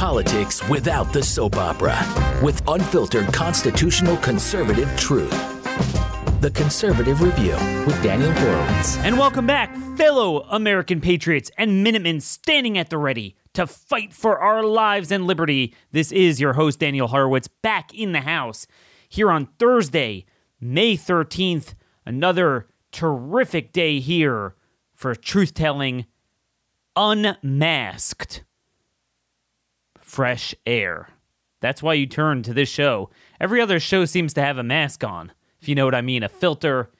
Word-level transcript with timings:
politics 0.00 0.66
without 0.70 1.12
the 1.12 1.22
soap 1.22 1.56
opera 1.56 1.94
with 2.42 2.62
unfiltered 2.68 3.30
constitutional 3.34 4.16
conservative 4.16 4.88
truth. 4.96 5.30
The 6.40 6.50
Conservative 6.52 7.20
Review 7.20 7.52
with 7.84 8.02
Daniel 8.02 8.32
Horowitz. 8.32 8.96
And 8.96 9.18
welcome 9.18 9.46
back, 9.46 9.76
fellow 9.98 10.40
American 10.44 11.02
patriots 11.02 11.50
and 11.58 11.84
Minutemen 11.84 12.22
standing 12.22 12.78
at 12.78 12.88
the 12.88 12.96
ready 12.96 13.36
to 13.52 13.66
fight 13.66 14.14
for 14.14 14.38
our 14.38 14.64
lives 14.64 15.12
and 15.12 15.26
liberty. 15.26 15.74
This 15.92 16.12
is 16.12 16.40
your 16.40 16.54
host, 16.54 16.78
Daniel 16.78 17.08
Horowitz, 17.08 17.48
back 17.48 17.92
in 17.92 18.12
the 18.12 18.22
house 18.22 18.66
here 19.06 19.30
on 19.30 19.50
Thursday, 19.58 20.24
May 20.58 20.96
13th. 20.96 21.74
Another 22.06 22.68
terrific 22.90 23.70
day 23.70 24.00
here 24.00 24.54
for 24.94 25.14
truth 25.14 25.52
telling, 25.52 26.06
unmasked, 26.96 28.44
fresh 30.10 30.54
air. 30.66 31.08
That's 31.60 31.82
why 31.82 31.94
you 31.94 32.06
turn 32.06 32.42
to 32.42 32.52
this 32.52 32.68
show. 32.68 33.10
Every 33.40 33.60
other 33.60 33.78
show 33.78 34.04
seems 34.04 34.34
to 34.34 34.42
have 34.42 34.58
a 34.58 34.64
mask 34.64 35.04
on, 35.04 35.32
if 35.60 35.68
you 35.68 35.74
know 35.76 35.84
what 35.84 35.94
I 35.94 36.00
mean, 36.00 36.24
a 36.24 36.28
filter 36.28 36.90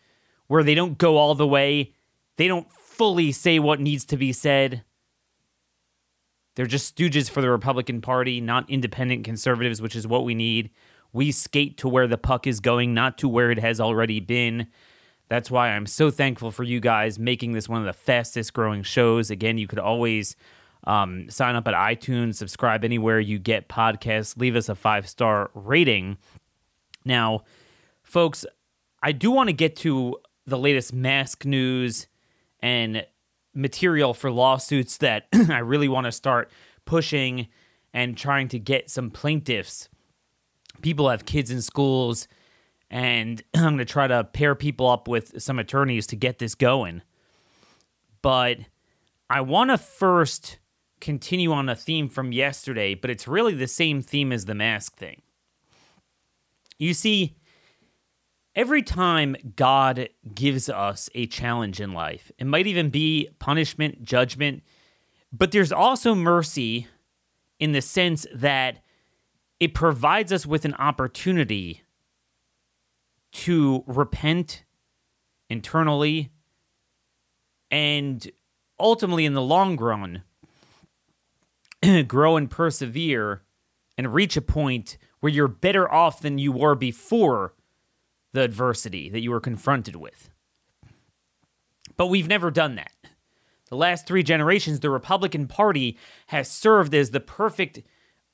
where 0.47 0.63
they 0.63 0.77
don't 0.77 0.97
go 0.97 1.17
all 1.17 1.35
the 1.35 1.47
way, 1.47 1.93
they 2.37 2.47
don't 2.47 2.71
fully 2.73 3.33
say 3.33 3.59
what 3.59 3.81
needs 3.81 4.05
to 4.07 4.17
be 4.17 4.33
said. 4.33 4.85
They're 6.55 6.67
just 6.67 6.97
stooges 6.97 7.29
for 7.29 7.41
the 7.41 7.51
Republican 7.51 8.01
Party, 8.01 8.41
not 8.41 8.71
independent 8.71 9.25
conservatives, 9.25 9.83
which 9.83 9.97
is 9.97 10.07
what 10.07 10.25
we 10.25 10.35
need. 10.35 10.71
We 11.13 11.33
skate 11.33 11.79
to 11.79 11.89
where 11.89 12.07
the 12.07 12.19
puck 12.19 12.47
is 12.47 12.61
going, 12.61 12.95
not 12.95 13.19
to 13.19 13.29
where 13.29 13.51
it 13.51 13.59
has 13.59 13.81
already 13.81 14.21
been. 14.21 14.69
That's 15.29 15.51
why 15.51 15.71
I'm 15.71 15.87
so 15.87 16.11
thankful 16.11 16.51
for 16.51 16.63
you 16.63 16.79
guys 16.79 17.19
making 17.19 17.53
this 17.53 17.69
one 17.69 17.81
of 17.81 17.87
the 17.87 17.93
fastest 17.93 18.53
growing 18.53 18.83
shows. 18.83 19.31
Again, 19.31 19.59
you 19.59 19.67
could 19.67 19.79
always 19.79 20.37
um, 20.85 21.29
sign 21.29 21.57
up 21.57 21.69
at 21.69 21.75
iTunes, 21.75 22.37
subscribe 22.37 22.85
anywhere 22.85 23.21
you 23.21 23.39
get 23.39 23.69
podcasts, 23.69 24.39
leave 24.39 24.57
us 24.57 24.69
a 24.69 24.75
five 24.75 25.09
star 25.09 25.51
rating. 25.55 26.17
Now, 27.05 27.45
folks, 28.03 28.45
I 29.03 29.13
do 29.13 29.31
want 29.31 29.49
to 29.49 29.53
get 29.53 29.77
to 29.77 30.17
the 30.47 30.59
latest 30.59 30.93
mask 30.93 31.45
news 31.45 32.07
and 32.61 33.07
material 33.55 34.15
for 34.15 34.31
lawsuits 34.31 34.99
that 34.99 35.27
I 35.33 35.59
really 35.59 35.89
want 35.89 36.07
to 36.07 36.13
start 36.13 36.51
pushing 36.85 37.49
and 37.93 38.17
trying 38.17 38.49
to 38.49 38.59
get 38.59 38.91
some 38.91 39.11
plaintiffs. 39.11 39.89
People 40.83 41.09
have 41.09 41.25
kids 41.25 41.51
in 41.51 41.61
schools, 41.61 42.29
and 42.91 43.43
I'm 43.55 43.63
going 43.63 43.79
to 43.79 43.85
try 43.85 44.07
to 44.07 44.25
pair 44.25 44.55
people 44.55 44.89
up 44.89 45.09
with 45.09 45.41
some 45.43 45.59
attorneys 45.59 46.07
to 46.09 46.17
get 46.17 46.39
this 46.39 46.55
going. 46.55 47.03
But 48.23 48.59
I 49.29 49.41
want 49.41 49.71
to 49.71 49.79
first 49.79 50.59
continue 51.01 51.53
on 51.53 51.69
a 51.69 51.77
theme 51.77 52.09
from 52.09 52.33
yesterday, 52.33 52.95
but 52.95 53.11
it's 53.11 53.27
really 53.27 53.55
the 53.55 53.67
same 53.67 54.03
theme 54.03 54.33
as 54.33 54.45
the 54.45 54.55
mask 54.55 54.97
thing. 54.97 55.23
You 56.79 56.95
see, 56.95 57.37
every 58.55 58.83
time 58.83 59.37
God 59.57 60.09
gives 60.35 60.69
us 60.69 61.11
a 61.15 61.27
challenge 61.27 61.81
in 61.81 61.93
life, 61.93 62.31
it 62.39 62.47
might 62.47 62.67
even 62.67 62.91
be 62.91 63.29
punishment, 63.39 64.05
judgment, 64.05 64.63
but 65.33 65.53
there's 65.53 65.73
also 65.73 66.15
mercy 66.15 66.87
in 67.59 67.73
the 67.73 67.83
sense 67.83 68.27
that 68.35 68.79
it 69.59 69.75
provides 69.75 70.33
us 70.33 70.47
with 70.47 70.65
an 70.65 70.75
opportunity 70.75 71.83
to 73.33 73.85
repent 73.87 74.65
internally 75.49 76.31
and 77.71 78.31
ultimately 78.79 79.27
in 79.27 79.35
the 79.35 79.43
long 79.43 79.77
run 79.77 80.23
grow 82.07 82.37
and 82.37 82.51
persevere 82.51 83.43
and 83.97 84.15
reach 84.15 84.37
a 84.37 84.43
point 84.43 84.97
where 85.21 85.33
you're 85.33 85.49
better 85.49 85.91
off 85.93 86.21
than 86.21 86.39
you 86.39 86.53
were 86.53 86.75
before 86.75 87.55
the 88.33 88.43
adversity 88.43 89.09
that 89.09 89.21
you 89.21 89.31
were 89.31 89.41
confronted 89.41 89.97
with. 89.97 90.31
But 91.97 92.07
we've 92.07 92.29
never 92.29 92.51
done 92.51 92.77
that. 92.77 92.93
The 93.69 93.77
last 93.77 94.07
three 94.07 94.23
generations, 94.23 94.81
the 94.81 94.91
Republican 94.91 95.47
Party 95.47 95.97
has 96.29 96.51
served 96.51 96.95
as 96.95 97.11
the 97.11 97.21
perfect 97.21 97.83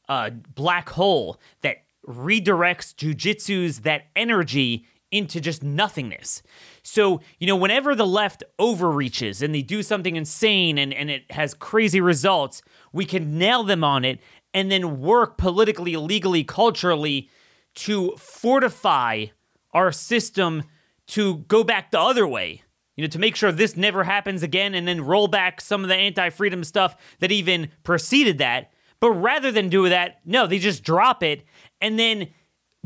uh, 0.08 0.30
black 0.30 0.90
hole 0.90 1.38
that 1.60 1.78
redirects 2.06 2.94
jujitsu's 2.94 3.80
that 3.80 4.06
energy 4.14 4.86
into 5.10 5.40
just 5.40 5.62
nothingness. 5.62 6.42
So, 6.82 7.20
you 7.38 7.46
know, 7.46 7.56
whenever 7.56 7.94
the 7.94 8.06
left 8.06 8.42
overreaches 8.58 9.42
and 9.42 9.54
they 9.54 9.62
do 9.62 9.82
something 9.82 10.16
insane 10.16 10.78
and, 10.78 10.92
and 10.92 11.10
it 11.10 11.30
has 11.30 11.54
crazy 11.54 12.00
results, 12.00 12.62
we 12.92 13.04
can 13.04 13.38
nail 13.38 13.62
them 13.62 13.84
on 13.84 14.04
it 14.04 14.20
and 14.52 14.70
then 14.70 15.00
work 15.00 15.38
politically, 15.38 15.96
legally, 15.96 16.42
culturally 16.42 17.28
to 17.74 18.12
fortify 18.16 19.26
our 19.72 19.92
system 19.92 20.64
to 21.06 21.36
go 21.48 21.62
back 21.62 21.90
the 21.90 22.00
other 22.00 22.26
way. 22.26 22.62
You 22.96 23.04
know, 23.04 23.08
to 23.08 23.18
make 23.18 23.36
sure 23.36 23.52
this 23.52 23.76
never 23.76 24.04
happens 24.04 24.42
again 24.42 24.74
and 24.74 24.88
then 24.88 25.04
roll 25.04 25.28
back 25.28 25.60
some 25.60 25.82
of 25.82 25.88
the 25.88 25.94
anti 25.94 26.30
freedom 26.30 26.64
stuff 26.64 26.96
that 27.20 27.30
even 27.30 27.68
preceded 27.84 28.38
that. 28.38 28.72
But 29.00 29.10
rather 29.10 29.52
than 29.52 29.68
do 29.68 29.88
that, 29.90 30.20
no, 30.24 30.46
they 30.46 30.58
just 30.58 30.82
drop 30.82 31.22
it. 31.22 31.44
And 31.82 31.98
then 31.98 32.28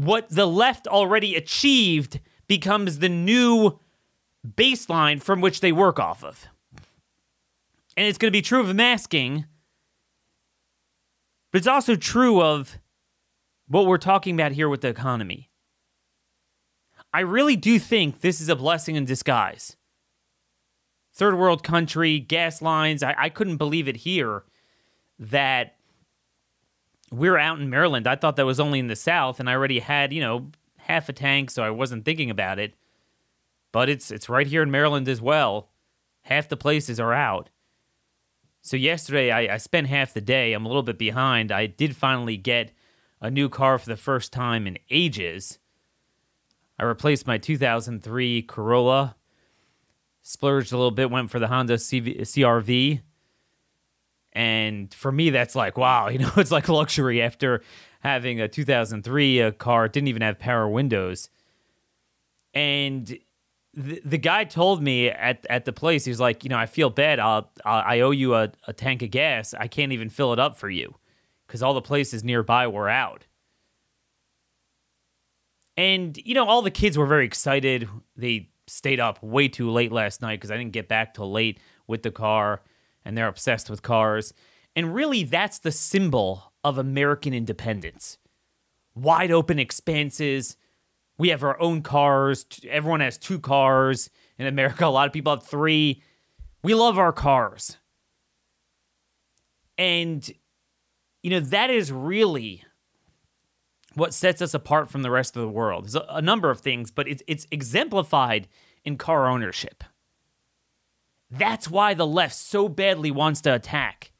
what 0.00 0.30
the 0.30 0.46
left 0.46 0.86
already 0.86 1.34
achieved 1.36 2.20
becomes 2.48 3.00
the 3.00 3.08
new 3.08 3.78
baseline 4.46 5.22
from 5.22 5.42
which 5.42 5.60
they 5.60 5.72
work 5.72 5.98
off 5.98 6.24
of. 6.24 6.46
And 7.98 8.06
it's 8.06 8.16
going 8.16 8.30
to 8.30 8.36
be 8.36 8.40
true 8.40 8.60
of 8.60 8.74
masking, 8.74 9.44
but 11.52 11.58
it's 11.58 11.66
also 11.66 11.96
true 11.96 12.40
of 12.40 12.78
what 13.68 13.84
we're 13.84 13.98
talking 13.98 14.34
about 14.34 14.52
here 14.52 14.70
with 14.70 14.80
the 14.80 14.88
economy. 14.88 15.50
I 17.12 17.20
really 17.20 17.56
do 17.56 17.78
think 17.78 18.20
this 18.20 18.40
is 18.40 18.48
a 18.48 18.56
blessing 18.56 18.96
in 18.96 19.04
disguise. 19.04 19.76
Third 21.12 21.36
world 21.36 21.62
country, 21.62 22.20
gas 22.20 22.62
lines. 22.62 23.02
I, 23.02 23.14
I 23.18 23.28
couldn't 23.28 23.58
believe 23.58 23.86
it 23.86 23.96
here 23.96 24.44
that 25.18 25.74
we're 27.10 27.38
out 27.38 27.58
in 27.58 27.70
Maryland. 27.70 28.06
I 28.06 28.16
thought 28.16 28.36
that 28.36 28.46
was 28.46 28.60
only 28.60 28.78
in 28.78 28.86
the 28.86 28.96
South, 28.96 29.40
and 29.40 29.50
I 29.50 29.54
already 29.54 29.80
had, 29.80 30.12
you 30.12 30.20
know, 30.20 30.50
half 30.76 31.08
a 31.08 31.12
tank, 31.12 31.50
so 31.50 31.62
I 31.62 31.70
wasn't 31.70 32.04
thinking 32.04 32.30
about 32.30 32.58
it. 32.58 32.74
But 33.72 33.88
it's 33.88 34.10
it's 34.10 34.28
right 34.28 34.46
here 34.46 34.62
in 34.62 34.70
Maryland 34.70 35.08
as 35.08 35.20
well. 35.20 35.70
Half 36.22 36.48
the 36.48 36.56
places 36.56 36.98
are 36.98 37.12
out. 37.12 37.50
So 38.62 38.76
yesterday 38.76 39.30
I, 39.30 39.54
I 39.54 39.56
spent 39.56 39.86
half 39.86 40.12
the 40.12 40.20
day. 40.20 40.52
I'm 40.52 40.64
a 40.64 40.68
little 40.68 40.82
bit 40.82 40.98
behind. 40.98 41.50
I 41.50 41.66
did 41.66 41.96
finally 41.96 42.36
get 42.36 42.72
a 43.20 43.30
new 43.30 43.48
car 43.48 43.78
for 43.78 43.88
the 43.88 43.96
first 43.96 44.32
time 44.32 44.66
in 44.66 44.78
ages. 44.90 45.58
I 46.78 46.84
replaced 46.84 47.26
my 47.26 47.38
2003 47.38 48.42
Corolla. 48.42 49.16
Splurged 50.22 50.72
a 50.72 50.76
little 50.76 50.90
bit, 50.90 51.10
went 51.10 51.30
for 51.30 51.38
the 51.38 51.48
Honda 51.48 51.74
CV, 51.74 52.20
CRV. 52.20 53.00
And 54.32 54.92
for 54.94 55.10
me, 55.10 55.30
that's 55.30 55.54
like, 55.54 55.76
wow, 55.76 56.08
you 56.10 56.18
know, 56.18 56.32
it's 56.36 56.50
like 56.50 56.68
luxury 56.68 57.22
after 57.22 57.62
having 58.00 58.40
a 58.40 58.48
2003 58.48 59.40
a 59.40 59.52
car. 59.52 59.88
Didn't 59.88 60.08
even 60.08 60.22
have 60.22 60.38
power 60.38 60.68
windows. 60.68 61.30
And 62.54 63.18
the, 63.74 64.00
the 64.04 64.18
guy 64.18 64.44
told 64.44 64.82
me 64.82 65.08
at, 65.08 65.46
at 65.48 65.64
the 65.64 65.72
place, 65.72 66.04
he's 66.04 66.20
like, 66.20 66.42
you 66.44 66.50
know, 66.50 66.58
I 66.58 66.66
feel 66.66 66.90
bad. 66.90 67.18
I'll, 67.20 67.50
i 67.64 67.80
I 67.80 68.00
owe 68.00 68.10
you 68.10 68.34
a, 68.34 68.50
a 68.66 68.72
tank 68.72 69.02
of 69.02 69.10
gas. 69.10 69.54
I 69.54 69.68
can't 69.68 69.92
even 69.92 70.08
fill 70.08 70.32
it 70.32 70.38
up 70.38 70.58
for 70.58 70.68
you 70.68 70.96
because 71.46 71.62
all 71.62 71.74
the 71.74 71.82
places 71.82 72.24
nearby 72.24 72.66
were 72.66 72.88
out. 72.88 73.26
And, 75.76 76.16
you 76.16 76.34
know, 76.34 76.46
all 76.46 76.62
the 76.62 76.70
kids 76.70 76.98
were 76.98 77.06
very 77.06 77.24
excited. 77.24 77.88
They 78.16 78.50
stayed 78.66 79.00
up 79.00 79.22
way 79.22 79.48
too 79.48 79.70
late 79.70 79.92
last 79.92 80.22
night 80.22 80.36
because 80.36 80.50
I 80.50 80.56
didn't 80.56 80.72
get 80.72 80.88
back 80.88 81.14
till 81.14 81.30
late 81.30 81.58
with 81.86 82.02
the 82.02 82.10
car, 82.10 82.62
and 83.04 83.16
they're 83.16 83.28
obsessed 83.28 83.70
with 83.70 83.82
cars. 83.82 84.32
And 84.76 84.94
really, 84.94 85.24
that's 85.24 85.58
the 85.58 85.72
symbol 85.72 86.52
of 86.62 86.78
American 86.78 87.34
independence 87.34 88.18
wide 88.94 89.30
open 89.30 89.58
expanses. 89.58 90.56
We 91.18 91.28
have 91.28 91.42
our 91.42 91.60
own 91.60 91.82
cars. 91.82 92.46
Everyone 92.68 93.00
has 93.00 93.18
two 93.18 93.38
cars 93.38 94.10
in 94.38 94.46
America. 94.46 94.86
A 94.86 94.88
lot 94.88 95.06
of 95.06 95.12
people 95.12 95.34
have 95.34 95.46
three. 95.46 96.02
We 96.62 96.74
love 96.74 96.98
our 96.98 97.12
cars. 97.12 97.78
And, 99.78 100.30
you 101.22 101.30
know, 101.30 101.40
that 101.40 101.70
is 101.70 101.92
really 101.92 102.64
what 103.94 104.14
sets 104.14 104.42
us 104.42 104.54
apart 104.54 104.90
from 104.90 105.02
the 105.02 105.10
rest 105.10 105.36
of 105.36 105.42
the 105.42 105.48
world. 105.48 105.84
There's 105.84 106.04
a, 106.08 106.22
number 106.22 106.50
of 106.50 106.60
things, 106.60 106.90
but 106.90 107.08
it's, 107.08 107.22
it's 107.26 107.46
exemplified 107.50 108.46
in 108.84 108.96
car 108.96 109.26
ownership. 109.26 109.84
That's 111.30 111.70
why 111.70 111.94
the 111.94 112.06
left 112.06 112.34
so 112.34 112.68
badly 112.68 113.10
wants 113.10 113.40
to 113.42 113.54
attack 113.54 114.12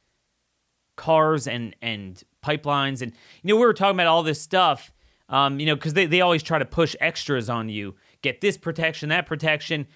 cars 0.95 1.47
and, 1.47 1.75
and 1.81 2.23
pipelines. 2.43 3.01
And, 3.01 3.11
you 3.41 3.49
know, 3.49 3.55
we 3.55 3.65
were 3.65 3.73
talking 3.73 3.95
about 3.95 4.07
all 4.07 4.23
this 4.23 4.41
stuff, 4.41 4.93
um, 5.29 5.59
you 5.59 5.65
know, 5.65 5.75
because 5.75 5.93
they, 5.93 6.05
they 6.05 6.21
always 6.21 6.43
try 6.43 6.59
to 6.59 6.65
push 6.65 6.95
extras 6.99 7.49
on 7.49 7.69
you 7.69 7.95
get 8.21 8.39
this 8.39 8.55
protection, 8.55 9.09
that 9.09 9.25
protection. 9.25 9.87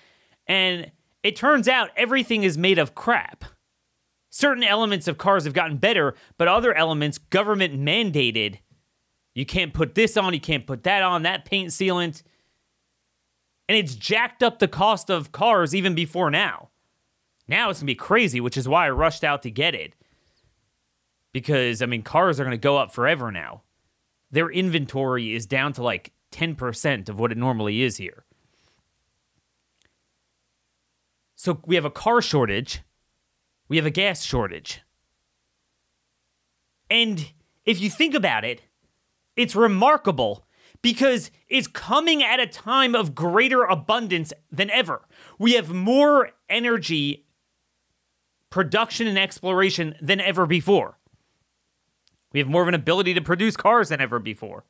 And 0.47 0.91
it 1.23 1.35
turns 1.35 1.67
out 1.67 1.89
everything 1.95 2.43
is 2.43 2.57
made 2.57 2.79
of 2.79 2.95
crap. 2.95 3.45
certain 4.35 4.63
elements 4.63 5.07
of 5.07 5.17
cars 5.17 5.45
have 5.45 5.53
gotten 5.53 5.77
better, 5.77 6.13
but 6.37 6.47
other 6.47 6.73
elements 6.73 7.17
government 7.17 7.79
mandated. 7.79 8.57
You 9.33 9.45
can't 9.45 9.73
put 9.73 9.95
this 9.95 10.17
on, 10.17 10.33
you 10.33 10.41
can't 10.41 10.67
put 10.67 10.83
that 10.83 11.01
on, 11.03 11.23
that 11.23 11.45
paint 11.45 11.69
sealant. 11.69 12.21
And 13.69 13.77
it's 13.77 13.95
jacked 13.95 14.43
up 14.43 14.59
the 14.59 14.67
cost 14.67 15.09
of 15.09 15.31
cars 15.31 15.73
even 15.73 15.95
before 15.95 16.29
now. 16.29 16.69
Now 17.47 17.69
it's 17.69 17.79
going 17.79 17.87
to 17.87 17.91
be 17.91 17.95
crazy, 17.95 18.41
which 18.41 18.57
is 18.57 18.67
why 18.67 18.87
I 18.87 18.89
rushed 18.89 19.23
out 19.23 19.43
to 19.43 19.51
get 19.51 19.75
it. 19.75 19.93
Because, 21.31 21.81
I 21.81 21.85
mean, 21.85 22.01
cars 22.01 22.39
are 22.39 22.43
going 22.43 22.51
to 22.51 22.57
go 22.57 22.77
up 22.77 22.93
forever 22.93 23.31
now. 23.31 23.63
Their 24.31 24.49
inventory 24.49 25.35
is 25.35 25.45
down 25.45 25.73
to 25.73 25.83
like 25.83 26.13
10% 26.31 27.09
of 27.09 27.19
what 27.19 27.31
it 27.31 27.37
normally 27.37 27.81
is 27.81 27.97
here. 27.97 28.25
So 31.35 31.61
we 31.65 31.75
have 31.75 31.85
a 31.85 31.91
car 31.91 32.21
shortage, 32.21 32.81
we 33.67 33.77
have 33.77 33.85
a 33.85 33.91
gas 33.91 34.23
shortage. 34.23 34.81
And 36.89 37.31
if 37.65 37.79
you 37.79 37.89
think 37.89 38.13
about 38.13 38.45
it, 38.45 38.61
it's 39.35 39.55
remarkable 39.55 40.45
because 40.81 41.31
it's 41.49 41.67
coming 41.67 42.23
at 42.23 42.39
a 42.39 42.47
time 42.47 42.95
of 42.95 43.15
greater 43.15 43.63
abundance 43.63 44.31
than 44.51 44.69
ever. 44.69 45.07
We 45.37 45.53
have 45.53 45.73
more 45.73 46.31
energy 46.49 47.24
production 48.49 49.07
and 49.07 49.17
exploration 49.17 49.95
than 50.01 50.19
ever 50.19 50.45
before. 50.45 50.97
We 52.31 52.39
have 52.39 52.49
more 52.49 52.61
of 52.61 52.67
an 52.67 52.73
ability 52.73 53.13
to 53.13 53.21
produce 53.21 53.55
cars 53.55 53.89
than 53.89 54.01
ever 54.01 54.19
before. 54.19 54.65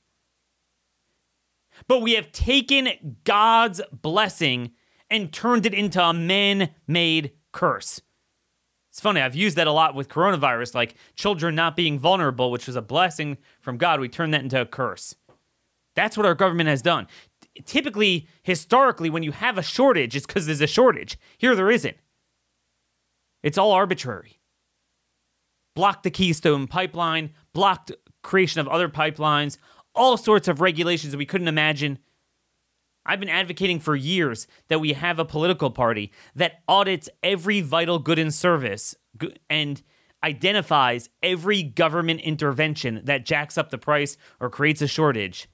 But 1.88 2.02
we 2.02 2.14
have 2.14 2.32
taken 2.32 3.18
God's 3.24 3.82
blessing 3.92 4.72
and 5.10 5.34
turned 5.34 5.66
it 5.66 5.74
into 5.74 6.02
a 6.02 6.14
man 6.14 6.70
made 6.88 7.32
curse. 7.52 8.02
It's 8.92 9.02
funny, 9.02 9.20
I've 9.20 9.36
used 9.36 9.58
that 9.58 9.68
a 9.68 9.74
lot 9.74 9.94
with 9.94 10.08
coronavirus, 10.08 10.74
like 10.74 10.96
children 11.16 11.54
not 11.54 11.76
being 11.76 12.00
vulnerable, 12.00 12.50
which 12.50 12.68
was 12.68 12.78
a 12.78 12.82
blessing 12.82 13.38
from 13.60 13.78
God. 13.78 14.00
We 14.00 14.08
turned 14.08 14.34
that 14.34 14.44
into 14.44 14.62
a 14.62 14.66
curse. 14.66 15.16
That's 15.96 16.16
what 16.16 16.26
our 16.26 16.36
government 16.36 16.70
has 16.70 16.82
done. 16.82 17.08
Typically, 17.66 18.28
historically, 18.44 19.10
when 19.10 19.24
you 19.24 19.32
have 19.32 19.58
a 19.58 19.64
shortage, 19.64 20.16
it's 20.16 20.26
because 20.26 20.46
there's 20.46 20.62
a 20.62 20.68
shortage. 20.68 21.18
Here, 21.38 21.56
there 21.56 21.72
isn't. 21.72 21.98
It's 23.46 23.60
all 23.60 23.74
arbitrary. 23.74 24.40
Blocked 25.76 26.02
the 26.02 26.10
Keystone 26.10 26.66
pipeline, 26.66 27.30
blocked 27.54 27.92
creation 28.24 28.60
of 28.60 28.68
other 28.68 28.90
pipelines, 28.90 29.60
all 29.94 30.18
sorts 30.18 30.48
of 30.48 30.62
regulations 30.62 31.12
that 31.12 31.20
we 31.20 31.28
couldn't 31.28 31.48
imagine. 31.48 32.00
I've 33.06 33.20
been 33.20 33.30
advocating 33.30 33.80
for 33.80 33.96
years 33.96 34.48
that 34.68 34.82
we 34.82 34.94
have 34.94 35.20
a 35.20 35.26
political 35.26 35.70
party 35.70 36.12
that 36.34 36.64
audits 36.68 37.08
every 37.22 37.62
vital 37.62 38.00
good 38.00 38.18
and 38.18 38.34
service 38.34 38.96
and 39.48 39.84
identifies 40.24 41.10
every 41.22 41.62
government 41.62 42.22
intervention 42.22 43.02
that 43.04 43.28
jacks 43.28 43.60
up 43.60 43.70
the 43.70 43.78
price 43.78 44.18
or 44.40 44.50
creates 44.50 44.82
a 44.82 44.88
shortage 44.88 45.48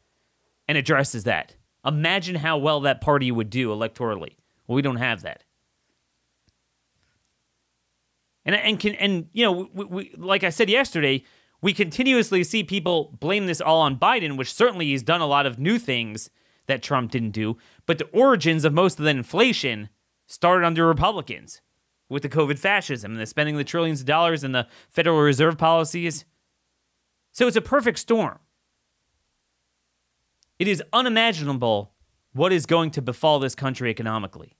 and 0.65 0.77
addresses 0.77 1.25
that. 1.25 1.57
Imagine 1.85 2.35
how 2.35 2.57
well 2.57 2.79
that 2.79 3.01
party 3.01 3.33
would 3.33 3.49
do 3.49 3.67
electorally. 3.67 4.38
Well, 4.65 4.77
we 4.77 4.81
don't 4.81 4.95
have 4.95 5.23
that. 5.23 5.43
And 8.45 8.55
and 8.55 8.79
can 8.79 8.95
and 8.95 9.27
you 9.33 9.43
know 9.45 9.69
we, 9.73 9.85
we, 9.85 10.15
like 10.17 10.43
I 10.43 10.49
said 10.49 10.69
yesterday, 10.69 11.23
we 11.61 11.73
continuously 11.73 12.43
see 12.43 12.63
people 12.63 13.15
blame 13.19 13.45
this 13.45 13.61
all 13.61 13.81
on 13.81 13.97
Biden, 13.99 14.38
which 14.38 14.53
certainly 14.53 14.88
he's 14.88 15.03
done 15.03 15.21
a 15.21 15.27
lot 15.27 15.45
of 15.45 15.59
new 15.59 15.77
things 15.77 16.29
that 16.67 16.81
Trump 16.81 17.11
didn't 17.11 17.31
do. 17.31 17.57
But 17.85 17.97
the 17.97 18.07
origins 18.07 18.65
of 18.65 18.73
most 18.73 18.99
of 18.99 19.05
the 19.05 19.11
inflation 19.11 19.89
started 20.25 20.65
under 20.65 20.88
Republicans 20.88 21.61
with 22.09 22.23
the 22.23 22.29
COVID 22.29 22.57
fascism 22.57 23.11
and 23.11 23.21
the 23.21 23.25
spending 23.25 23.57
the 23.57 23.63
trillions 23.63 24.01
of 24.01 24.05
dollars 24.05 24.43
and 24.43 24.53
the 24.55 24.67
Federal 24.89 25.19
Reserve 25.19 25.57
policies. 25.57 26.25
So 27.31 27.47
it's 27.47 27.57
a 27.57 27.61
perfect 27.61 27.99
storm. 27.99 28.39
It 30.59 30.67
is 30.67 30.83
unimaginable 30.93 31.93
what 32.33 32.53
is 32.53 32.65
going 32.65 32.91
to 32.91 33.01
befall 33.01 33.39
this 33.39 33.55
country 33.55 33.89
economically. 33.89 34.57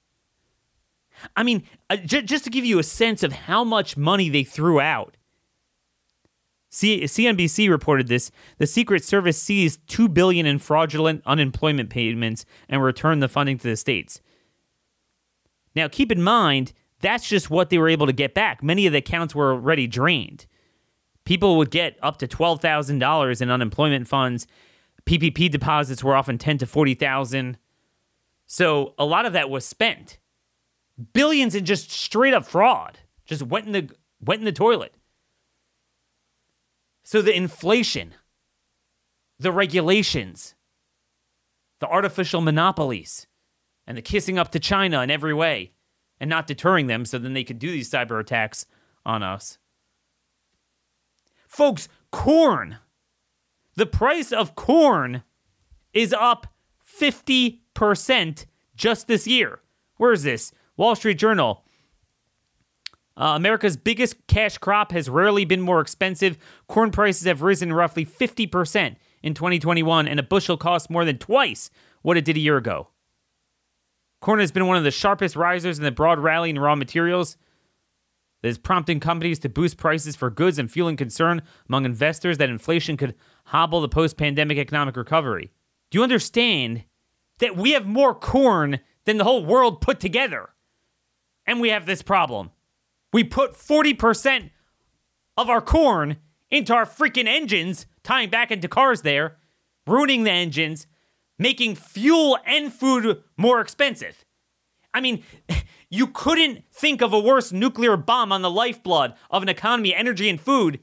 I 1.36 1.44
mean, 1.44 1.64
uh, 1.90 1.98
j- 1.98 2.22
just 2.24 2.44
to 2.46 2.50
give 2.50 2.66
you 2.66 2.80
a 2.80 2.84
sense 2.84 3.24
of 3.24 3.32
how 3.34 3.64
much 3.64 3.98
money 3.98 4.30
they 4.30 4.44
threw 4.44 4.80
out 4.80 5.18
C- 6.74 7.04
CNBC 7.04 7.70
reported 7.70 8.08
this. 8.08 8.32
The 8.58 8.66
Secret 8.66 9.04
Service 9.04 9.40
seized 9.40 9.86
two 9.88 10.08
billion 10.08 10.46
in 10.46 10.58
fraudulent 10.58 11.22
unemployment 11.26 11.90
payments 11.90 12.46
and 12.70 12.82
returned 12.82 13.22
the 13.22 13.28
funding 13.28 13.58
to 13.58 13.68
the 13.68 13.76
states. 13.76 14.22
Now, 15.76 15.88
keep 15.90 16.12
in 16.12 16.22
mind 16.24 16.72
that's 17.02 17.28
just 17.28 17.50
what 17.50 17.70
they 17.70 17.78
were 17.78 17.90
able 17.90 18.06
to 18.08 18.14
get 18.14 18.34
back. 18.34 18.64
Many 18.64 18.86
of 18.86 18.94
the 18.94 19.00
accounts 19.00 19.36
were 19.36 19.52
already 19.52 19.86
drained. 19.86 20.46
People 21.26 21.58
would 21.58 21.72
get 21.72 21.98
up 22.02 22.18
to 22.18 22.28
twelve 22.28 22.62
thousand 22.62 23.00
dollars 23.00 23.42
in 23.42 23.52
unemployment 23.52 24.08
funds. 24.08 24.48
PPP 25.06 25.52
deposits 25.52 26.04
were 26.04 26.16
often 26.16 26.38
ten 26.38 26.58
to 26.60 26.66
forty 26.66 26.94
thousand. 26.94 27.58
So 28.46 28.94
a 28.98 29.06
lot 29.06 29.26
of 29.26 29.34
that 29.34 29.50
was 29.50 29.66
spent. 29.66 30.20
Billions 31.14 31.56
in 31.56 31.66
just 31.66 31.92
straight 31.92 32.34
up 32.34 32.46
fraud. 32.46 33.00
Just 33.26 33.44
went 33.44 33.66
in 33.66 33.72
the 33.72 33.90
went 34.20 34.40
in 34.40 34.46
the 34.46 34.52
toilet. 34.52 34.94
So 37.04 37.22
the 37.22 37.36
inflation, 37.36 38.14
the 39.40 39.52
regulations, 39.52 40.56
the 41.80 41.88
artificial 41.88 42.42
monopolies, 42.42 43.28
and 43.88 43.98
the 43.98 44.02
kissing 44.02 44.38
up 44.38 44.52
to 44.52 44.60
China 44.60 45.02
in 45.02 45.10
every 45.10 45.34
way 45.34 45.72
and 46.20 46.30
not 46.30 46.48
deterring 46.48 46.88
them 46.88 47.04
so 47.04 47.18
then 47.18 47.34
they 47.34 47.44
could 47.44 47.60
do 47.60 47.72
these 47.72 47.90
cyber 47.90 48.20
attacks 48.20 48.66
on 49.06 49.24
us. 49.24 49.58
Folks, 51.48 51.90
corn. 52.12 52.78
The 53.76 53.86
price 53.86 54.32
of 54.32 54.56
corn 54.56 55.24
is 55.94 56.14
up 56.14 56.48
50% 56.86 58.46
just 58.76 59.08
this 59.08 59.28
year. 59.28 59.62
Where 59.98 60.14
is 60.14 60.24
this? 60.24 60.54
Wall 60.78 60.96
Street 60.96 61.18
Journal. 61.18 61.64
Uh, 63.18 63.34
America's 63.36 63.78
biggest 63.78 64.16
cash 64.28 64.58
crop 64.58 64.92
has 64.92 65.10
rarely 65.10 65.46
been 65.46 65.62
more 65.62 65.82
expensive. 65.82 66.38
Corn 66.68 66.92
prices 66.92 67.28
have 67.28 67.42
risen 67.42 67.74
roughly 67.74 68.06
50% 68.06 68.96
in 69.22 69.34
2021, 69.34 70.08
and 70.08 70.20
a 70.20 70.24
bushel 70.24 70.58
costs 70.58 70.90
more 70.90 71.06
than 71.06 71.18
twice 71.18 71.70
what 72.02 72.18
it 72.18 72.26
did 72.26 72.38
a 72.38 72.40
year 72.40 72.58
ago. 72.58 72.88
Corn 74.22 74.40
has 74.40 74.52
been 74.52 74.68
one 74.68 74.78
of 74.78 74.84
the 74.84 74.92
sharpest 74.92 75.36
risers 75.36 75.78
in 75.78 75.84
the 75.84 75.92
broad 75.92 76.20
rally 76.20 76.50
in 76.50 76.60
raw 76.60 76.76
materials 76.76 77.38
that 78.42 78.50
is 78.50 78.58
prompting 78.58 79.00
companies 79.00 79.40
to 79.40 79.50
boost 79.50 79.78
prices 79.78 80.16
for 80.16 80.30
goods 80.30 80.58
and 80.58 80.72
fueling 80.72 80.96
concern 80.96 81.42
among 81.68 81.86
investors 81.86 82.38
that 82.38 82.50
inflation 82.50 82.98
could 82.98 83.16
hobble 83.46 83.82
the 83.82 83.90
post 83.90 84.18
pandemic 84.18 84.58
economic 84.58 84.96
recovery. 84.96 85.52
Do 85.90 85.98
you 85.98 86.04
understand 86.04 86.84
that 87.40 87.58
we 87.58 87.72
have 87.72 87.86
more 87.86 88.16
corn 88.16 88.80
than 89.06 89.18
the 89.18 89.24
whole 89.24 89.46
world 89.46 89.82
put 89.82 90.00
together? 90.00 90.50
And 91.46 91.60
we 91.60 91.70
have 91.70 91.86
this 91.86 92.02
problem. 92.02 92.52
We 93.14 93.24
put 93.24 93.54
40% 93.54 94.52
of 95.38 95.50
our 95.50 95.62
corn 95.62 96.18
into 96.50 96.74
our 96.74 96.86
freaking 96.86 97.28
engines, 97.28 97.86
tying 98.04 98.30
back 98.30 98.52
into 98.52 98.68
cars 98.68 99.02
there, 99.02 99.38
ruining 99.88 100.24
the 100.24 100.32
engines, 100.32 100.88
making 101.40 101.76
fuel 101.76 102.38
and 102.46 102.72
food 102.72 103.24
more 103.38 103.62
expensive. 103.62 104.24
I 104.94 105.02
mean, 105.02 105.24
you 105.90 106.08
couldn't 106.08 106.64
think 106.72 107.02
of 107.02 107.14
a 107.14 107.20
worse 107.20 107.52
nuclear 107.52 107.98
bomb 107.98 108.32
on 108.32 108.42
the 108.42 108.50
lifeblood 108.50 109.14
of 109.30 109.42
an 109.42 109.50
economy, 109.50 109.96
energy, 109.96 110.30
and 110.30 110.40
food. 110.40 110.80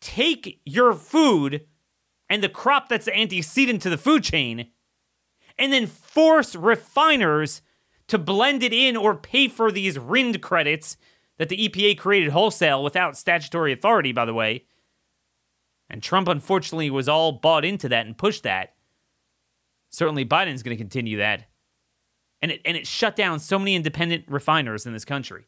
Take 0.00 0.60
your 0.64 0.92
food 0.92 1.66
and 2.28 2.42
the 2.42 2.48
crop 2.48 2.88
that's 2.88 3.06
the 3.06 3.16
antecedent 3.16 3.82
to 3.82 3.90
the 3.90 3.98
food 3.98 4.24
chain, 4.24 4.68
and 5.58 5.72
then 5.72 5.86
force 5.86 6.56
refiners 6.56 7.62
to 8.08 8.18
blend 8.18 8.62
it 8.62 8.72
in 8.72 8.96
or 8.96 9.14
pay 9.14 9.48
for 9.48 9.72
these 9.72 9.98
RIN 9.98 10.38
credits 10.40 10.96
that 11.38 11.48
the 11.48 11.68
EPA 11.68 11.98
created 11.98 12.30
wholesale 12.30 12.82
without 12.82 13.16
statutory 13.16 13.72
authority, 13.72 14.12
by 14.12 14.24
the 14.24 14.34
way. 14.34 14.64
And 15.90 16.02
Trump, 16.02 16.28
unfortunately, 16.28 16.90
was 16.90 17.08
all 17.08 17.32
bought 17.32 17.64
into 17.64 17.88
that 17.88 18.06
and 18.06 18.16
pushed 18.16 18.42
that. 18.42 18.74
Certainly, 19.90 20.26
Biden's 20.26 20.62
going 20.62 20.76
to 20.76 20.82
continue 20.82 21.18
that. 21.18 21.44
And 22.42 22.52
it, 22.52 22.60
and 22.64 22.76
it 22.76 22.86
shut 22.86 23.16
down 23.16 23.40
so 23.40 23.58
many 23.58 23.74
independent 23.74 24.24
refiners 24.28 24.86
in 24.86 24.92
this 24.92 25.04
country. 25.04 25.46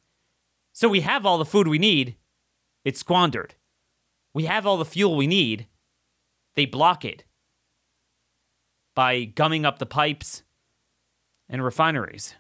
So 0.73 0.89
we 0.89 1.01
have 1.01 1.27
all 1.27 1.39
the 1.39 1.45
food 1.45 1.69
we 1.69 1.79
need, 1.79 2.17
it's 2.85 3.01
squandered. 3.01 3.55
We 4.35 4.45
have 4.45 4.67
all 4.67 4.77
the 4.77 4.85
fuel 4.85 5.17
we 5.17 5.27
need, 5.27 5.67
they 6.55 6.67
block 6.67 7.05
it 7.05 7.25
by 8.95 9.25
gumming 9.25 9.65
up 9.65 9.79
the 9.79 9.87
pipes 9.87 10.43
and 11.49 11.65
refineries. 11.65 12.35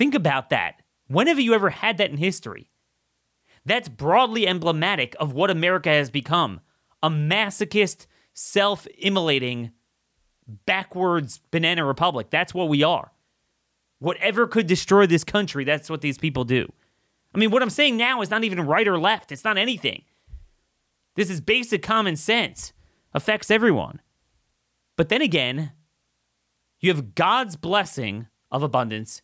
Think 0.00 0.14
about 0.14 0.48
that. 0.48 0.80
When 1.08 1.26
have 1.26 1.38
you 1.38 1.52
ever 1.52 1.68
had 1.68 1.98
that 1.98 2.08
in 2.08 2.16
history? 2.16 2.70
That's 3.66 3.90
broadly 3.90 4.48
emblematic 4.48 5.14
of 5.20 5.34
what 5.34 5.50
America 5.50 5.90
has 5.90 6.10
become 6.10 6.60
a 7.02 7.10
masochist, 7.10 8.06
self 8.32 8.86
immolating, 8.96 9.72
backwards 10.64 11.42
banana 11.50 11.84
republic. 11.84 12.30
That's 12.30 12.54
what 12.54 12.70
we 12.70 12.82
are. 12.82 13.12
Whatever 13.98 14.46
could 14.46 14.66
destroy 14.66 15.06
this 15.06 15.22
country, 15.22 15.64
that's 15.64 15.90
what 15.90 16.00
these 16.00 16.16
people 16.16 16.44
do. 16.44 16.72
I 17.34 17.38
mean, 17.38 17.50
what 17.50 17.62
I'm 17.62 17.68
saying 17.68 17.98
now 17.98 18.22
is 18.22 18.30
not 18.30 18.42
even 18.42 18.62
right 18.62 18.88
or 18.88 18.98
left, 18.98 19.30
it's 19.30 19.44
not 19.44 19.58
anything. 19.58 20.04
This 21.14 21.28
is 21.28 21.42
basic 21.42 21.82
common 21.82 22.16
sense, 22.16 22.72
affects 23.12 23.50
everyone. 23.50 24.00
But 24.96 25.10
then 25.10 25.20
again, 25.20 25.72
you 26.78 26.90
have 26.90 27.14
God's 27.14 27.56
blessing 27.56 28.28
of 28.50 28.62
abundance, 28.62 29.20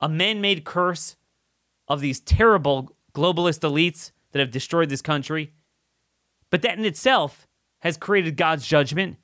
a 0.00 0.08
man 0.08 0.40
made 0.40 0.64
curse 0.64 1.16
of 1.88 2.00
these 2.00 2.20
terrible 2.20 2.96
globalist 3.14 3.60
elites 3.60 4.12
that 4.32 4.40
have 4.40 4.50
destroyed 4.50 4.88
this 4.88 5.02
country. 5.02 5.52
But 6.50 6.62
that 6.62 6.78
in 6.78 6.84
itself 6.84 7.46
has 7.80 7.96
created 7.96 8.36
God's 8.36 8.66
judgment, 8.66 9.16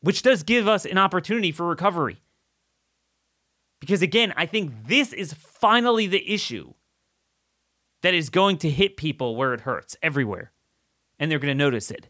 which 0.00 0.22
does 0.22 0.42
give 0.42 0.68
us 0.68 0.84
an 0.84 0.98
opportunity 0.98 1.52
for 1.52 1.66
recovery. 1.66 2.22
Because 3.80 4.02
again, 4.02 4.32
I 4.36 4.46
think 4.46 4.86
this 4.86 5.12
is 5.12 5.32
finally 5.32 6.06
the 6.06 6.32
issue 6.32 6.74
that 8.02 8.14
is 8.14 8.30
going 8.30 8.56
to 8.58 8.70
hit 8.70 8.96
people 8.96 9.36
where 9.36 9.52
it 9.52 9.62
hurts 9.62 9.96
everywhere. 10.02 10.52
And 11.18 11.30
they're 11.30 11.38
going 11.38 11.56
to 11.56 11.64
notice 11.64 11.90
it 11.90 12.08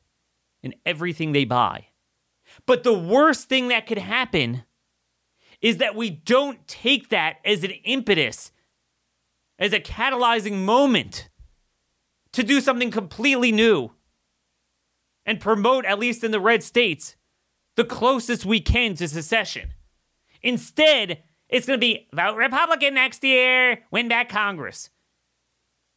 in 0.63 0.75
everything 0.85 1.33
they 1.33 1.45
buy. 1.45 1.87
But 2.67 2.83
the 2.83 2.97
worst 2.97 3.49
thing 3.49 3.69
that 3.69 3.87
could 3.87 3.99
happen 3.99 4.65
is 5.61 5.79
that 5.79 5.95
we 5.95 6.11
don't 6.11 6.67
take 6.67 7.09
that 7.09 7.37
as 7.45 7.65
an 7.65 7.71
impetus, 7.85 8.53
as 9.59 9.73
a 9.73 9.81
catalyzing 9.81 10.65
moment 10.65 11.29
to 12.33 12.43
do 12.43 12.61
something 12.61 12.91
completely 12.91 13.51
new 13.51 13.91
and 15.25 15.41
promote, 15.41 15.85
at 15.85 15.99
least 15.99 16.23
in 16.23 16.31
the 16.31 16.41
red 16.41 16.63
states, 16.63 17.17
the 17.75 17.85
closest 17.85 18.45
we 18.45 18.61
can 18.61 18.95
to 18.95 19.09
secession. 19.09 19.71
Instead, 20.43 21.23
it's 21.49 21.67
going 21.67 21.79
to 21.79 21.85
be 21.85 22.09
vote 22.13 22.37
Republican 22.37 22.95
next 22.95 23.25
year, 23.25 23.83
win 23.91 24.09
back 24.09 24.29
Congress. 24.29 24.91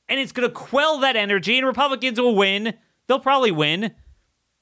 And 0.08 0.20
it's 0.20 0.32
going 0.32 0.48
to 0.48 0.54
quell 0.54 1.00
that 1.00 1.16
energy, 1.16 1.58
and 1.58 1.68
Republicans 1.68 2.20
will 2.20 2.36
win. 2.36 2.74
They'll 3.08 3.20
probably 3.20 3.51
win. 3.51 3.94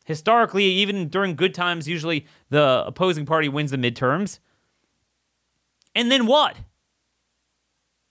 Historically, 0.06 0.66
even 0.66 1.10
during 1.10 1.36
good 1.36 1.54
times, 1.54 1.88
usually 1.88 2.26
the 2.50 2.84
opposing 2.86 3.26
party 3.26 3.50
wins 3.50 3.72
the 3.72 3.78
midterms. 3.78 4.40
And 5.98 6.12
then 6.12 6.28
what? 6.28 6.58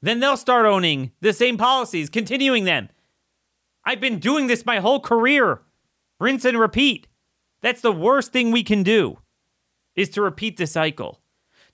Then 0.03 0.19
they'll 0.19 0.37
start 0.37 0.67
owning 0.67 1.13
the 1.21 1.33
same 1.33 1.57
policies, 1.57 2.11
continuing 2.11 2.65
them. 2.65 2.89
I've 3.85 4.01
been 4.01 4.19
doing 4.19 4.49
this 4.49 4.67
my 4.67 4.81
whole 4.81 4.99
career. 4.99 5.63
Rinse 6.19 6.45
and 6.45 6.59
repeat. 6.59 7.07
That's 7.63 7.83
the 7.83 7.93
worst 7.93 8.33
thing 8.33 8.51
we 8.51 8.65
can 8.65 8.83
do, 8.83 9.19
is 9.95 10.09
to 10.11 10.21
repeat 10.21 10.57
the 10.57 10.67
cycle 10.67 11.21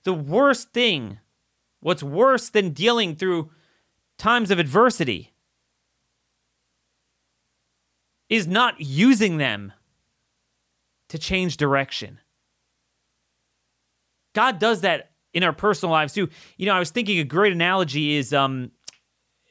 the 0.03 0.13
worst 0.13 0.71
thing, 0.71 1.17
what's 1.79 2.03
worse 2.03 2.49
than 2.49 2.71
dealing 2.71 3.15
through 3.15 3.49
times 4.17 4.51
of 4.51 4.59
adversity, 4.59 5.33
is 8.29 8.45
not 8.45 8.79
using 8.79 9.37
them 9.37 9.71
to 11.07 11.17
change 11.17 11.55
direction. 11.55 12.19
God 14.33 14.59
does 14.59 14.81
that 14.81 15.12
in 15.33 15.43
our 15.43 15.53
personal 15.53 15.91
lives 15.91 16.13
too. 16.13 16.29
You 16.57 16.65
know, 16.67 16.73
I 16.73 16.79
was 16.79 16.91
thinking 16.91 17.19
a 17.19 17.23
great 17.23 17.53
analogy 17.53 18.15
is 18.15 18.33
um 18.33 18.71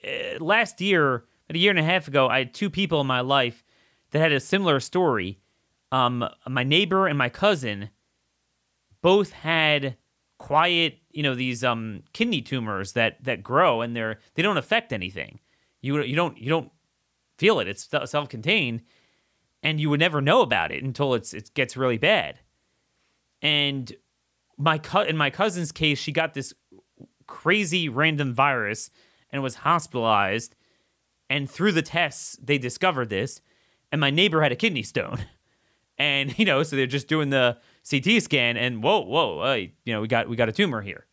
eh, 0.05 0.39
last 0.41 0.81
year, 0.81 1.25
a 1.51 1.59
year 1.59 1.71
and 1.71 1.79
a 1.79 1.85
half 1.85 2.09
ago, 2.09 2.29
I 2.29 2.39
had 2.39 2.55
two 2.55 2.71
people 2.71 3.01
in 3.01 3.07
my 3.07 3.21
life 3.21 3.65
that 4.11 4.21
had 4.21 4.33
a 4.33 4.41
similar 4.41 4.81
story. 4.81 5.39
Um, 5.91 6.27
my 6.49 6.65
neighbor 6.65 7.07
and 7.07 7.19
my 7.19 7.29
cousin 7.29 7.91
both 9.03 9.33
had 9.33 9.97
quiet, 10.39 10.99
you 11.11 11.23
know, 11.23 11.35
these 11.35 11.63
um, 11.63 12.03
kidney 12.13 12.41
tumors 12.41 12.93
that 12.93 13.23
that 13.25 13.43
grow 13.43 13.81
and 13.81 13.95
they're 13.95 14.19
they 14.35 14.43
don't 14.43 14.57
affect 14.57 14.93
anything. 14.93 15.41
You 15.81 16.03
you 16.03 16.17
don't 16.17 16.39
you 16.39 16.49
don't 16.49 16.71
feel 17.39 17.61
it. 17.61 17.69
It's 17.69 17.89
self-contained, 18.05 18.83
and 19.63 19.81
you 19.81 19.91
would 19.91 20.01
never 20.01 20.21
know 20.21 20.43
about 20.43 20.71
it 20.73 20.83
until 20.83 21.15
it's 21.15 21.35
it 21.35 21.53
gets 21.55 21.77
really 21.77 21.99
bad. 21.99 22.39
And 23.43 23.93
my 24.63 24.79
co- 24.79 25.03
in 25.03 25.17
my 25.17 25.31
cousin's 25.31 25.73
case, 25.73 25.99
she 25.99 26.13
got 26.13 26.35
this 26.35 26.55
crazy 27.27 27.89
random 27.89 28.33
virus 28.33 28.91
and 29.31 29.43
was 29.43 29.57
hospitalized. 29.57 30.55
And 31.29 31.51
through 31.51 31.73
the 31.73 31.83
tests, 31.83 32.39
they 32.43 32.59
discovered 32.59 33.09
this. 33.09 33.41
And 33.91 34.01
my 34.01 34.11
neighbor 34.11 34.43
had 34.43 34.53
a 34.53 34.57
kidney 34.57 34.83
stone. 34.83 35.27
And 35.99 36.37
you 36.39 36.47
know, 36.47 36.63
so 36.63 36.75
they're 36.75 36.87
just 36.87 37.07
doing 37.07 37.29
the 37.29 37.59
CT 37.89 38.23
scan, 38.23 38.57
and 38.57 38.83
whoa, 38.83 39.01
whoa, 39.01 39.41
uh, 39.41 39.55
you 39.55 39.93
know, 39.93 40.01
we 40.01 40.09
got 40.09 40.27
we 40.27 40.37
got 40.37 40.49
a 40.49 40.53
tumor 40.53 40.81
here. 40.81 41.07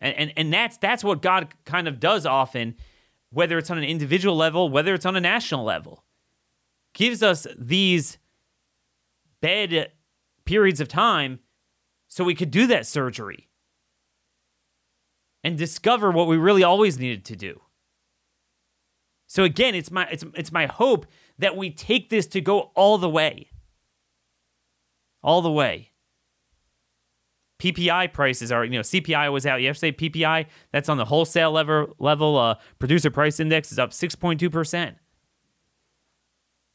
And, 0.00 0.14
and 0.16 0.32
and 0.36 0.52
that's 0.52 0.76
that's 0.76 1.04
what 1.04 1.22
God 1.22 1.54
kind 1.64 1.86
of 1.86 2.00
does 2.00 2.26
often, 2.26 2.74
whether 3.30 3.56
it's 3.58 3.70
on 3.70 3.78
an 3.78 3.84
individual 3.84 4.36
level, 4.36 4.68
whether 4.68 4.92
it's 4.92 5.06
on 5.06 5.14
a 5.14 5.20
national 5.20 5.64
level, 5.64 6.04
gives 6.94 7.22
us 7.22 7.46
these 7.56 8.18
bad 9.40 9.92
periods 10.44 10.80
of 10.80 10.88
time 10.88 11.38
so 12.12 12.24
we 12.24 12.34
could 12.34 12.50
do 12.50 12.66
that 12.66 12.86
surgery 12.86 13.48
and 15.42 15.56
discover 15.56 16.10
what 16.10 16.26
we 16.26 16.36
really 16.36 16.62
always 16.62 16.98
needed 16.98 17.24
to 17.24 17.36
do. 17.36 17.62
So 19.26 19.44
again, 19.44 19.74
it's 19.74 19.90
my 19.90 20.06
it's 20.10 20.22
it's 20.34 20.52
my 20.52 20.66
hope 20.66 21.06
that 21.38 21.56
we 21.56 21.70
take 21.70 22.10
this 22.10 22.26
to 22.26 22.42
go 22.42 22.70
all 22.74 22.98
the 22.98 23.08
way 23.08 23.48
all 25.22 25.40
the 25.40 25.50
way. 25.50 25.90
PPI 27.60 28.12
prices 28.12 28.50
are, 28.50 28.64
you 28.64 28.72
know, 28.72 28.80
CPI 28.80 29.32
was 29.32 29.46
out 29.46 29.62
yesterday. 29.62 29.96
PPI, 29.96 30.46
that's 30.72 30.88
on 30.88 30.96
the 30.96 31.04
wholesale 31.04 31.52
level, 31.52 31.94
level 31.98 32.36
uh, 32.36 32.56
producer 32.80 33.10
price 33.10 33.38
index 33.38 33.70
is 33.70 33.78
up 33.78 33.92
6.2%. 33.92 34.96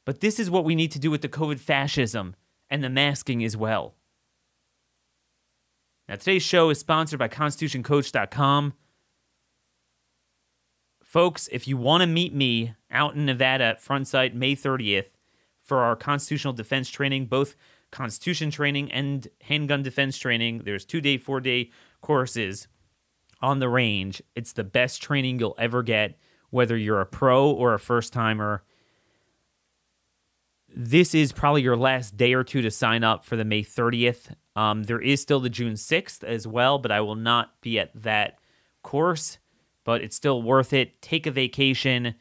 But 0.05 0.21
this 0.21 0.39
is 0.39 0.49
what 0.49 0.63
we 0.63 0.75
need 0.75 0.93
to 0.93 0.99
do 0.99 1.11
with 1.11 1.21
the 1.21 1.27
COVID 1.27 1.59
fascism 1.59 2.35
and 2.69 2.81
the 2.81 2.89
masking 2.89 3.43
as 3.43 3.57
well. 3.57 3.96
Now, 6.07 6.15
today's 6.15 6.43
show 6.43 6.69
is 6.69 6.79
sponsored 6.79 7.19
by 7.19 7.27
ConstitutionCoach.com. 7.27 8.73
Folks, 11.03 11.49
if 11.51 11.67
you 11.67 11.77
want 11.77 12.01
to 12.01 12.07
meet 12.07 12.33
me 12.33 12.75
out 12.91 13.15
in 13.15 13.25
Nevada 13.25 13.63
at 13.65 13.81
Front 13.81 14.07
Sight 14.07 14.35
May 14.35 14.55
30th 14.55 15.07
for 15.61 15.79
our 15.79 15.95
constitutional 15.95 16.53
defense 16.53 16.89
training, 16.89 17.25
both 17.25 17.55
Constitution 17.91 18.51
training 18.51 18.91
and 18.91 19.27
handgun 19.43 19.81
defense 19.81 20.17
training. 20.17 20.63
There's 20.65 20.85
two 20.85 20.99
day, 21.01 21.17
four 21.17 21.39
day 21.39 21.71
courses 22.01 22.67
on 23.41 23.59
the 23.59 23.69
range. 23.69 24.21
It's 24.35 24.53
the 24.53 24.63
best 24.63 25.01
training 25.01 25.39
you'll 25.39 25.55
ever 25.57 25.83
get, 25.83 26.17
whether 26.49 26.75
you're 26.75 27.01
a 27.01 27.05
pro 27.05 27.49
or 27.49 27.73
a 27.73 27.79
first 27.79 28.11
timer. 28.11 28.63
This 30.79 31.15
is 31.15 31.31
probably 31.31 31.63
your 31.63 31.75
last 31.75 32.17
day 32.17 32.35
or 32.35 32.43
two 32.43 32.61
to 32.61 32.69
sign 32.69 33.03
up 33.03 33.25
for 33.25 33.35
the 33.35 33.43
May 33.43 33.63
30th. 33.63 34.35
Um, 34.55 34.83
there 34.83 35.01
is 35.01 35.19
still 35.19 35.39
the 35.39 35.49
June 35.49 35.73
6th 35.73 36.23
as 36.23 36.45
well, 36.45 36.77
but 36.77 36.91
I 36.91 37.01
will 37.01 37.15
not 37.15 37.59
be 37.61 37.79
at 37.79 37.89
that 38.03 38.37
course. 38.83 39.39
But 39.85 40.03
it's 40.03 40.15
still 40.15 40.43
worth 40.43 40.73
it. 40.73 41.01
Take 41.01 41.25
a 41.25 41.31
vacation. 41.31 42.13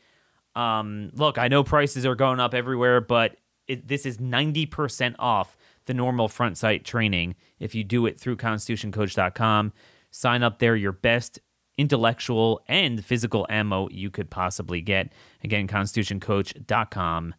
Um, 0.54 1.10
look, 1.12 1.36
I 1.36 1.48
know 1.48 1.64
prices 1.64 2.06
are 2.06 2.14
going 2.14 2.40
up 2.40 2.54
everywhere, 2.54 3.02
but 3.02 3.36
it, 3.68 3.86
this 3.86 4.06
is 4.06 4.16
90% 4.16 5.16
off 5.18 5.54
the 5.84 5.92
normal 5.92 6.26
front 6.26 6.56
sight 6.56 6.82
training 6.82 7.34
if 7.58 7.74
you 7.74 7.84
do 7.84 8.06
it 8.06 8.18
through 8.18 8.36
constitutioncoach.com. 8.36 9.74
Sign 10.10 10.42
up 10.42 10.60
there, 10.60 10.76
your 10.76 10.92
best 10.92 11.40
intellectual 11.76 12.62
and 12.68 13.04
physical 13.04 13.46
ammo 13.50 13.90
you 13.90 14.10
could 14.10 14.30
possibly 14.30 14.80
get. 14.80 15.12
Again, 15.44 15.68
constitutioncoach.com. 15.68 17.34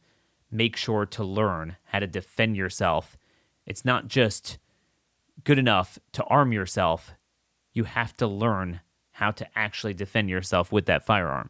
Make 0.51 0.75
sure 0.75 1.05
to 1.05 1.23
learn 1.23 1.77
how 1.85 1.99
to 1.99 2.07
defend 2.07 2.55
yourself. 2.55 3.17
It's 3.65 3.83
not 3.83 4.07
just 4.07 4.57
good 5.43 5.59
enough 5.59 5.99
to 6.13 6.23
arm 6.25 6.51
yourself, 6.51 7.13
you 7.73 7.83
have 7.83 8.15
to 8.17 8.27
learn 8.27 8.81
how 9.11 9.31
to 9.31 9.47
actually 9.55 9.93
defend 9.93 10.29
yourself 10.29 10.71
with 10.71 10.85
that 10.85 11.05
firearm. 11.05 11.49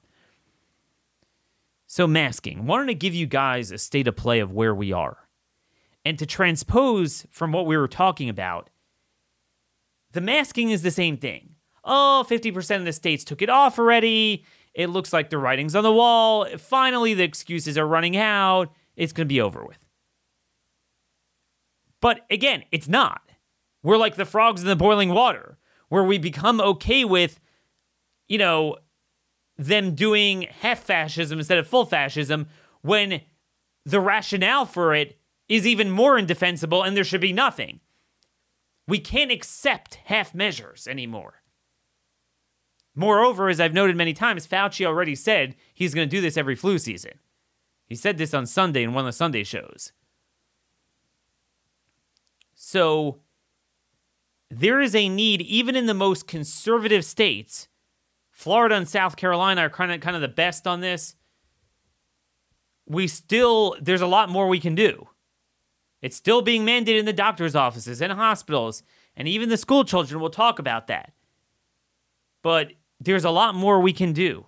So, 1.86 2.06
masking. 2.06 2.66
Wanted 2.66 2.88
to 2.88 2.96
give 2.96 3.13
you 3.13 3.25
guys 3.27 3.72
a 3.72 3.77
state 3.77 4.08
of 4.08 4.16
play 4.16 4.39
of 4.39 4.51
where 4.51 4.75
we 4.75 4.92
are. 4.92 5.30
And 6.04 6.20
to 6.20 6.25
transpose 6.25 7.25
from 7.30 7.51
what 7.51 7.66
we 7.66 7.77
were 7.77 7.88
talking 7.88 8.30
about, 8.30 8.70
the 10.12 10.22
masking 10.22 10.70
is 10.72 10.82
the 10.82 10.92
same 10.92 11.18
thing. 11.18 11.56
Oh, 11.84 12.25
50% 12.30 12.77
of 12.77 12.86
the 12.86 12.94
states 12.94 13.24
took 13.24 13.42
it 13.42 13.50
off 13.50 13.80
already. 13.80 14.44
It 14.74 14.88
looks 14.88 15.13
like 15.13 15.30
the 15.30 15.38
writing's 15.38 15.75
on 15.75 15.84
the 15.84 15.94
wall. 15.94 16.46
Finally, 16.58 17.13
the 17.13 17.24
excuses 17.24 17.77
are 17.77 17.88
running 17.88 18.18
out. 18.18 18.74
It's 18.98 19.13
going 19.13 19.27
to 19.27 19.34
be 19.34 19.39
over 19.39 19.63
with. 19.63 19.86
But 22.01 22.25
again, 22.30 22.63
it's 22.72 22.89
not. 22.89 23.22
We're 23.84 23.98
like 23.98 24.16
the 24.16 24.25
frogs 24.25 24.62
in 24.62 24.68
the 24.68 24.75
boiling 24.75 25.13
water, 25.13 25.58
where 25.88 26.04
we 26.04 26.18
become 26.18 26.60
okay 26.60 27.06
with, 27.06 27.39
you 28.27 28.38
know, 28.38 28.77
them 29.58 29.96
doing 29.96 30.48
half 30.62 30.80
fascism 30.80 31.39
instead 31.39 31.58
of 31.58 31.68
full 31.68 31.86
fascism 31.86 32.48
when 32.82 33.22
the 33.86 34.00
rationale 34.01 34.66
for 34.66 34.94
it 34.94 35.18
is 35.48 35.66
even 35.66 35.89
more 35.89 36.18
indefensible 36.18 36.84
and 36.84 36.98
there 36.98 37.04
should 37.04 37.22
be 37.22 37.34
nothing. 37.34 37.80
We 38.88 39.00
can't 39.00 39.32
accept 39.32 39.96
half 40.06 40.36
measures 40.36 40.88
anymore. 40.88 41.42
Moreover, 42.96 43.50
as 43.50 43.60
I've 43.60 43.74
noted 43.74 43.96
many 43.96 44.13
times, 44.13 44.48
Fauci 44.48 44.86
already 44.86 45.16
said 45.16 45.56
he's 45.74 45.94
going 45.94 46.10
to 46.10 46.16
do 46.16 46.22
this 46.22 46.38
every 46.38 46.56
flu 46.56 46.80
season. 46.80 47.13
He 47.88 47.96
said 47.96 48.17
this 48.17 48.34
on 48.34 48.46
Sunday 48.46 48.84
in 48.84 48.94
one 48.94 49.06
of 49.06 49.08
the 49.08 49.13
Sunday 49.13 49.44
shows. 49.44 49.94
So 52.53 53.20
there 54.50 54.82
is 54.82 54.94
a 54.94 55.10
need, 55.10 55.41
even 55.41 55.75
in 55.75 55.86
the 55.86 55.94
most 55.94 56.27
conservative 56.27 57.06
states. 57.06 57.70
Florida 58.32 58.75
and 58.75 58.88
South 58.88 59.15
Carolina 59.15 59.62
are 59.62 59.70
kind 59.70 59.91
of 59.91 60.01
kind 60.01 60.15
of 60.15 60.22
the 60.22 60.27
best 60.27 60.67
on 60.67 60.82
this. 60.82 61.15
We 62.86 63.08
still 63.08 63.75
there's 63.82 64.01
a 64.01 64.08
lot 64.08 64.29
more 64.29 64.48
we 64.48 64.60
can 64.60 64.75
do. 64.75 65.08
It's 66.01 66.15
still 66.15 66.41
being 66.41 66.65
mandated 66.65 67.00
in 67.00 67.06
the 67.06 67.13
doctor's 67.13 67.56
offices 67.56 68.01
and 68.01 68.12
hospitals, 68.13 68.84
and 69.15 69.27
even 69.27 69.50
the 69.50 69.58
school 69.58 69.84
children 69.84 70.22
will 70.22 70.29
talk 70.29 70.60
about 70.60 70.88
that. 70.88 71.13
But 72.44 72.74
there's 73.00 73.25
a 73.25 73.32
lot 73.32 73.56
more 73.56 73.79
we 73.79 73.94
can 73.94 74.13
do. 74.13 74.46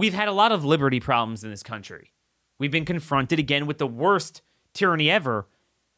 We've 0.00 0.14
had 0.14 0.28
a 0.28 0.32
lot 0.32 0.50
of 0.50 0.64
liberty 0.64 0.98
problems 0.98 1.44
in 1.44 1.50
this 1.50 1.62
country. 1.62 2.14
We've 2.58 2.70
been 2.70 2.86
confronted 2.86 3.38
again 3.38 3.66
with 3.66 3.76
the 3.76 3.86
worst 3.86 4.40
tyranny 4.72 5.10
ever. 5.10 5.46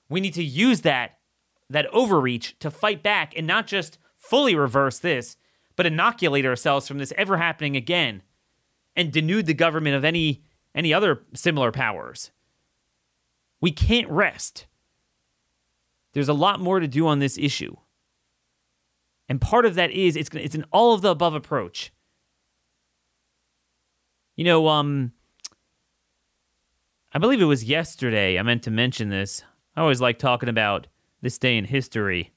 We 0.09 0.19
need 0.19 0.35
to 0.35 0.43
use 0.43 0.81
that 0.81 1.21
that 1.71 1.87
overreach 1.95 2.59
to 2.59 2.69
fight 2.69 3.05
back 3.05 3.33
and 3.37 3.47
not 3.47 3.69
just 3.69 3.99
fully 4.17 4.57
reverse 4.57 4.99
this, 4.99 5.37
but 5.77 5.87
inoculate 5.87 6.45
ourselves 6.45 6.89
from 6.89 6.99
this 6.99 7.13
ever 7.17 7.37
happening 7.37 7.77
again 7.77 8.23
and 8.97 9.13
denude 9.13 9.47
the 9.47 9.55
government 9.55 9.95
of 9.95 10.05
any 10.05 10.43
any 10.75 10.93
other 10.93 11.23
similar 11.33 11.71
powers. 11.71 12.33
We 13.61 13.71
can't 13.71 14.11
rest. 14.11 14.67
There's 16.13 16.29
a 16.29 16.35
lot 16.35 16.59
more 16.59 16.81
to 16.81 16.89
do 16.89 17.07
on 17.07 17.21
this 17.21 17.39
issue. 17.39 17.77
And 19.29 19.41
part 19.41 19.65
of 19.65 19.77
that 19.77 19.93
is 19.93 20.17
it's 20.17 20.31
it's 20.35 20.57
an 20.57 20.65
all 20.73 20.93
of 20.93 21.03
the 21.03 21.11
above 21.11 21.37
approach. 21.37 21.93
You 24.43 24.49
know, 24.49 24.67
um 24.67 25.13
I 27.13 27.21
believe 27.21 27.41
it 27.41 27.45
was 27.45 27.63
yesterday 27.63 28.41
I 28.41 28.43
meant 28.43 28.65
to 28.65 28.73
mention 28.73 29.09
this. 29.09 29.45
I 29.77 29.83
always 29.83 30.01
like 30.01 30.19
talking 30.19 30.49
about 30.49 30.89
this 31.21 31.39
day 31.39 31.57
in 31.57 31.65
history. 31.65 32.33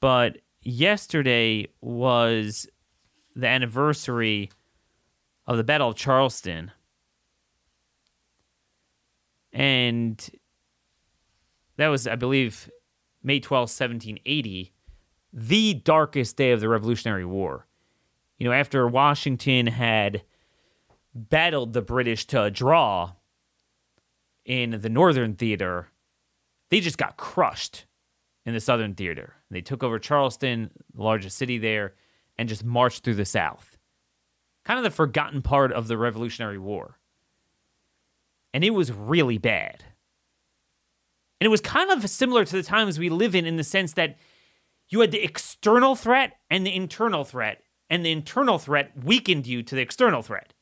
But 0.00 0.38
yesterday 0.62 1.66
was 1.82 2.66
the 3.34 3.48
anniversary 3.48 4.50
of 5.46 5.58
the 5.58 5.64
Battle 5.64 5.90
of 5.90 5.96
Charleston. 5.96 6.72
And 9.52 10.26
that 11.76 11.88
was, 11.88 12.06
I 12.06 12.16
believe, 12.16 12.70
May 13.22 13.40
12, 13.40 13.64
1780, 13.64 14.72
the 15.34 15.74
darkest 15.74 16.38
day 16.38 16.52
of 16.52 16.60
the 16.60 16.68
Revolutionary 16.70 17.26
War. 17.26 17.66
You 18.38 18.46
know, 18.46 18.52
after 18.52 18.86
Washington 18.86 19.66
had 19.66 20.22
battled 21.14 21.72
the 21.72 21.82
British 21.82 22.26
to 22.26 22.42
a 22.42 22.50
draw 22.50 23.12
in 24.44 24.80
the 24.82 24.90
Northern 24.90 25.34
Theater, 25.34 25.88
they 26.70 26.80
just 26.80 26.98
got 26.98 27.16
crushed 27.16 27.86
in 28.44 28.52
the 28.52 28.60
Southern 28.60 28.94
Theater. 28.94 29.34
They 29.50 29.60
took 29.60 29.82
over 29.82 29.98
Charleston, 29.98 30.70
the 30.94 31.02
largest 31.02 31.36
city 31.36 31.58
there, 31.58 31.94
and 32.36 32.48
just 32.48 32.64
marched 32.64 33.02
through 33.02 33.14
the 33.14 33.24
South. 33.24 33.78
Kind 34.64 34.78
of 34.78 34.84
the 34.84 34.90
forgotten 34.90 35.42
part 35.42 35.72
of 35.72 35.88
the 35.88 35.96
Revolutionary 35.96 36.58
War. 36.58 36.98
And 38.52 38.64
it 38.64 38.70
was 38.70 38.92
really 38.92 39.38
bad. 39.38 39.84
And 41.40 41.46
it 41.46 41.50
was 41.50 41.60
kind 41.60 41.90
of 41.90 42.08
similar 42.08 42.44
to 42.44 42.56
the 42.56 42.62
times 42.62 42.98
we 42.98 43.08
live 43.08 43.34
in, 43.34 43.46
in 43.46 43.56
the 43.56 43.64
sense 43.64 43.92
that 43.94 44.16
you 44.88 45.00
had 45.00 45.10
the 45.10 45.22
external 45.22 45.94
threat 45.94 46.38
and 46.50 46.66
the 46.66 46.74
internal 46.74 47.24
threat, 47.24 47.62
and 47.88 48.04
the 48.04 48.12
internal 48.12 48.58
threat 48.58 48.92
weakened 49.04 49.46
you 49.46 49.62
to 49.62 49.74
the 49.74 49.80
external 49.80 50.22
threat. 50.22 50.54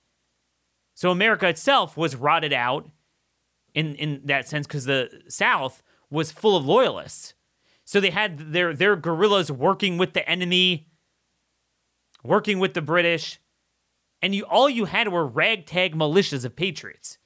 So 0.94 1.10
America 1.10 1.48
itself 1.48 1.96
was 1.96 2.16
rotted 2.16 2.52
out 2.52 2.88
in, 3.74 3.94
in 3.96 4.22
that 4.24 4.48
sense 4.48 4.66
because 4.66 4.84
the 4.84 5.10
South 5.28 5.82
was 6.10 6.30
full 6.30 6.56
of 6.56 6.64
loyalists. 6.64 7.34
So 7.84 8.00
they 8.00 8.10
had 8.10 8.52
their, 8.52 8.74
their 8.74 8.96
guerrillas 8.96 9.50
working 9.50 9.98
with 9.98 10.12
the 10.12 10.28
enemy, 10.28 10.88
working 12.22 12.58
with 12.58 12.74
the 12.74 12.82
British, 12.82 13.40
and 14.22 14.34
you 14.34 14.44
all 14.44 14.70
you 14.70 14.86
had 14.86 15.08
were 15.08 15.26
ragtag 15.26 15.94
militias 15.94 16.46
of 16.46 16.56
patriots. 16.56 17.18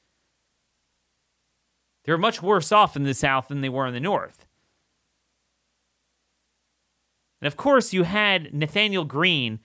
They 2.04 2.12
were 2.12 2.18
much 2.18 2.42
worse 2.42 2.72
off 2.72 2.96
in 2.96 3.04
the 3.04 3.14
South 3.14 3.48
than 3.48 3.60
they 3.60 3.68
were 3.68 3.86
in 3.86 3.94
the 3.94 4.00
North. 4.00 4.46
And 7.40 7.46
of 7.46 7.56
course, 7.56 7.92
you 7.92 8.02
had 8.02 8.52
Nathaniel 8.52 9.04
Greene, 9.04 9.60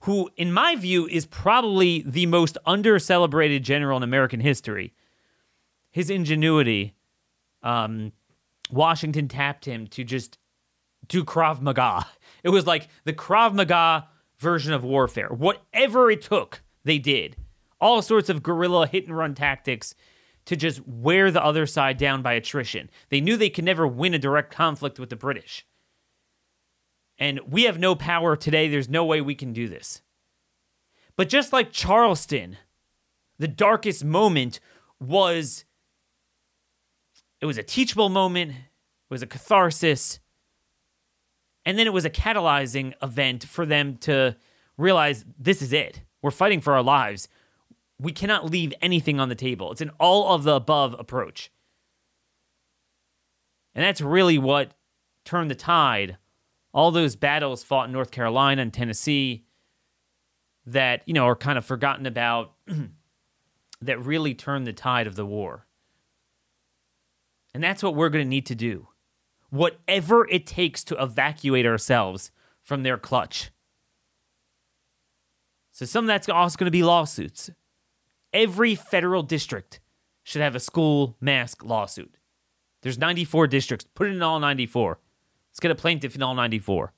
who, 0.00 0.30
in 0.36 0.52
my 0.52 0.76
view, 0.76 1.06
is 1.06 1.26
probably 1.26 2.02
the 2.06 2.26
most 2.26 2.56
under 2.64 2.98
celebrated 2.98 3.62
general 3.62 3.96
in 3.96 4.02
American 4.02 4.40
history. 4.40 4.94
His 5.90 6.08
ingenuity, 6.08 6.94
um, 7.62 8.12
Washington 8.70 9.28
tapped 9.28 9.64
him 9.64 9.86
to 9.88 10.04
just 10.04 10.38
do 11.08 11.24
Krav 11.24 11.60
Maga. 11.60 12.06
It 12.42 12.48
was 12.48 12.66
like 12.66 12.88
the 13.04 13.12
Krav 13.12 13.52
Maga 13.52 14.08
version 14.38 14.72
of 14.72 14.82
warfare. 14.82 15.28
Whatever 15.28 16.10
it 16.10 16.22
took, 16.22 16.62
they 16.84 16.98
did. 16.98 17.36
All 17.82 18.00
sorts 18.00 18.30
of 18.30 18.42
guerrilla 18.42 18.86
hit 18.86 19.06
and 19.06 19.14
run 19.14 19.34
tactics 19.34 19.94
to 20.46 20.56
just 20.56 20.80
wear 20.88 21.30
the 21.30 21.44
other 21.44 21.66
side 21.66 21.98
down 21.98 22.22
by 22.22 22.32
attrition. 22.32 22.88
They 23.10 23.20
knew 23.20 23.36
they 23.36 23.50
could 23.50 23.64
never 23.64 23.86
win 23.86 24.14
a 24.14 24.18
direct 24.18 24.54
conflict 24.54 24.98
with 24.98 25.10
the 25.10 25.16
British. 25.16 25.66
And 27.20 27.40
we 27.46 27.64
have 27.64 27.78
no 27.78 27.94
power 27.94 28.34
today. 28.34 28.66
There's 28.66 28.88
no 28.88 29.04
way 29.04 29.20
we 29.20 29.36
can 29.36 29.52
do 29.52 29.68
this. 29.68 30.02
But 31.14 31.28
just 31.28 31.52
like 31.52 31.70
Charleston, 31.70 32.56
the 33.38 33.46
darkest 33.46 34.04
moment 34.04 34.58
was 34.98 35.64
it 37.40 37.46
was 37.46 37.58
a 37.58 37.62
teachable 37.62 38.08
moment, 38.08 38.52
it 38.52 39.10
was 39.10 39.22
a 39.22 39.26
catharsis, 39.26 40.18
and 41.64 41.78
then 41.78 41.86
it 41.86 41.92
was 41.92 42.04
a 42.04 42.10
catalyzing 42.10 42.94
event 43.02 43.44
for 43.44 43.64
them 43.64 43.96
to 43.98 44.34
realize 44.76 45.24
this 45.38 45.62
is 45.62 45.72
it. 45.72 46.02
We're 46.22 46.32
fighting 46.32 46.60
for 46.60 46.72
our 46.72 46.82
lives 46.82 47.28
we 48.00 48.12
cannot 48.12 48.50
leave 48.50 48.72
anything 48.80 49.20
on 49.20 49.28
the 49.28 49.34
table. 49.34 49.70
It's 49.70 49.80
an 49.80 49.90
all 50.00 50.34
of 50.34 50.44
the 50.44 50.54
above 50.54 50.96
approach. 50.98 51.52
And 53.74 53.84
that's 53.84 54.00
really 54.00 54.38
what 54.38 54.72
turned 55.24 55.50
the 55.50 55.54
tide. 55.54 56.16
All 56.72 56.90
those 56.90 57.16
battles 57.16 57.64
fought 57.64 57.86
in 57.86 57.92
North 57.92 58.10
Carolina 58.10 58.62
and 58.62 58.72
Tennessee 58.72 59.44
that, 60.66 61.02
you 61.06 61.14
know, 61.14 61.26
are 61.26 61.36
kind 61.36 61.58
of 61.58 61.64
forgotten 61.64 62.06
about 62.06 62.52
that 63.80 64.04
really 64.04 64.34
turned 64.34 64.66
the 64.66 64.72
tide 64.72 65.06
of 65.06 65.16
the 65.16 65.26
war. 65.26 65.66
And 67.52 67.62
that's 67.62 67.82
what 67.82 67.96
we're 67.96 68.10
going 68.10 68.24
to 68.24 68.28
need 68.28 68.46
to 68.46 68.54
do. 68.54 68.88
Whatever 69.50 70.28
it 70.28 70.46
takes 70.46 70.84
to 70.84 71.02
evacuate 71.02 71.66
ourselves 71.66 72.30
from 72.62 72.84
their 72.84 72.96
clutch. 72.96 73.50
So 75.72 75.86
some 75.86 76.04
of 76.04 76.08
that's 76.08 76.28
also 76.28 76.56
going 76.56 76.66
to 76.66 76.70
be 76.70 76.84
lawsuits 76.84 77.50
every 78.32 78.74
federal 78.74 79.22
district 79.22 79.80
should 80.22 80.42
have 80.42 80.54
a 80.54 80.60
school 80.60 81.16
mask 81.20 81.64
lawsuit. 81.64 82.16
There's 82.82 82.98
94 82.98 83.46
districts. 83.48 83.86
Put 83.94 84.08
it 84.08 84.12
in 84.12 84.22
all 84.22 84.40
94. 84.40 84.98
Let's 85.50 85.60
get 85.60 85.70
a 85.70 85.74
plaintiff 85.74 86.14
in 86.14 86.22
all 86.22 86.34
94. 86.34 86.92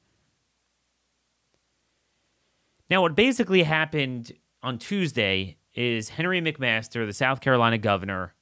Now, 2.90 3.02
what 3.02 3.14
basically 3.14 3.62
happened 3.62 4.32
on 4.62 4.78
Tuesday 4.78 5.56
is 5.74 6.10
Henry 6.10 6.40
McMaster, 6.40 7.06
the 7.06 7.12
South 7.12 7.40
Carolina 7.40 7.78
governor, 7.78 8.34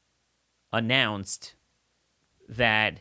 announced 0.73 1.55
that 2.49 3.01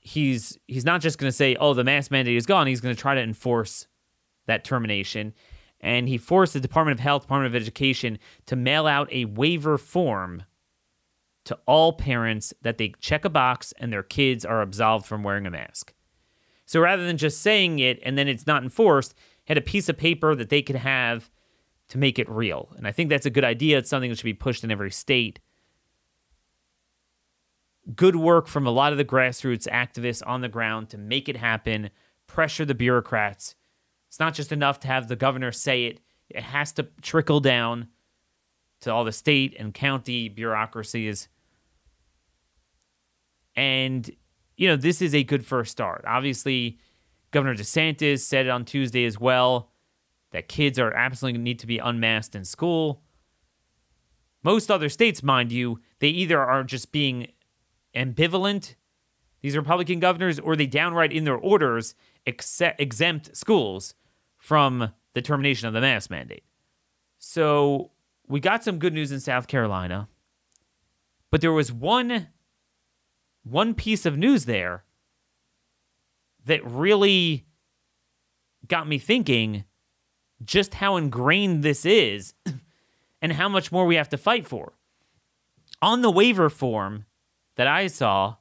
he's 0.00 0.58
he's 0.66 0.84
not 0.84 1.00
just 1.00 1.18
going 1.18 1.28
to 1.28 1.36
say, 1.36 1.54
"Oh, 1.56 1.74
the 1.74 1.84
mask 1.84 2.10
mandate 2.10 2.36
is 2.36 2.46
gone." 2.46 2.66
He's 2.66 2.80
going 2.80 2.94
to 2.94 3.00
try 3.00 3.14
to 3.14 3.20
enforce 3.20 3.86
that 4.46 4.64
termination 4.64 5.34
and 5.80 6.08
he 6.08 6.18
forced 6.18 6.54
the 6.54 6.60
Department 6.60 6.98
of 6.98 7.02
Health, 7.02 7.22
Department 7.22 7.54
of 7.54 7.60
Education 7.60 8.18
to 8.46 8.56
mail 8.56 8.86
out 8.86 9.12
a 9.12 9.26
waiver 9.26 9.78
form 9.78 10.44
to 11.48 11.58
all 11.66 11.92
parents 11.92 12.54
that 12.62 12.78
they 12.78 12.92
check 13.00 13.24
a 13.24 13.30
box 13.30 13.72
and 13.78 13.92
their 13.92 14.02
kids 14.02 14.44
are 14.44 14.62
absolved 14.62 15.06
from 15.06 15.22
wearing 15.22 15.46
a 15.46 15.50
mask. 15.50 15.92
So 16.64 16.80
rather 16.80 17.06
than 17.06 17.16
just 17.16 17.40
saying 17.40 17.78
it 17.78 17.98
and 18.02 18.16
then 18.16 18.28
it's 18.28 18.46
not 18.46 18.62
enforced, 18.62 19.14
had 19.46 19.58
a 19.58 19.62
piece 19.62 19.88
of 19.88 19.96
paper 19.96 20.34
that 20.34 20.50
they 20.50 20.62
could 20.62 20.76
have 20.76 21.30
to 21.88 21.98
make 21.98 22.18
it 22.18 22.28
real. 22.28 22.68
And 22.76 22.86
I 22.86 22.92
think 22.92 23.08
that's 23.08 23.26
a 23.26 23.30
good 23.30 23.44
idea. 23.44 23.78
It's 23.78 23.88
something 23.88 24.10
that 24.10 24.18
should 24.18 24.24
be 24.24 24.34
pushed 24.34 24.62
in 24.62 24.70
every 24.70 24.90
state. 24.90 25.40
Good 27.96 28.16
work 28.16 28.46
from 28.46 28.66
a 28.66 28.70
lot 28.70 28.92
of 28.92 28.98
the 28.98 29.04
grassroots 29.04 29.66
activists 29.68 30.22
on 30.26 30.42
the 30.42 30.48
ground 30.48 30.90
to 30.90 30.98
make 30.98 31.28
it 31.30 31.38
happen, 31.38 31.88
pressure 32.26 32.66
the 32.66 32.74
bureaucrats, 32.74 33.54
it's 34.08 34.18
not 34.18 34.34
just 34.34 34.52
enough 34.52 34.80
to 34.80 34.88
have 34.88 35.06
the 35.06 35.16
governor 35.16 35.52
say 35.52 35.84
it, 35.84 36.00
it 36.30 36.42
has 36.42 36.72
to 36.72 36.88
trickle 37.02 37.40
down 37.40 37.88
to 38.80 38.92
all 38.92 39.04
the 39.04 39.12
state 39.12 39.54
and 39.58 39.74
county 39.74 40.28
bureaucracies. 40.28 41.28
And 43.58 44.08
you 44.56 44.68
know, 44.68 44.76
this 44.76 45.02
is 45.02 45.16
a 45.16 45.24
good 45.24 45.44
first 45.44 45.72
start. 45.72 46.04
Obviously, 46.06 46.78
Governor 47.32 47.56
DeSantis 47.56 48.20
said 48.20 48.46
it 48.46 48.50
on 48.50 48.64
Tuesday 48.64 49.04
as 49.04 49.18
well 49.18 49.72
that 50.30 50.48
kids 50.48 50.78
are 50.78 50.92
absolutely 50.92 51.40
need 51.40 51.58
to 51.58 51.66
be 51.66 51.78
unmasked 51.78 52.36
in 52.36 52.44
school. 52.44 53.02
Most 54.44 54.70
other 54.70 54.88
states, 54.88 55.24
mind 55.24 55.50
you, 55.50 55.80
they 55.98 56.08
either 56.08 56.40
are 56.40 56.62
just 56.62 56.92
being 56.92 57.32
ambivalent, 57.96 58.76
these 59.40 59.56
Republican 59.56 59.98
governors, 59.98 60.38
or 60.38 60.54
they 60.54 60.66
downright 60.66 61.12
in 61.12 61.24
their 61.24 61.36
orders 61.36 61.96
exempt 62.24 63.36
schools 63.36 63.94
from 64.36 64.92
the 65.14 65.22
termination 65.22 65.66
of 65.66 65.74
the 65.74 65.80
mask 65.80 66.10
mandate. 66.10 66.44
So 67.18 67.90
we 68.28 68.38
got 68.38 68.62
some 68.62 68.78
good 68.78 68.94
news 68.94 69.10
in 69.10 69.18
South 69.18 69.48
Carolina, 69.48 70.08
but 71.32 71.40
there 71.40 71.52
was 71.52 71.72
one 71.72 72.28
one 73.42 73.74
piece 73.74 74.04
of 74.06 74.16
news 74.16 74.44
there 74.44 74.84
that 76.44 76.64
really 76.64 77.46
got 78.66 78.88
me 78.88 78.98
thinking 78.98 79.64
just 80.44 80.74
how 80.74 80.96
ingrained 80.96 81.62
this 81.62 81.84
is 81.84 82.34
and 83.22 83.32
how 83.32 83.48
much 83.48 83.72
more 83.72 83.86
we 83.86 83.96
have 83.96 84.08
to 84.08 84.18
fight 84.18 84.46
for. 84.46 84.74
On 85.80 86.02
the 86.02 86.10
waiver 86.10 86.50
form 86.50 87.04
that 87.56 87.66
I 87.66 87.86
saw, 87.86 88.36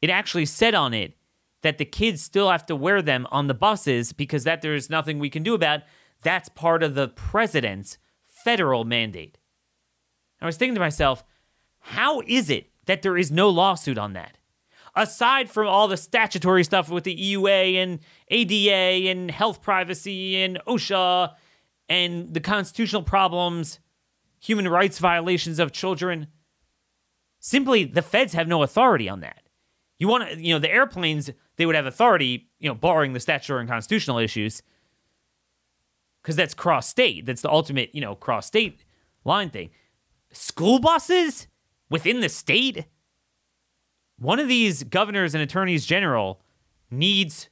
it 0.00 0.10
actually 0.10 0.46
said 0.46 0.74
on 0.74 0.94
it 0.94 1.14
that 1.62 1.78
the 1.78 1.84
kids 1.84 2.22
still 2.22 2.50
have 2.50 2.64
to 2.66 2.76
wear 2.76 3.02
them 3.02 3.26
on 3.30 3.46
the 3.46 3.54
buses 3.54 4.12
because 4.12 4.44
that 4.44 4.62
there's 4.62 4.88
nothing 4.88 5.18
we 5.18 5.30
can 5.30 5.42
do 5.42 5.54
about. 5.54 5.80
That's 6.22 6.48
part 6.48 6.82
of 6.82 6.94
the 6.94 7.08
president's 7.08 7.98
federal 8.24 8.84
mandate. 8.84 9.38
I 10.40 10.46
was 10.46 10.56
thinking 10.56 10.74
to 10.74 10.80
myself, 10.80 11.22
how 11.80 12.22
is 12.26 12.48
it 12.48 12.69
that 12.90 13.02
there 13.02 13.16
is 13.16 13.30
no 13.30 13.48
lawsuit 13.48 13.96
on 13.96 14.14
that? 14.14 14.36
Aside 14.96 15.48
from 15.48 15.68
all 15.68 15.86
the 15.86 15.96
statutory 15.96 16.64
stuff 16.64 16.88
with 16.88 17.04
the 17.04 17.16
EUA 17.16 17.76
and 17.76 18.00
ADA 18.26 19.08
and 19.08 19.30
health 19.30 19.62
privacy 19.62 20.42
and 20.42 20.58
OSHA 20.66 21.34
and 21.88 22.34
the 22.34 22.40
constitutional 22.40 23.04
problems, 23.04 23.78
human 24.40 24.66
rights 24.66 24.98
violations 24.98 25.60
of 25.60 25.70
children, 25.70 26.26
simply 27.38 27.84
the 27.84 28.02
feds 28.02 28.32
have 28.32 28.48
no 28.48 28.64
authority 28.64 29.08
on 29.08 29.20
that. 29.20 29.44
You 30.00 30.08
want 30.08 30.28
to, 30.28 30.42
you 30.42 30.52
know, 30.52 30.58
the 30.58 30.72
airplanes, 30.72 31.30
they 31.54 31.66
would 31.66 31.76
have 31.76 31.86
authority, 31.86 32.48
you 32.58 32.68
know, 32.68 32.74
barring 32.74 33.12
the 33.12 33.20
statutory 33.20 33.60
and 33.60 33.70
constitutional 33.70 34.18
issues, 34.18 34.64
because 36.22 36.34
that's 36.34 36.54
cross 36.54 36.88
state. 36.88 37.24
That's 37.24 37.42
the 37.42 37.52
ultimate, 37.52 37.94
you 37.94 38.00
know, 38.00 38.16
cross 38.16 38.48
state 38.48 38.84
line 39.24 39.50
thing. 39.50 39.70
School 40.32 40.80
buses 40.80 41.46
within 41.90 42.20
the 42.20 42.28
state? 42.30 42.86
One 44.18 44.38
of 44.38 44.48
these 44.48 44.84
governors 44.84 45.34
and 45.34 45.42
attorneys 45.42 45.84
general 45.84 46.40
needs 46.90 47.50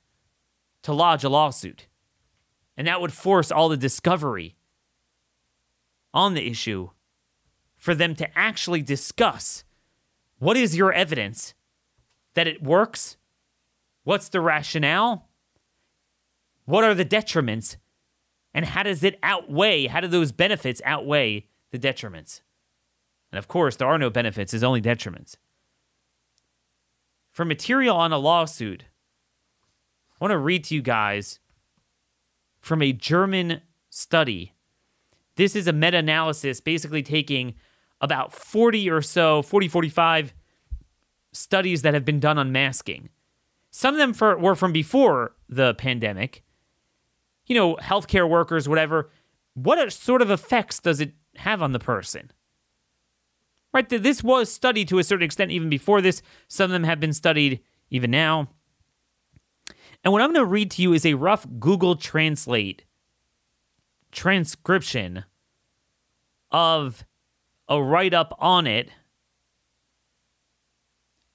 to 0.83 0.93
lodge 0.93 1.25
a 1.25 1.29
lawsuit. 1.29 1.87
And 2.77 2.87
that 2.87 3.01
would 3.01 3.13
force 3.13 3.51
all 3.51 3.69
the 3.69 3.77
discovery 3.77 4.57
on 6.15 6.35
the 6.35 6.49
issue 6.49 6.91
for 7.77 7.95
them 7.95 8.15
to 8.15 8.39
actually 8.39 8.83
discuss 8.83 9.65
what 10.39 10.57
is 10.57 10.77
your 10.77 10.93
evidence 10.93 11.55
that 12.35 12.47
it 12.47 12.63
works? 12.63 13.17
What's 14.05 14.29
the 14.29 14.41
rationale? 14.41 15.29
What 16.65 16.85
are 16.85 16.95
the 16.95 17.05
detriments? 17.05 17.77
And 18.55 18.65
how 18.65 18.85
does 18.85 19.03
it 19.03 19.19
outweigh? 19.23 19.87
How 19.87 20.01
do 20.01 20.09
those 20.09 20.33
benefits 20.33 20.81
outweigh 20.85 21.47
the 21.71 21.79
detriments? 21.79 22.41
And 23.31 23.39
of 23.39 23.49
course, 23.49 23.77
there 23.77 23.89
are 23.89 23.99
no 23.99 24.11
benefits, 24.11 24.53
there's 24.53 24.63
only 24.63 24.83
detriments. 24.83 25.37
For 27.31 27.45
material 27.45 27.97
on 27.97 28.13
a 28.13 28.19
lawsuit, 28.19 28.85
I 30.21 30.25
want 30.25 30.33
to 30.33 30.39
read 30.39 30.65
to 30.65 30.75
you 30.75 30.83
guys 30.83 31.39
from 32.59 32.83
a 32.83 32.93
German 32.93 33.63
study. 33.91 34.55
This 35.37 35.55
is 35.55 35.69
a 35.69 35.73
meta 35.73 35.99
analysis 35.99 36.61
basically 36.61 37.03
taking 37.03 37.55
about 38.01 38.33
40 38.33 38.91
or 38.91 39.03
so, 39.03 39.43
40, 39.43 39.69
45 39.69 40.35
studies 41.33 41.83
that 41.83 41.95
have 41.95 42.05
been 42.05 42.21
done 42.21 42.39
on 42.39 42.51
masking. 42.51 43.11
Some 43.71 43.95
of 43.95 43.99
them 43.99 44.13
for, 44.13 44.37
were 44.37 44.57
from 44.57 44.73
before 44.73 45.37
the 45.49 45.75
pandemic. 45.75 46.43
You 47.47 47.55
know, 47.55 47.77
healthcare 47.77 48.29
workers, 48.29 48.69
whatever. 48.69 49.11
What 49.55 49.93
sort 49.93 50.23
of 50.23 50.31
effects 50.31 50.81
does 50.81 51.01
it 51.01 51.13
have 51.37 51.63
on 51.63 51.73
the 51.73 51.79
person? 51.79 52.33
Right, 53.73 53.89
this 53.89 54.23
was 54.23 54.51
studied 54.51 54.89
to 54.89 54.99
a 54.99 55.05
certain 55.05 55.25
extent 55.25 55.51
even 55.51 55.69
before 55.69 56.01
this. 56.01 56.23
Some 56.49 56.65
of 56.65 56.71
them 56.71 56.85
have 56.85 57.01
been 57.01 57.13
studied 57.13 57.61
even 57.91 58.11
now. 58.11 58.49
And 60.03 60.13
what 60.13 60.23
I'm 60.23 60.33
going 60.33 60.45
to 60.45 60.51
read 60.51 60.71
to 60.73 60.83
you 60.83 60.93
is 60.93 61.05
a 61.05 61.15
rough 61.15 61.47
Google 61.59 61.97
Translate 61.97 62.85
transcription 64.11 65.25
of 66.51 67.05
a 67.69 67.83
write 67.83 68.15
up 68.15 68.35
on 68.39 68.67
it. 68.67 68.91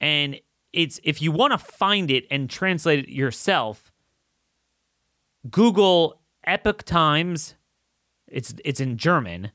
And 0.02 0.40
it's 0.72 1.00
if 1.04 1.22
you 1.22 1.32
want 1.32 1.52
to 1.52 1.58
find 1.58 2.10
it 2.10 2.26
and 2.32 2.50
translate 2.50 3.00
it 3.00 3.10
yourself, 3.10 3.92
Google 5.50 6.20
Epoch 6.46 6.84
Times. 6.84 7.56
It's 8.28 8.56
it's 8.66 8.80
in 8.80 8.98
German. 8.98 9.52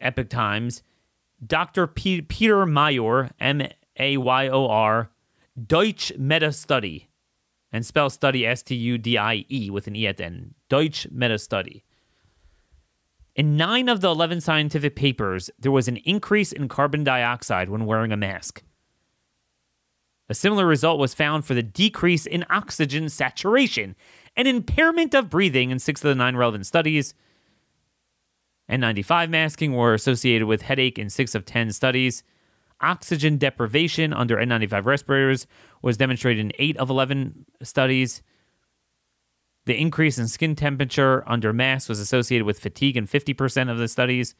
Epoch 0.00 0.28
Times. 0.28 0.82
Dr. 1.44 1.86
P- 1.86 2.22
Peter 2.22 2.66
Mayor, 2.66 3.30
M 3.40 3.62
A 3.98 4.16
Y 4.16 4.48
O 4.48 4.66
R, 4.68 5.10
Deutsch 5.66 6.12
Meta 6.16 6.52
Study 6.52 7.08
and 7.72 7.84
spell 7.84 8.10
study 8.10 8.46
S 8.46 8.62
T 8.62 8.74
U 8.74 8.98
D 8.98 9.18
I 9.18 9.44
E 9.50 9.70
with 9.70 9.86
an 9.86 9.96
E 9.96 10.06
at 10.06 10.16
the 10.16 10.24
end. 10.24 10.54
Deutsch 10.68 11.08
Meta 11.10 11.38
Study. 11.38 11.84
In 13.34 13.56
nine 13.56 13.88
of 13.88 14.00
the 14.00 14.08
11 14.08 14.40
scientific 14.40 14.96
papers, 14.96 15.48
there 15.58 15.70
was 15.70 15.86
an 15.86 15.98
increase 15.98 16.50
in 16.50 16.68
carbon 16.68 17.04
dioxide 17.04 17.68
when 17.68 17.86
wearing 17.86 18.12
a 18.12 18.16
mask. 18.16 18.62
A 20.28 20.34
similar 20.34 20.66
result 20.66 20.98
was 20.98 21.14
found 21.14 21.44
for 21.44 21.54
the 21.54 21.62
decrease 21.62 22.26
in 22.26 22.44
oxygen 22.50 23.08
saturation 23.08 23.94
and 24.36 24.48
impairment 24.48 25.14
of 25.14 25.30
breathing 25.30 25.70
in 25.70 25.78
six 25.78 26.02
of 26.02 26.08
the 26.08 26.14
nine 26.14 26.36
relevant 26.36 26.66
studies. 26.66 27.14
N95 28.70 29.30
masking 29.30 29.74
were 29.74 29.94
associated 29.94 30.46
with 30.46 30.62
headache 30.62 30.98
in 30.98 31.10
six 31.10 31.34
of 31.34 31.44
10 31.44 31.72
studies. 31.72 32.22
Oxygen 32.80 33.38
deprivation 33.38 34.12
under 34.12 34.36
N95 34.36 34.84
respirators 34.84 35.46
was 35.82 35.96
demonstrated 35.96 36.44
in 36.44 36.52
8 36.58 36.76
of 36.76 36.90
11 36.90 37.46
studies. 37.62 38.22
The 39.64 39.80
increase 39.80 40.18
in 40.18 40.28
skin 40.28 40.54
temperature 40.54 41.24
under 41.26 41.52
masks 41.52 41.88
was 41.88 42.00
associated 42.00 42.46
with 42.46 42.60
fatigue 42.60 42.96
in 42.96 43.06
50% 43.06 43.70
of 43.70 43.78
the 43.78 43.88
studies. 43.88 44.34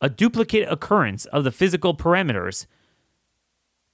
A 0.00 0.10
duplicate 0.10 0.70
occurrence 0.70 1.24
of 1.26 1.44
the 1.44 1.50
physical 1.50 1.96
parameters, 1.96 2.66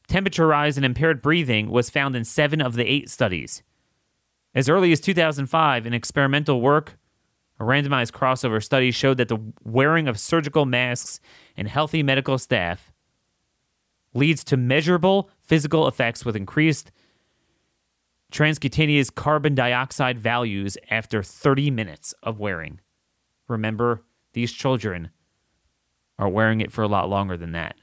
temperature 0.08 0.46
rise 0.46 0.76
and 0.76 0.84
impaired 0.84 1.22
breathing, 1.22 1.70
was 1.70 1.90
found 1.90 2.16
in 2.16 2.24
7 2.24 2.60
of 2.60 2.74
the 2.74 2.84
8 2.84 3.08
studies. 3.08 3.62
As 4.54 4.68
early 4.68 4.92
as 4.92 5.00
2005, 5.00 5.86
in 5.86 5.94
experimental 5.94 6.60
work, 6.60 6.98
a 7.62 7.64
randomized 7.64 8.10
crossover 8.10 8.62
study 8.62 8.90
showed 8.90 9.18
that 9.18 9.28
the 9.28 9.38
wearing 9.62 10.08
of 10.08 10.18
surgical 10.18 10.66
masks 10.66 11.20
in 11.56 11.66
healthy 11.66 12.02
medical 12.02 12.36
staff 12.36 12.92
leads 14.14 14.42
to 14.44 14.56
measurable 14.56 15.30
physical 15.40 15.86
effects 15.86 16.24
with 16.24 16.34
increased 16.34 16.90
transcutaneous 18.32 19.14
carbon 19.14 19.54
dioxide 19.54 20.18
values 20.18 20.76
after 20.90 21.22
30 21.22 21.70
minutes 21.70 22.14
of 22.22 22.40
wearing. 22.40 22.80
Remember, 23.46 24.02
these 24.32 24.52
children 24.52 25.10
are 26.18 26.28
wearing 26.28 26.60
it 26.60 26.72
for 26.72 26.82
a 26.82 26.88
lot 26.88 27.08
longer 27.08 27.36
than 27.36 27.52
that. 27.52 27.76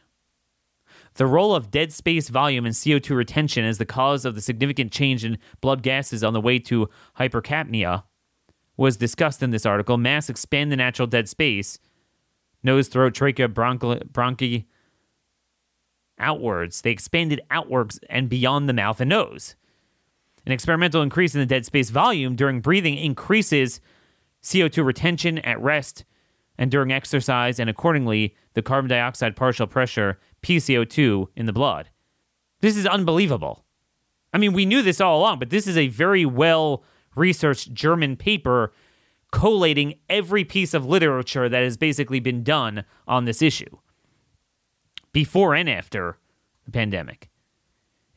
The 1.15 1.25
role 1.25 1.55
of 1.55 1.71
dead 1.71 1.93
space 1.93 2.29
volume 2.29 2.65
and 2.65 2.75
CO2 2.75 3.15
retention 3.15 3.63
as 3.63 3.77
the 3.77 3.85
cause 3.85 4.25
of 4.25 4.35
the 4.35 4.41
significant 4.41 4.91
change 4.91 5.23
in 5.23 5.37
blood 5.61 5.83
gases 5.83 6.23
on 6.23 6.33
the 6.33 6.41
way 6.41 6.59
to 6.59 6.89
hypercapnia 7.17 8.03
was 8.79 8.95
discussed 8.95 9.43
in 9.43 9.51
this 9.51 9.65
article. 9.65 9.97
Masks 9.97 10.29
expand 10.29 10.71
the 10.71 10.77
natural 10.77 11.05
dead 11.05 11.27
space, 11.27 11.79
nose, 12.63 12.87
throat, 12.87 13.13
trachea, 13.13 13.49
bronchi, 13.49 14.01
bronchi 14.05 14.65
outwards. 16.17 16.81
They 16.81 16.91
expanded 16.91 17.41
outwards 17.51 17.99
and 18.09 18.29
beyond 18.29 18.69
the 18.69 18.73
mouth 18.73 19.01
and 19.01 19.09
nose. 19.09 19.57
An 20.45 20.53
experimental 20.53 21.01
increase 21.01 21.35
in 21.35 21.41
the 21.41 21.45
dead 21.45 21.65
space 21.65 21.89
volume 21.89 22.37
during 22.37 22.61
breathing 22.61 22.97
increases 22.97 23.81
CO2 24.41 24.85
retention 24.85 25.39
at 25.39 25.61
rest 25.61 26.05
and 26.57 26.71
during 26.71 26.93
exercise, 26.93 27.59
and 27.59 27.69
accordingly, 27.69 28.33
the 28.53 28.61
carbon 28.61 28.89
dioxide 28.89 29.35
partial 29.35 29.67
pressure, 29.67 30.19
PCO2, 30.41 31.27
in 31.35 31.45
the 31.47 31.53
blood. 31.53 31.89
This 32.61 32.77
is 32.77 32.85
unbelievable. 32.85 33.65
I 34.33 34.37
mean, 34.37 34.53
we 34.53 34.65
knew 34.65 34.81
this 34.81 35.01
all 35.01 35.19
along, 35.19 35.39
but 35.39 35.49
this 35.49 35.67
is 35.67 35.77
a 35.77 35.89
very 35.89 36.25
well 36.25 36.83
researched 37.19 37.73
German 37.73 38.15
paper 38.15 38.73
collating 39.31 39.95
every 40.09 40.43
piece 40.43 40.73
of 40.73 40.85
literature 40.85 41.47
that 41.47 41.61
has 41.61 41.77
basically 41.77 42.19
been 42.19 42.43
done 42.43 42.83
on 43.07 43.25
this 43.25 43.41
issue 43.41 43.77
before 45.11 45.53
and 45.53 45.69
after 45.69 46.17
the 46.65 46.71
pandemic. 46.71 47.29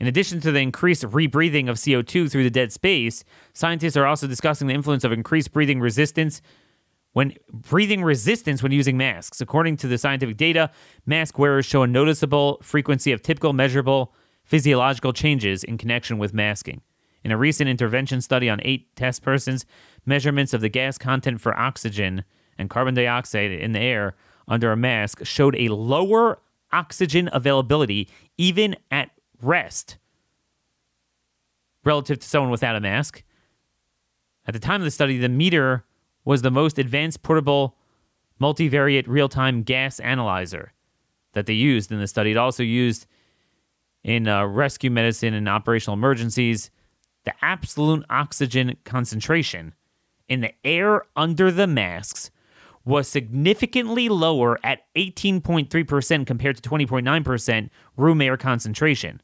In 0.00 0.06
addition 0.06 0.40
to 0.40 0.50
the 0.50 0.58
increased 0.58 1.04
rebreathing 1.04 1.68
of 1.68 1.76
CO2 1.76 2.30
through 2.30 2.42
the 2.42 2.50
dead 2.50 2.72
space, 2.72 3.24
scientists 3.52 3.96
are 3.96 4.06
also 4.06 4.26
discussing 4.26 4.66
the 4.66 4.74
influence 4.74 5.04
of 5.04 5.12
increased 5.12 5.52
breathing 5.52 5.80
resistance 5.80 6.42
when 7.12 7.34
breathing 7.52 8.02
resistance 8.02 8.62
when 8.62 8.72
using 8.72 8.96
masks. 8.96 9.40
According 9.40 9.76
to 9.78 9.86
the 9.86 9.98
scientific 9.98 10.36
data, 10.36 10.70
mask 11.06 11.38
wearers 11.38 11.66
show 11.66 11.82
a 11.82 11.86
noticeable 11.86 12.58
frequency 12.62 13.12
of 13.12 13.22
typical 13.22 13.52
measurable 13.52 14.14
physiological 14.44 15.12
changes 15.12 15.62
in 15.62 15.78
connection 15.78 16.18
with 16.18 16.34
masking. 16.34 16.80
In 17.24 17.30
a 17.30 17.36
recent 17.36 17.68
intervention 17.68 18.20
study 18.20 18.48
on 18.48 18.60
eight 18.62 18.94
test 18.96 19.22
persons, 19.22 19.64
measurements 20.04 20.52
of 20.52 20.60
the 20.60 20.68
gas 20.68 20.98
content 20.98 21.40
for 21.40 21.58
oxygen 21.58 22.24
and 22.58 22.68
carbon 22.68 22.94
dioxide 22.94 23.50
in 23.50 23.72
the 23.72 23.80
air 23.80 24.14
under 24.48 24.72
a 24.72 24.76
mask 24.76 25.24
showed 25.24 25.54
a 25.56 25.68
lower 25.68 26.40
oxygen 26.72 27.28
availability 27.32 28.08
even 28.36 28.74
at 28.90 29.10
rest 29.40 29.98
relative 31.84 32.18
to 32.18 32.28
someone 32.28 32.50
without 32.50 32.76
a 32.76 32.80
mask. 32.80 33.22
At 34.46 34.54
the 34.54 34.60
time 34.60 34.80
of 34.80 34.84
the 34.84 34.90
study, 34.90 35.18
the 35.18 35.28
meter 35.28 35.84
was 36.24 36.42
the 36.42 36.50
most 36.50 36.78
advanced 36.78 37.22
portable 37.22 37.76
multivariate 38.40 39.04
real 39.06 39.28
time 39.28 39.62
gas 39.62 40.00
analyzer 40.00 40.72
that 41.32 41.46
they 41.46 41.52
used 41.52 41.92
in 41.92 41.98
the 41.98 42.06
study. 42.06 42.32
It 42.32 42.36
also 42.36 42.62
used 42.62 43.06
in 44.02 44.26
uh, 44.26 44.44
rescue 44.46 44.90
medicine 44.90 45.34
and 45.34 45.48
operational 45.48 45.94
emergencies 45.94 46.70
the 47.24 47.34
absolute 47.42 48.04
oxygen 48.10 48.76
concentration 48.84 49.74
in 50.28 50.40
the 50.40 50.52
air 50.64 51.02
under 51.16 51.50
the 51.50 51.66
masks 51.66 52.30
was 52.84 53.06
significantly 53.06 54.08
lower 54.08 54.58
at 54.64 54.80
18.3% 54.96 56.26
compared 56.26 56.56
to 56.56 56.68
20.9% 56.68 57.70
room 57.96 58.20
air 58.20 58.36
concentration. 58.36 59.20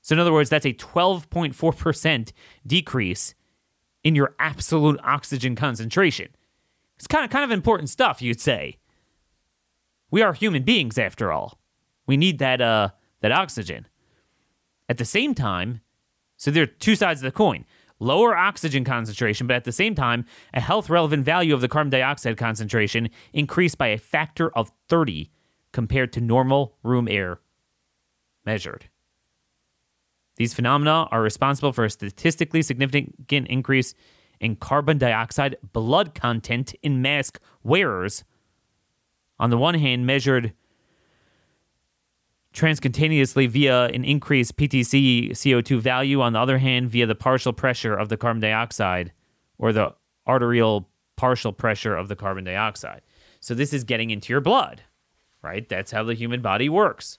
So, 0.00 0.14
in 0.14 0.18
other 0.18 0.32
words, 0.32 0.48
that's 0.48 0.64
a 0.64 0.72
12.4% 0.72 2.32
decrease 2.66 3.34
in 4.02 4.14
your 4.14 4.34
absolute 4.38 4.98
oxygen 5.04 5.54
concentration. 5.54 6.28
It's 6.96 7.06
kind 7.06 7.24
of 7.24 7.30
kind 7.30 7.44
of 7.44 7.50
important 7.50 7.90
stuff, 7.90 8.22
you'd 8.22 8.40
say. 8.40 8.78
We 10.10 10.22
are 10.22 10.32
human 10.32 10.62
beings, 10.62 10.98
after 10.98 11.32
all. 11.32 11.58
We 12.06 12.16
need 12.16 12.38
that 12.38 12.60
uh, 12.60 12.90
that 13.20 13.32
oxygen. 13.32 13.86
At 14.88 14.98
the 14.98 15.04
same 15.04 15.34
time, 15.34 15.82
so 16.40 16.50
there 16.50 16.62
are 16.62 16.66
two 16.66 16.96
sides 16.96 17.20
of 17.20 17.24
the 17.24 17.36
coin 17.36 17.66
lower 18.02 18.34
oxygen 18.34 18.82
concentration, 18.82 19.46
but 19.46 19.56
at 19.56 19.64
the 19.64 19.72
same 19.72 19.94
time, 19.94 20.24
a 20.54 20.60
health 20.60 20.88
relevant 20.88 21.22
value 21.22 21.52
of 21.52 21.60
the 21.60 21.68
carbon 21.68 21.90
dioxide 21.90 22.38
concentration 22.38 23.10
increased 23.34 23.76
by 23.76 23.88
a 23.88 23.98
factor 23.98 24.50
of 24.56 24.72
30 24.88 25.30
compared 25.70 26.10
to 26.14 26.20
normal 26.22 26.78
room 26.82 27.06
air 27.08 27.40
measured. 28.46 28.88
These 30.36 30.54
phenomena 30.54 31.08
are 31.10 31.20
responsible 31.20 31.74
for 31.74 31.84
a 31.84 31.90
statistically 31.90 32.62
significant 32.62 33.46
increase 33.48 33.92
in 34.40 34.56
carbon 34.56 34.96
dioxide 34.96 35.56
blood 35.74 36.14
content 36.14 36.74
in 36.82 37.02
mask 37.02 37.38
wearers. 37.62 38.24
On 39.38 39.50
the 39.50 39.58
one 39.58 39.74
hand, 39.74 40.06
measured 40.06 40.54
transcutaneously 42.54 43.48
via 43.48 43.86
an 43.86 44.04
increased 44.04 44.56
PTC 44.56 45.30
CO2 45.30 45.80
value, 45.80 46.20
on 46.20 46.32
the 46.32 46.38
other 46.38 46.58
hand, 46.58 46.88
via 46.90 47.06
the 47.06 47.14
partial 47.14 47.52
pressure 47.52 47.94
of 47.94 48.08
the 48.08 48.16
carbon 48.16 48.40
dioxide 48.40 49.12
or 49.58 49.72
the 49.72 49.94
arterial 50.26 50.88
partial 51.16 51.52
pressure 51.52 51.94
of 51.94 52.08
the 52.08 52.16
carbon 52.16 52.44
dioxide. 52.44 53.02
So 53.40 53.54
this 53.54 53.72
is 53.72 53.84
getting 53.84 54.10
into 54.10 54.32
your 54.32 54.40
blood, 54.40 54.82
right? 55.42 55.68
That's 55.68 55.92
how 55.92 56.02
the 56.02 56.14
human 56.14 56.42
body 56.42 56.68
works. 56.68 57.18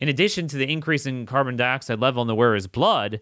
In 0.00 0.08
addition 0.08 0.48
to 0.48 0.56
the 0.56 0.70
increase 0.70 1.06
in 1.06 1.26
carbon 1.26 1.56
dioxide 1.56 2.00
level 2.00 2.22
in 2.22 2.28
the 2.28 2.34
wearer's 2.34 2.66
blood, 2.66 3.20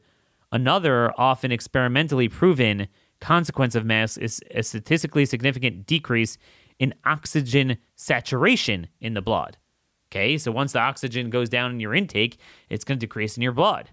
another 0.50 1.12
often 1.18 1.52
experimentally 1.52 2.28
proven 2.28 2.88
consequence 3.20 3.74
of 3.74 3.84
masks 3.84 4.16
is 4.16 4.40
a 4.52 4.62
statistically 4.62 5.26
significant 5.26 5.86
decrease 5.86 6.38
in 6.78 6.94
oxygen 7.04 7.76
saturation 7.96 8.88
in 9.00 9.12
the 9.12 9.20
blood. 9.20 9.58
Okay, 10.10 10.38
so 10.38 10.50
once 10.50 10.72
the 10.72 10.80
oxygen 10.80 11.30
goes 11.30 11.48
down 11.48 11.70
in 11.70 11.78
your 11.78 11.94
intake, 11.94 12.38
it's 12.68 12.84
going 12.84 12.98
to 12.98 13.06
decrease 13.06 13.36
in 13.36 13.42
your 13.42 13.52
blood. 13.52 13.90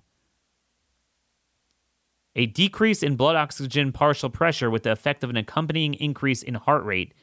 A 2.36 2.48
decrease 2.48 3.04
in 3.04 3.16
blood 3.16 3.36
oxygen 3.36 3.92
partial 3.92 4.30
pressure 4.30 4.70
with 4.70 4.84
the 4.84 4.92
effect 4.92 5.24
of 5.24 5.30
an 5.30 5.38
accompanying 5.38 5.94
increase 5.96 6.42
in 6.42 6.56
heart 6.56 6.86
rate 6.86 7.14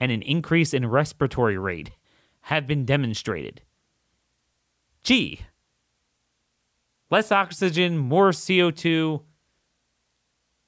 and 0.00 0.12
an 0.12 0.22
increase 0.22 0.74
in 0.74 0.86
respiratory 0.86 1.56
rate 1.56 1.92
have 2.42 2.66
been 2.66 2.84
demonstrated. 2.84 3.62
Gee, 5.02 5.40
less 7.10 7.32
oxygen, 7.32 7.96
more 7.96 8.30
CO2, 8.30 9.22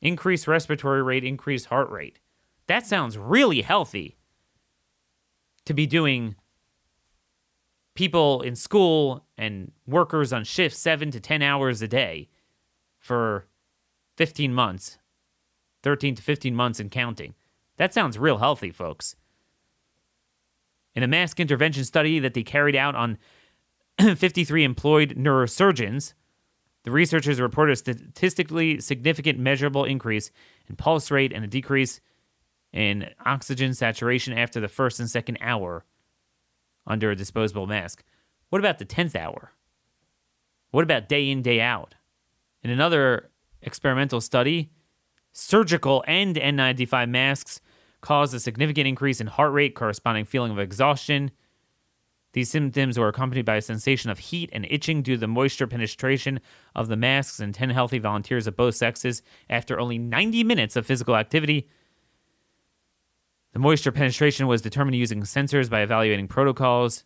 increased 0.00 0.46
respiratory 0.46 1.02
rate, 1.02 1.24
increased 1.24 1.66
heart 1.66 1.90
rate. 1.90 2.18
That 2.66 2.86
sounds 2.86 3.18
really 3.18 3.62
healthy 3.62 4.16
to 5.64 5.74
be 5.74 5.86
doing 5.86 6.36
people 7.96 8.42
in 8.42 8.54
school 8.54 9.24
and 9.36 9.72
workers 9.86 10.32
on 10.32 10.44
shift 10.44 10.76
seven 10.76 11.10
to 11.10 11.18
10 11.18 11.42
hours 11.42 11.82
a 11.82 11.88
day 11.88 12.28
for 12.98 13.46
15 14.16 14.54
months, 14.54 14.98
13 15.82 16.14
to 16.14 16.22
15 16.22 16.54
months 16.54 16.78
and 16.78 16.90
counting. 16.90 17.34
That 17.76 17.92
sounds 17.92 18.18
real 18.18 18.38
healthy, 18.38 18.70
folks. 18.70 19.16
In 20.94 21.02
a 21.02 21.08
mask 21.08 21.40
intervention 21.40 21.84
study 21.84 22.18
that 22.20 22.34
they 22.34 22.42
carried 22.42 22.76
out 22.76 22.94
on 22.94 23.18
53 24.16 24.64
employed 24.64 25.16
neurosurgeons, 25.16 26.14
the 26.84 26.90
researchers 26.90 27.40
reported 27.40 27.72
a 27.72 27.76
statistically 27.76 28.80
significant 28.80 29.38
measurable 29.38 29.84
increase 29.84 30.30
in 30.68 30.76
pulse 30.76 31.10
rate 31.10 31.32
and 31.32 31.44
a 31.44 31.48
decrease 31.48 32.00
in 32.72 33.10
oxygen 33.24 33.74
saturation 33.74 34.32
after 34.36 34.60
the 34.60 34.68
first 34.68 35.00
and 35.00 35.10
second 35.10 35.38
hour 35.40 35.84
under 36.86 37.10
a 37.10 37.16
disposable 37.16 37.66
mask. 37.66 38.04
What 38.50 38.58
about 38.60 38.78
the 38.78 38.86
10th 38.86 39.16
hour? 39.16 39.52
What 40.70 40.84
about 40.84 41.08
day 41.08 41.28
in, 41.28 41.42
day 41.42 41.60
out? 41.60 41.94
In 42.62 42.70
another 42.70 43.30
experimental 43.62 44.20
study, 44.20 44.70
surgical 45.32 46.04
and 46.06 46.36
N95 46.36 47.08
masks 47.08 47.60
caused 48.00 48.34
a 48.34 48.40
significant 48.40 48.86
increase 48.86 49.20
in 49.20 49.26
heart 49.26 49.52
rate, 49.52 49.74
corresponding 49.74 50.24
feeling 50.24 50.52
of 50.52 50.58
exhaustion. 50.58 51.30
These 52.34 52.50
symptoms 52.50 52.98
were 52.98 53.08
accompanied 53.08 53.46
by 53.46 53.56
a 53.56 53.62
sensation 53.62 54.10
of 54.10 54.18
heat 54.18 54.50
and 54.52 54.66
itching 54.68 55.02
due 55.02 55.14
to 55.14 55.20
the 55.20 55.26
moisture 55.26 55.66
penetration 55.66 56.40
of 56.74 56.88
the 56.88 56.96
masks 56.96 57.40
in 57.40 57.52
10 57.52 57.70
healthy 57.70 57.98
volunteers 57.98 58.46
of 58.46 58.56
both 58.56 58.74
sexes 58.74 59.22
after 59.48 59.80
only 59.80 59.98
90 59.98 60.44
minutes 60.44 60.76
of 60.76 60.86
physical 60.86 61.16
activity. 61.16 61.68
The 63.56 63.60
moisture 63.60 63.90
penetration 63.90 64.46
was 64.48 64.60
determined 64.60 64.96
using 64.96 65.22
sensors 65.22 65.70
by 65.70 65.80
evaluating 65.80 66.28
protocols. 66.28 67.04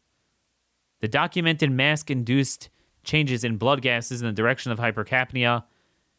The 0.99 1.07
documented 1.07 1.71
mask 1.71 2.11
induced 2.11 2.71
changes 3.05 3.45
in 3.45 3.57
blood 3.57 3.83
gases 3.83 4.21
in 4.21 4.27
the 4.27 4.33
direction 4.33 4.73
of 4.73 4.81
hypercapnia 4.81 5.63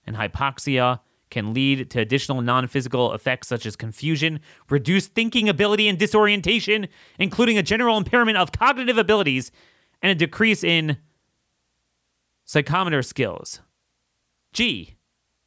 and 0.07 0.15
hypoxia 0.15 1.01
can 1.31 1.53
lead 1.53 1.89
to 1.89 1.99
additional 1.99 2.41
non 2.41 2.67
physical 2.67 3.11
effects 3.11 3.49
such 3.49 3.65
as 3.65 3.75
confusion, 3.75 4.39
reduced 4.69 5.13
thinking 5.13 5.49
ability, 5.49 5.89
and 5.89 5.99
disorientation, 5.99 6.87
including 7.19 7.57
a 7.57 7.61
general 7.61 7.97
impairment 7.97 8.37
of 8.37 8.53
cognitive 8.53 8.97
abilities 8.97 9.51
and 10.01 10.13
a 10.13 10.15
decrease 10.15 10.63
in 10.63 10.95
psychomotor 12.47 13.03
skills. 13.03 13.59
Gee, 14.53 14.95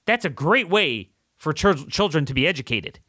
that's 0.05 0.27
a 0.27 0.29
great 0.29 0.68
way 0.68 1.12
for 1.38 1.55
ch- 1.55 1.88
children 1.88 2.27
to 2.27 2.35
be 2.35 2.47
educated. 2.47 3.01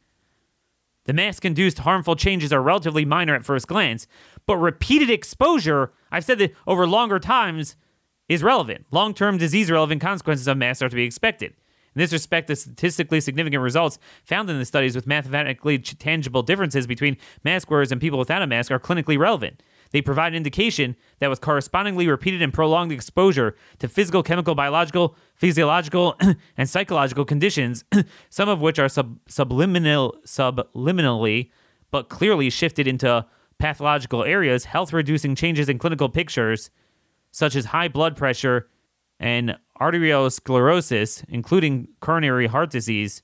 The 1.05 1.13
mask 1.13 1.45
induced 1.45 1.79
harmful 1.79 2.15
changes 2.15 2.51
are 2.51 2.61
relatively 2.61 3.05
minor 3.05 3.35
at 3.35 3.45
first 3.45 3.67
glance, 3.67 4.07
but 4.45 4.57
repeated 4.57 5.09
exposure, 5.09 5.93
I've 6.11 6.25
said 6.25 6.39
that 6.39 6.53
over 6.67 6.85
longer 6.85 7.19
times, 7.19 7.75
is 8.27 8.41
relevant. 8.43 8.85
Long 8.91 9.13
term 9.13 9.37
disease 9.37 9.69
relevant 9.69 10.01
consequences 10.01 10.47
of 10.47 10.57
masks 10.57 10.81
are 10.81 10.89
to 10.89 10.95
be 10.95 11.03
expected. 11.03 11.53
In 11.95 11.99
this 11.99 12.11
respect, 12.11 12.47
the 12.47 12.55
statistically 12.55 13.21
significant 13.21 13.61
results 13.61 13.99
found 14.25 14.49
in 14.49 14.59
the 14.59 14.65
studies 14.65 14.95
with 14.95 15.07
mathematically 15.07 15.77
tangible 15.77 16.41
differences 16.41 16.87
between 16.87 17.17
mask 17.43 17.71
wearers 17.71 17.91
and 17.91 18.01
people 18.01 18.19
without 18.19 18.41
a 18.41 18.47
mask 18.47 18.71
are 18.71 18.79
clinically 18.79 19.17
relevant. 19.17 19.63
They 19.95 20.01
provide 20.01 20.33
an 20.33 20.35
indication 20.35 20.97
that 21.19 21.29
with 21.29 21.39
correspondingly 21.39 22.09
repeated 22.09 22.41
and 22.41 22.53
prolonged 22.53 22.91
exposure 22.91 23.55
to 23.79 23.87
physical, 23.87 24.23
chemical, 24.23 24.53
biological, 24.53 25.15
physiological, 25.35 26.17
and 26.57 26.69
psychological 26.69 27.23
conditions, 27.23 27.85
some 28.29 28.49
of 28.49 28.59
which 28.59 28.77
are 28.77 28.89
sub- 28.89 29.17
subliminal, 29.29 30.17
subliminally 30.25 31.49
but 31.91 32.09
clearly 32.09 32.49
shifted 32.49 32.89
into 32.89 33.25
pathological 33.57 34.25
areas, 34.25 34.65
health 34.65 34.91
reducing 34.91 35.33
changes 35.33 35.69
in 35.69 35.79
clinical 35.79 36.09
pictures, 36.09 36.69
such 37.31 37.55
as 37.55 37.63
high 37.63 37.87
blood 37.87 38.17
pressure 38.17 38.67
and 39.17 39.57
arteriosclerosis, 39.79 41.23
including 41.29 41.87
coronary 42.01 42.47
heart 42.47 42.69
disease 42.69 43.23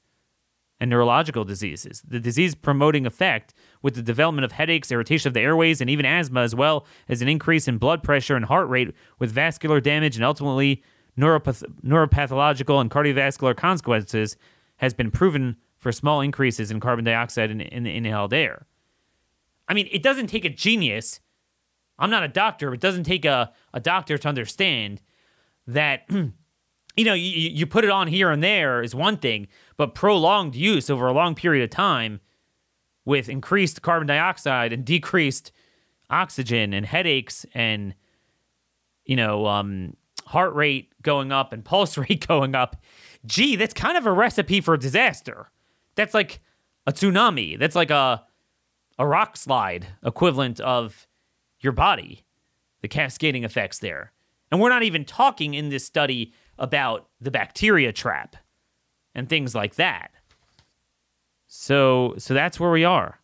and 0.80 0.90
neurological 0.90 1.44
diseases. 1.44 2.02
The 2.08 2.22
disease 2.22 2.56
promoting 2.56 3.06
effect 3.06 3.54
with 3.82 3.96
the 3.96 4.02
development 4.02 4.46
of 4.46 4.52
headaches, 4.52 4.92
irritation 4.92 5.28
of 5.28 5.34
the 5.34 5.42
airways, 5.42 5.82
and 5.82 5.90
even 5.90 6.06
asthma, 6.06 6.42
as 6.42 6.54
well 6.54 6.86
as 7.10 7.22
an 7.22 7.28
increase 7.28 7.68
in 7.68 7.78
blood 7.78 8.04
pressure 8.04 8.36
and 8.36 8.46
heart 8.46 8.70
rate 8.70 8.94
with 9.20 9.32
vascular 9.32 9.80
damage 9.80 10.16
and 10.16 10.26
ultimately 10.26 10.84
neuropath- 11.18 11.64
neuropathological 11.84 12.80
and 12.80 12.92
cardiovascular 12.92 13.56
consequences, 13.56 14.38
has 14.78 14.94
been 14.94 15.12
proven 15.12 15.58
for 15.78 15.92
small 15.92 16.22
increases 16.22 16.72
in 16.72 16.80
carbon 16.80 17.06
dioxide 17.06 17.50
in, 17.52 17.62
in 17.62 17.84
the 17.84 17.96
inhaled 17.96 18.34
air. 18.34 18.68
I 19.68 19.74
mean, 19.74 19.88
it 19.92 20.04
doesn't 20.04 20.28
take 20.28 20.46
a 20.46 20.50
genius. 20.50 21.20
I'm 21.98 22.10
not 22.10 22.24
a 22.24 22.28
doctor. 22.28 22.74
It 22.74 22.80
doesn't 22.80 23.04
take 23.04 23.26
a, 23.26 23.52
a 23.74 23.80
doctor 23.80 24.18
to 24.18 24.28
understand 24.28 25.02
that 25.68 26.08
you 26.98 27.06
know, 27.06 27.14
you, 27.14 27.50
you 27.50 27.66
put 27.66 27.84
it 27.84 27.90
on 27.90 28.08
here 28.08 28.32
and 28.32 28.44
there 28.44 28.82
is 28.82 28.94
one 28.94 29.18
thing, 29.18 29.48
but 29.78 29.96
prolonged 29.96 30.56
use 30.56 30.90
over 30.90 31.08
a 31.08 31.14
long 31.14 31.36
period 31.36 31.64
of 31.64 31.70
time 31.70 32.20
with 33.06 33.30
increased 33.30 33.82
carbon 33.82 34.08
dioxide 34.08 34.74
and 34.74 34.86
decreased 34.86 35.52
oxygen 36.10 36.74
and 36.74 36.86
headaches 36.86 37.46
and, 37.54 37.96
you 39.06 39.16
know, 39.16 39.48
um, 39.48 39.96
heart 40.26 40.54
rate 40.54 40.94
going 41.02 41.32
up 41.32 41.54
and 41.54 41.66
pulse 41.66 41.98
rate 41.98 42.26
going 42.28 42.56
up. 42.56 42.76
Gee, 43.26 43.56
that's 43.56 43.74
kind 43.74 43.98
of 43.98 44.06
a 44.06 44.12
recipe 44.12 44.62
for 44.62 44.78
disaster. 44.78 45.52
That's 45.96 46.14
like 46.14 46.40
a 46.88 46.92
tsunami. 46.92 47.58
That's 47.60 47.76
like 47.76 47.92
a 47.92 48.24
a 49.00 49.08
rock 49.08 49.36
slide 49.36 49.88
equivalent 50.04 50.60
of 50.60 51.08
your 51.60 51.74
body. 51.74 52.26
The 52.82 52.88
cascading 52.88 53.44
effects 53.44 53.80
there. 53.80 54.12
And 54.52 54.60
we're 54.60 54.70
not 54.70 54.84
even 54.84 55.06
talking 55.06 55.54
in 55.54 55.70
this 55.70 55.86
study 55.86 56.34
about 56.58 57.08
the 57.20 57.32
bacteria 57.32 57.94
trap 57.94 58.36
and 59.16 59.30
things 59.30 59.56
like 59.56 59.76
that. 59.76 60.12
So 61.54 62.16
so 62.18 62.34
that's 62.34 62.62
where 62.62 62.72
we 62.72 62.86
are. 62.86 63.20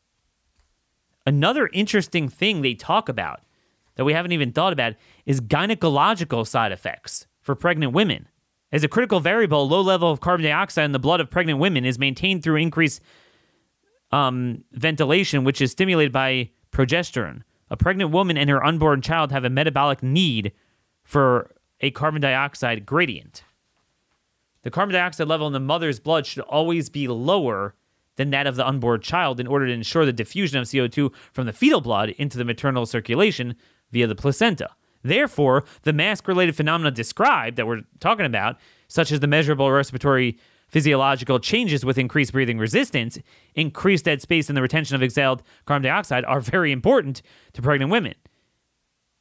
Another 1.25 1.69
interesting 1.71 2.27
thing 2.27 2.61
they 2.61 2.73
talk 2.73 3.07
about 3.07 3.39
that 3.95 4.03
we 4.03 4.11
haven't 4.11 4.33
even 4.33 4.51
thought 4.51 4.73
about 4.73 4.95
is 5.25 5.39
gynecological 5.39 6.45
side 6.45 6.73
effects 6.73 7.25
for 7.39 7.55
pregnant 7.55 7.93
women. 7.93 8.27
As 8.69 8.83
a 8.83 8.89
critical 8.89 9.21
variable, 9.21 9.65
low 9.65 9.79
level 9.79 10.11
of 10.11 10.19
carbon 10.19 10.43
dioxide 10.43 10.83
in 10.83 10.91
the 10.91 10.99
blood 10.99 11.21
of 11.21 11.31
pregnant 11.31 11.59
women 11.59 11.85
is 11.85 11.97
maintained 11.97 12.43
through 12.43 12.57
increased 12.57 13.01
um, 14.11 14.65
ventilation, 14.73 15.45
which 15.45 15.61
is 15.61 15.71
stimulated 15.71 16.11
by 16.11 16.49
progesterone. 16.69 17.43
A 17.69 17.77
pregnant 17.77 18.11
woman 18.11 18.37
and 18.37 18.49
her 18.49 18.63
unborn 18.63 19.01
child 19.01 19.31
have 19.31 19.45
a 19.45 19.49
metabolic 19.49 20.03
need 20.03 20.51
for 21.01 21.55
a 21.79 21.91
carbon 21.91 22.21
dioxide 22.21 22.85
gradient. 22.85 23.45
The 24.63 24.71
carbon 24.71 24.95
dioxide 24.95 25.29
level 25.29 25.47
in 25.47 25.53
the 25.53 25.61
mother's 25.61 26.01
blood 26.01 26.25
should 26.25 26.43
always 26.43 26.89
be 26.89 27.07
lower 27.07 27.73
than 28.17 28.29
that 28.31 28.45
of 28.45 28.55
the 28.55 28.67
unborn 28.67 29.01
child 29.01 29.39
in 29.39 29.47
order 29.47 29.67
to 29.67 29.73
ensure 29.73 30.05
the 30.05 30.13
diffusion 30.13 30.59
of 30.59 30.65
CO2 30.65 31.13
from 31.31 31.45
the 31.45 31.53
fetal 31.53 31.81
blood 31.81 32.09
into 32.09 32.37
the 32.37 32.45
maternal 32.45 32.85
circulation 32.85 33.55
via 33.91 34.05
the 34.05 34.15
placenta. 34.15 34.69
Therefore, 35.03 35.63
the 35.83 35.93
mask 35.93 36.27
related 36.27 36.55
phenomena 36.55 36.91
described 36.91 37.55
that 37.57 37.67
we're 37.67 37.83
talking 37.99 38.25
about, 38.25 38.57
such 38.87 39.11
as 39.11 39.19
the 39.19 39.27
measurable 39.27 39.71
respiratory 39.71 40.37
physiological 40.67 41.39
changes 41.39 41.85
with 41.85 41.97
increased 41.97 42.33
breathing 42.33 42.57
resistance, 42.57 43.17
increased 43.55 44.05
dead 44.05 44.21
space, 44.21 44.49
and 44.49 44.57
the 44.57 44.61
retention 44.61 44.95
of 44.95 45.03
exhaled 45.03 45.43
carbon 45.65 45.83
dioxide, 45.83 46.25
are 46.25 46.41
very 46.41 46.71
important 46.71 47.21
to 47.53 47.61
pregnant 47.61 47.91
women. 47.91 48.15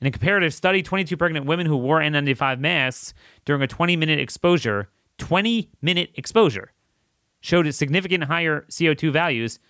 In 0.01 0.07
a 0.07 0.11
comparative 0.11 0.53
study, 0.53 0.83
22 0.83 1.17
pregnant 1.17 1.47
women 1.47 1.67
who 1.67 1.77
wore 1.77 2.01
N95 2.01 2.59
masks 2.59 3.15
during 3.45 3.63
a 3.63 3.67
20 3.67 3.97
minute 3.97 4.19
exposure, 4.19 4.91
20 5.19 5.71
minute 5.81 6.11
exposure, 6.17 6.73
showed 7.47 7.73
significant 7.73 8.25
higher 8.25 8.67
CO2 8.69 9.13
values, 9.13 9.61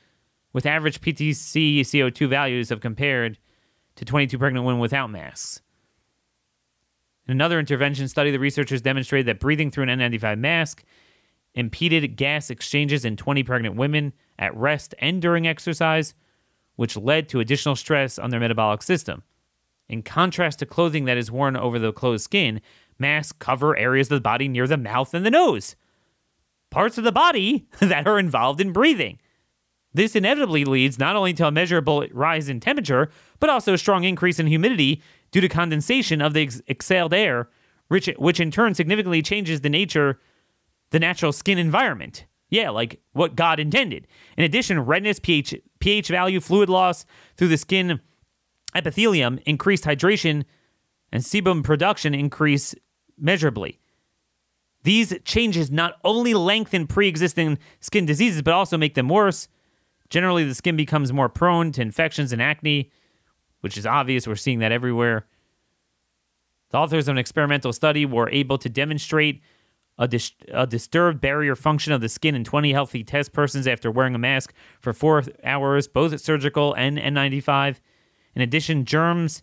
with 0.54 0.64
average 0.64 1.02
PTC 1.02 1.80
CO2 1.80 2.26
values 2.26 2.70
of 2.70 2.80
compared 2.80 3.38
to 3.96 4.04
22 4.06 4.38
pregnant 4.38 4.64
women 4.64 4.80
without 4.80 5.10
masks. 5.10 5.60
In 7.28 7.32
another 7.32 7.58
intervention 7.60 8.08
study, 8.08 8.30
the 8.30 8.38
researchers 8.38 8.80
demonstrated 8.80 9.26
that 9.26 9.40
breathing 9.40 9.70
through 9.70 9.84
an 9.84 9.98
N95 9.98 10.38
mask 10.38 10.84
impeded 11.52 12.16
gas 12.16 12.48
exchanges 12.48 13.04
in 13.04 13.14
20 13.14 13.42
pregnant 13.42 13.76
women 13.76 14.14
at 14.38 14.56
rest 14.56 14.94
and 14.98 15.20
during 15.20 15.46
exercise, 15.46 16.14
which 16.76 16.96
led 16.96 17.28
to 17.28 17.40
additional 17.40 17.76
stress 17.76 18.18
on 18.18 18.30
their 18.30 18.40
metabolic 18.40 18.82
system. 18.82 19.22
In 19.86 20.02
contrast 20.02 20.60
to 20.60 20.66
clothing 20.66 21.04
that 21.04 21.18
is 21.18 21.30
worn 21.30 21.58
over 21.58 21.78
the 21.78 21.92
closed 21.92 22.24
skin, 22.24 22.62
masks 22.98 23.36
cover 23.38 23.76
areas 23.76 24.06
of 24.06 24.16
the 24.16 24.22
body 24.22 24.48
near 24.48 24.66
the 24.66 24.78
mouth 24.78 25.12
and 25.12 25.26
the 25.26 25.30
nose, 25.30 25.76
parts 26.70 26.98
of 26.98 27.04
the 27.04 27.12
body 27.12 27.66
that 27.80 28.06
are 28.06 28.18
involved 28.18 28.60
in 28.60 28.72
breathing. 28.72 29.18
This 29.94 30.14
inevitably 30.14 30.64
leads 30.66 30.98
not 30.98 31.16
only 31.16 31.32
to 31.34 31.46
a 31.46 31.50
measurable 31.50 32.06
rise 32.12 32.50
in 32.50 32.60
temperature, 32.60 33.10
but 33.40 33.48
also 33.48 33.72
a 33.72 33.78
strong 33.78 34.04
increase 34.04 34.38
in 34.38 34.46
humidity 34.46 35.02
due 35.30 35.40
to 35.40 35.48
condensation 35.48 36.20
of 36.20 36.34
the 36.34 36.42
ex- 36.42 36.60
exhaled 36.68 37.14
air, 37.14 37.48
which, 37.88 38.06
which 38.18 38.38
in 38.38 38.50
turn 38.50 38.74
significantly 38.74 39.22
changes 39.22 39.62
the 39.62 39.70
nature, 39.70 40.20
the 40.90 41.00
natural 41.00 41.32
skin 41.32 41.56
environment. 41.56 42.26
Yeah, 42.50 42.70
like 42.70 43.00
what 43.12 43.36
God 43.36 43.58
intended. 43.58 44.06
In 44.36 44.44
addition, 44.44 44.78
redness, 44.80 45.18
pH, 45.18 45.54
pH 45.80 46.08
value, 46.08 46.40
fluid 46.40 46.68
loss 46.68 47.06
through 47.36 47.48
the 47.48 47.56
skin 47.56 48.00
epithelium, 48.74 49.40
increased 49.46 49.84
hydration, 49.84 50.44
and 51.10 51.22
sebum 51.22 51.64
production 51.64 52.14
increase 52.14 52.74
measurably. 53.18 53.78
These 54.86 55.12
changes 55.24 55.68
not 55.68 55.94
only 56.04 56.32
lengthen 56.32 56.86
pre 56.86 57.08
existing 57.08 57.58
skin 57.80 58.06
diseases, 58.06 58.40
but 58.40 58.54
also 58.54 58.78
make 58.78 58.94
them 58.94 59.08
worse. 59.08 59.48
Generally, 60.10 60.44
the 60.44 60.54
skin 60.54 60.76
becomes 60.76 61.12
more 61.12 61.28
prone 61.28 61.72
to 61.72 61.82
infections 61.82 62.32
and 62.32 62.40
acne, 62.40 62.92
which 63.62 63.76
is 63.76 63.84
obvious. 63.84 64.28
We're 64.28 64.36
seeing 64.36 64.60
that 64.60 64.70
everywhere. 64.70 65.26
The 66.70 66.78
authors 66.78 67.08
of 67.08 67.14
an 67.14 67.18
experimental 67.18 67.72
study 67.72 68.06
were 68.06 68.30
able 68.30 68.58
to 68.58 68.68
demonstrate 68.68 69.42
a, 69.98 70.06
dis- 70.06 70.30
a, 70.52 70.68
disturbed 70.68 71.20
barrier 71.20 71.56
function 71.56 71.92
of 71.92 72.00
the 72.00 72.08
skin 72.08 72.36
in 72.36 72.44
20 72.44 72.72
healthy 72.72 73.02
test 73.02 73.32
persons 73.32 73.66
after 73.66 73.90
wearing 73.90 74.14
a 74.14 74.18
mask 74.18 74.54
for 74.78 74.92
four 74.92 75.24
hours, 75.42 75.88
both 75.88 76.12
at 76.12 76.20
surgical 76.20 76.74
and 76.74 76.96
N95. 76.96 77.80
In 78.36 78.42
addition, 78.42 78.84
germs, 78.84 79.42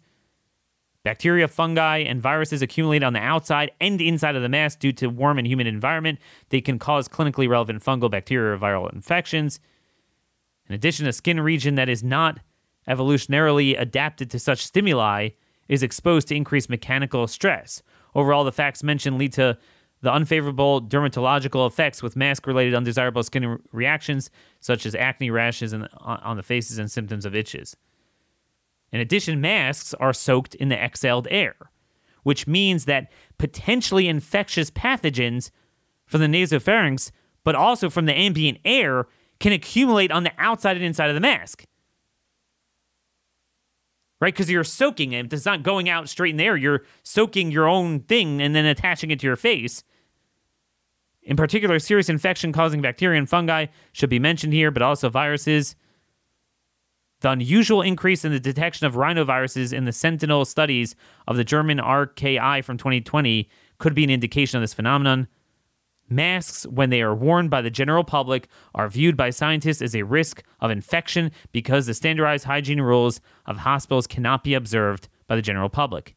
bacteria, 1.04 1.48
fungi, 1.48 2.00
and 2.00 2.22
viruses 2.22 2.62
accumulate 2.62 3.04
on 3.04 3.14
the 3.14 3.20
outside 3.20 3.72
and 3.80 4.02
inside 4.02 4.36
of 4.36 4.42
the 4.42 4.50
mask 4.50 4.80
due 4.80 4.94
to 4.94 5.08
warm 5.08 5.38
and 5.38 5.48
humid 5.48 5.68
environment. 5.68 6.20
They 6.50 6.62
can 6.62 6.80
cause 6.80 7.08
clinically 7.08 7.48
relevant 7.48 7.84
fungal, 7.84 8.10
bacterial, 8.10 8.54
or 8.54 8.58
viral 8.58 8.92
infections. 8.94 9.60
In 10.68 10.76
addition, 10.76 11.06
a 11.06 11.14
skin 11.14 11.40
region 11.40 11.76
that 11.76 11.90
is 11.90 12.04
not 12.04 12.40
evolutionarily 12.88 13.80
adapted 13.80 14.30
to 14.32 14.40
such 14.40 14.66
stimuli 14.66 15.30
is 15.68 15.84
exposed 15.84 16.28
to 16.30 16.36
increased 16.36 16.70
mechanical 16.70 17.28
stress. 17.28 17.82
Overall, 18.16 18.44
the 18.44 18.52
facts 18.52 18.84
mentioned 18.84 19.18
lead 19.18 19.34
to 19.34 19.58
the 20.02 20.12
unfavorable 20.12 20.82
dermatological 20.82 21.66
effects 21.66 22.04
with 22.04 22.16
mask 22.16 22.46
related 22.46 22.76
undesirable 22.76 23.24
skin 23.24 23.60
reactions, 23.72 24.30
such 24.60 24.86
as 24.86 24.96
acne 24.96 25.30
rashes 25.30 25.74
uh, 25.74 25.88
on 26.02 26.36
the 26.36 26.44
faces 26.44 26.78
and 26.78 26.92
symptoms 26.92 27.26
of 27.26 27.34
itches. 27.34 27.78
In 28.94 29.00
addition, 29.00 29.42
masks 29.42 29.96
are 29.96 30.14
soaked 30.14 30.54
in 30.54 30.70
the 30.70 30.82
exhaled 30.82 31.28
air, 31.32 31.56
which 32.22 32.46
means 32.46 32.86
that 32.86 33.12
potentially 33.40 34.08
infectious 34.08 34.70
pathogens 34.70 35.50
from 36.06 36.22
the 36.22 36.28
nasopharynx, 36.28 37.10
but 37.44 37.56
also 37.56 37.90
from 37.90 38.06
the 38.06 38.14
ambient 38.14 38.60
air, 38.64 39.08
can 39.40 39.52
accumulate 39.52 40.12
on 40.12 40.24
the 40.24 40.32
outside 40.38 40.78
and 40.78 40.86
inside 40.86 41.10
of 41.10 41.16
the 41.16 41.20
mask. 41.20 41.66
Right? 44.22 44.34
Because 44.34 44.50
you're 44.50 44.64
soaking 44.64 45.12
it. 45.12 45.34
It's 45.34 45.44
not 45.44 45.64
going 45.64 45.90
out 45.90 46.08
straight 46.08 46.32
in 46.32 46.38
the 46.38 46.46
air. 46.46 46.56
You're 46.56 46.84
soaking 47.02 47.52
your 47.52 47.68
own 47.68 48.02
thing 48.02 48.42
and 48.42 48.56
then 48.56 48.66
attaching 48.66 49.10
it 49.10 49.20
to 49.22 49.28
your 49.28 49.36
face. 49.36 49.84
In 51.24 51.36
particular, 51.36 51.80
serious 51.80 52.10
infection 52.10 52.54
causing 52.54 52.82
bacteria 52.82 53.18
and 53.18 53.28
fungi 53.28 53.66
should 53.92 54.12
be 54.12 54.20
mentioned 54.20 54.54
here, 54.54 54.70
but 54.70 54.84
also 54.84 55.10
viruses 55.10 55.76
the 57.24 57.32
unusual 57.32 57.82
increase 57.82 58.26
in 58.26 58.34
the 58.34 58.40
detection 58.40 58.86
of 58.86 58.96
rhinoviruses 58.96 59.72
in 59.72 59.86
the 59.86 59.94
Sentinel 59.94 60.44
studies 60.44 60.94
of 61.26 61.38
the 61.38 61.46
German 61.46 61.78
RKI 61.78 62.62
from 62.66 62.78
2020 62.78 63.50
could 63.78 63.96
be 63.96 64.04
an 64.04 64.10
indication 64.10 64.58
of 64.58 64.62
this 64.62 64.74
phenomenon. 64.74 65.30
Masks, 66.10 66.68
when 66.68 66.90
they 66.90 67.02
are 67.02 67.16
worn 67.16 67.48
by 67.48 67.62
the 67.62 67.70
general 67.70 68.04
public, 68.04 68.50
are 68.76 68.90
viewed 68.90 69.16
by 69.16 69.30
scientists 69.30 69.82
as 69.82 69.96
a 69.96 70.04
risk 70.04 70.44
of 70.60 70.70
infection 70.70 71.32
because 71.54 71.86
the 71.86 71.94
standardized 71.94 72.44
hygiene 72.44 72.82
rules 72.82 73.22
of 73.46 73.60
hospitals 73.60 74.06
cannot 74.06 74.44
be 74.44 74.54
observed 74.54 75.08
by 75.26 75.38
the 75.38 75.42
general 75.42 75.70
public. 75.70 76.16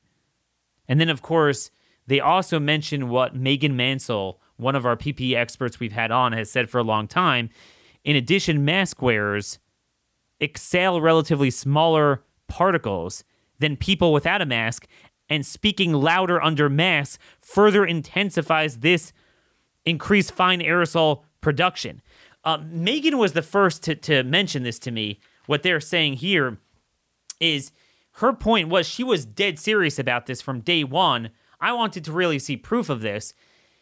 And 0.89 1.01
then, 1.01 1.09
of 1.09 1.23
course, 1.23 1.71
they 2.09 2.19
also 2.19 2.59
mention 2.59 3.09
what 3.11 3.37
Megan 3.37 3.77
Mansell, 3.77 4.41
one 4.57 4.75
of 4.75 4.85
our 4.85 4.97
PPE 4.97 5.37
experts 5.37 5.79
we've 5.79 5.93
had 5.93 6.11
on, 6.11 6.33
has 6.33 6.51
said 6.51 6.69
for 6.69 6.79
a 6.79 6.85
long 6.85 7.07
time. 7.07 7.49
In 8.03 8.17
addition, 8.17 8.65
mask 8.65 9.01
wearers 9.01 9.61
exhale 10.41 11.01
relatively 11.01 11.51
smaller 11.51 12.23
particles 12.49 13.25
than 13.59 13.77
people 13.77 14.13
without 14.13 14.43
a 14.43 14.47
mask, 14.47 14.87
and 15.29 15.45
speaking 15.45 15.93
louder 15.93 16.43
under 16.43 16.69
masks 16.69 17.19
further 17.41 17.85
intensifies 17.85 18.79
this 18.79 19.13
increased 19.85 20.33
fine 20.33 20.61
aerosol 20.61 21.23
production. 21.41 22.03
Uh, 22.45 22.59
Megan 22.65 23.19
was 23.19 23.33
the 23.33 23.43
first 23.43 23.83
to, 23.85 23.95
to 23.95 24.23
mention 24.23 24.63
this 24.63 24.79
to 24.81 24.91
me. 24.91 25.19
What 25.47 25.63
they're 25.63 25.81
saying 25.81 26.15
here 26.15 26.59
is 27.41 27.73
her 28.13 28.33
point 28.33 28.69
was 28.69 28.87
she 28.87 29.05
was 29.05 29.27
dead 29.27 29.59
serious 29.59 29.99
about 29.99 30.27
this 30.27 30.41
from 30.41 30.61
day 30.61 30.85
one. 30.85 31.31
I 31.61 31.73
wanted 31.73 32.05
to 32.05 32.13
really 32.13 32.39
see 32.39 32.57
proof 32.57 32.89
of 32.89 33.01
this. 33.01 33.35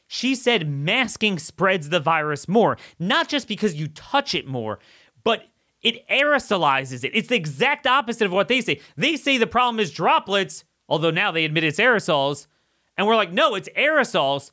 She 0.07 0.35
said 0.35 0.69
masking 0.69 1.39
spreads 1.39 1.89
the 1.89 2.01
virus 2.01 2.47
more, 2.49 2.77
not 2.99 3.29
just 3.29 3.49
because 3.49 3.75
you 3.75 3.89
touch 3.89 4.35
it 4.35 4.47
more, 4.47 4.79
but 5.25 5.45
it 5.85 6.09
aerosolizes 6.09 7.05
it. 7.05 7.13
It's 7.15 7.29
the 7.29 7.37
exact 7.37 7.87
opposite 7.87 8.25
of 8.25 8.33
what 8.33 8.49
they 8.49 8.63
say. 8.63 8.81
They 8.97 9.17
say 9.17 9.37
the 9.39 9.47
problem 9.47 9.79
is 9.79 9.93
droplets, 9.93 10.65
although 10.89 11.11
now 11.11 11.31
they 11.31 11.45
admit 11.45 11.63
it's 11.63 11.79
aerosols. 11.79 12.47
And 12.97 13.07
we're 13.07 13.17
like, 13.17 13.33
no, 13.33 13.55
it's 13.55 13.69
aerosols. 13.77 14.51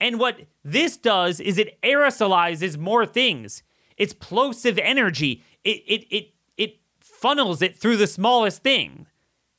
And 0.00 0.18
what 0.18 0.40
this 0.64 0.96
does 0.96 1.38
is 1.38 1.58
it 1.58 1.80
aerosolizes 1.82 2.78
more 2.78 3.04
things. 3.06 3.62
It's 3.96 4.14
plosive 4.14 4.78
energy. 4.78 5.44
It 5.62 5.82
it 5.86 6.06
it 6.10 6.30
it 6.56 6.80
funnels 7.00 7.62
it 7.62 7.76
through 7.76 7.98
the 7.98 8.06
smallest 8.06 8.62
thing. 8.62 9.06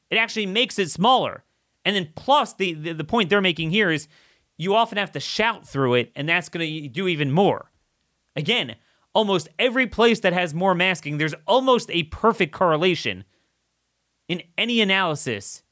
It 0.10 0.18
actually 0.18 0.48
makes 0.48 0.80
it 0.80 0.90
smaller. 0.90 1.44
And 1.86 1.96
then 1.96 2.10
plus 2.16 2.54
the 2.54 2.74
the, 2.74 2.94
the 2.94 3.04
point 3.04 3.30
they're 3.30 3.40
making 3.40 3.70
here 3.70 3.92
is 3.92 4.08
you 4.58 4.76
often 4.76 4.98
have 4.98 5.12
to 5.12 5.20
shout 5.20 5.68
through 5.68 5.94
it, 5.96 6.12
and 6.16 6.28
that's 6.28 6.50
going 6.50 6.68
to 6.68 6.88
do 6.90 7.08
even 7.08 7.32
more. 7.32 7.72
Again, 8.36 8.76
almost 9.14 9.50
every 9.60 9.88
place 9.88 10.20
that 10.22 10.34
has 10.34 10.54
more 10.54 10.76
masking, 10.76 11.18
there's 11.18 11.36
almost 11.48 11.90
a 11.92 12.04
perfect 12.04 12.54
correlation 12.54 13.24
in 14.28 14.44
any 14.58 14.82
analysis 14.82 15.64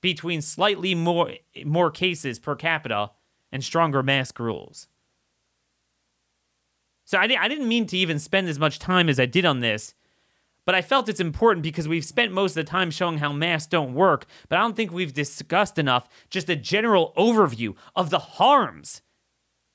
between 0.00 0.40
slightly 0.40 0.94
more 0.94 1.32
more 1.64 1.90
cases 1.90 2.38
per 2.38 2.54
capita 2.54 3.10
and 3.52 3.62
stronger 3.62 4.02
mask 4.02 4.38
rules. 4.38 4.88
So 7.04 7.18
I, 7.18 7.24
I 7.38 7.48
didn't 7.48 7.68
mean 7.68 7.86
to 7.86 7.96
even 7.96 8.18
spend 8.18 8.48
as 8.48 8.58
much 8.58 8.78
time 8.78 9.08
as 9.08 9.18
I 9.18 9.26
did 9.26 9.44
on 9.44 9.60
this, 9.60 9.94
but 10.64 10.74
I 10.74 10.82
felt 10.82 11.08
it's 11.08 11.20
important 11.20 11.64
because 11.64 11.88
we've 11.88 12.04
spent 12.04 12.32
most 12.32 12.52
of 12.52 12.64
the 12.64 12.70
time 12.70 12.90
showing 12.90 13.18
how 13.18 13.32
masks 13.32 13.68
don't 13.68 13.94
work, 13.94 14.26
but 14.48 14.58
I 14.58 14.62
don't 14.62 14.76
think 14.76 14.92
we've 14.92 15.12
discussed 15.12 15.78
enough 15.78 16.08
just 16.30 16.48
a 16.48 16.56
general 16.56 17.12
overview 17.16 17.74
of 17.96 18.10
the 18.10 18.20
harms. 18.20 19.02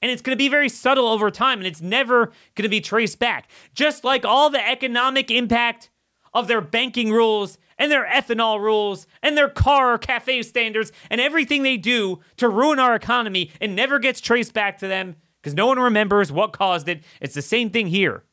And 0.05 0.11
it's 0.11 0.21
going 0.21 0.37
to 0.37 0.43
be 0.43 0.49
very 0.49 0.69
subtle 0.69 1.07
over 1.07 1.31
time, 1.31 1.57
and 1.57 1.65
it's 1.65 1.81
never 1.81 2.27
going 2.53 2.61
to 2.61 2.69
be 2.69 2.79
traced 2.79 3.17
back. 3.17 3.49
Just 3.73 4.03
like 4.03 4.23
all 4.23 4.51
the 4.51 4.63
economic 4.63 5.31
impact 5.31 5.89
of 6.31 6.47
their 6.47 6.61
banking 6.61 7.11
rules 7.11 7.57
and 7.79 7.91
their 7.91 8.05
ethanol 8.05 8.61
rules 8.61 9.07
and 9.23 9.35
their 9.35 9.49
car 9.49 9.97
cafe 9.97 10.43
standards 10.43 10.91
and 11.09 11.19
everything 11.19 11.63
they 11.63 11.75
do 11.75 12.19
to 12.37 12.47
ruin 12.47 12.77
our 12.77 12.93
economy 12.93 13.49
and 13.59 13.75
never 13.75 13.97
gets 13.97 14.21
traced 14.21 14.53
back 14.53 14.77
to 14.77 14.87
them 14.87 15.15
because 15.41 15.55
no 15.55 15.65
one 15.65 15.79
remembers 15.79 16.31
what 16.31 16.53
caused 16.53 16.87
it. 16.87 17.03
It's 17.19 17.33
the 17.33 17.41
same 17.41 17.71
thing 17.71 17.87
here. 17.87 18.25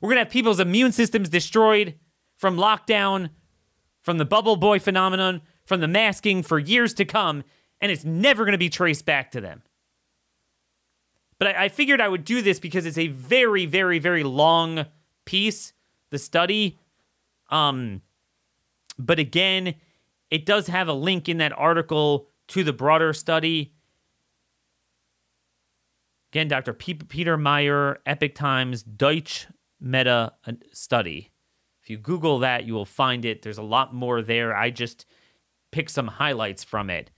We're 0.00 0.08
going 0.08 0.16
to 0.16 0.24
have 0.24 0.32
people's 0.32 0.58
immune 0.58 0.90
systems 0.90 1.28
destroyed 1.28 1.94
from 2.36 2.56
lockdown, 2.56 3.30
from 4.00 4.18
the 4.18 4.24
bubble 4.24 4.56
boy 4.56 4.80
phenomenon, 4.80 5.42
from 5.64 5.80
the 5.80 5.86
masking 5.86 6.42
for 6.42 6.58
years 6.58 6.92
to 6.94 7.04
come, 7.04 7.44
and 7.80 7.92
it's 7.92 8.04
never 8.04 8.42
going 8.42 8.54
to 8.54 8.58
be 8.58 8.68
traced 8.68 9.04
back 9.04 9.30
to 9.30 9.40
them. 9.40 9.62
But 11.42 11.56
I, 11.56 11.64
I 11.64 11.68
figured 11.70 12.00
I 12.00 12.06
would 12.06 12.24
do 12.24 12.40
this 12.40 12.60
because 12.60 12.86
it's 12.86 12.96
a 12.96 13.08
very, 13.08 13.66
very, 13.66 13.98
very 13.98 14.22
long 14.22 14.86
piece, 15.24 15.72
the 16.10 16.18
study. 16.18 16.78
Um, 17.50 18.02
but 18.96 19.18
again, 19.18 19.74
it 20.30 20.46
does 20.46 20.68
have 20.68 20.86
a 20.86 20.92
link 20.92 21.28
in 21.28 21.38
that 21.38 21.52
article 21.58 22.28
to 22.46 22.62
the 22.62 22.72
broader 22.72 23.12
study. 23.12 23.74
Again, 26.30 26.46
Dr. 26.46 26.74
P- 26.74 26.94
Peter 26.94 27.36
Meyer, 27.36 27.98
Epoch 28.06 28.36
Times, 28.36 28.84
Deutsch 28.84 29.48
Meta 29.80 30.34
Study. 30.72 31.32
If 31.82 31.90
you 31.90 31.96
Google 31.98 32.38
that, 32.38 32.66
you 32.66 32.74
will 32.74 32.86
find 32.86 33.24
it. 33.24 33.42
There's 33.42 33.58
a 33.58 33.62
lot 33.64 33.92
more 33.92 34.22
there. 34.22 34.54
I 34.54 34.70
just 34.70 35.06
picked 35.72 35.90
some 35.90 36.06
highlights 36.06 36.62
from 36.62 36.88
it 36.88 37.10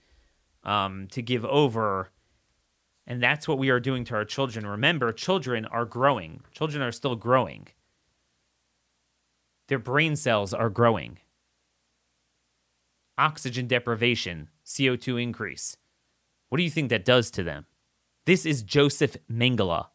um, 0.63 1.09
to 1.11 1.21
give 1.21 1.45
over. 1.45 2.09
And 3.07 3.21
that's 3.21 3.47
what 3.47 3.59
we 3.59 3.69
are 3.69 3.79
doing 3.79 4.03
to 4.05 4.15
our 4.15 4.25
children. 4.25 4.65
Remember, 4.65 5.11
children 5.11 5.65
are 5.65 5.85
growing, 5.85 6.41
children 6.51 6.81
are 6.81 6.91
still 6.91 7.15
growing. 7.15 7.67
Their 9.67 9.79
brain 9.79 10.15
cells 10.15 10.53
are 10.53 10.69
growing 10.69 11.19
oxygen 13.17 13.67
deprivation, 13.67 14.49
CO2 14.65 15.21
increase. 15.21 15.77
What 16.49 16.57
do 16.57 16.63
you 16.63 16.69
think 16.69 16.89
that 16.89 17.05
does 17.05 17.31
to 17.31 17.43
them? 17.43 17.65
This 18.25 18.45
is 18.45 18.63
Joseph 18.63 19.17
Mengele. 19.31 19.87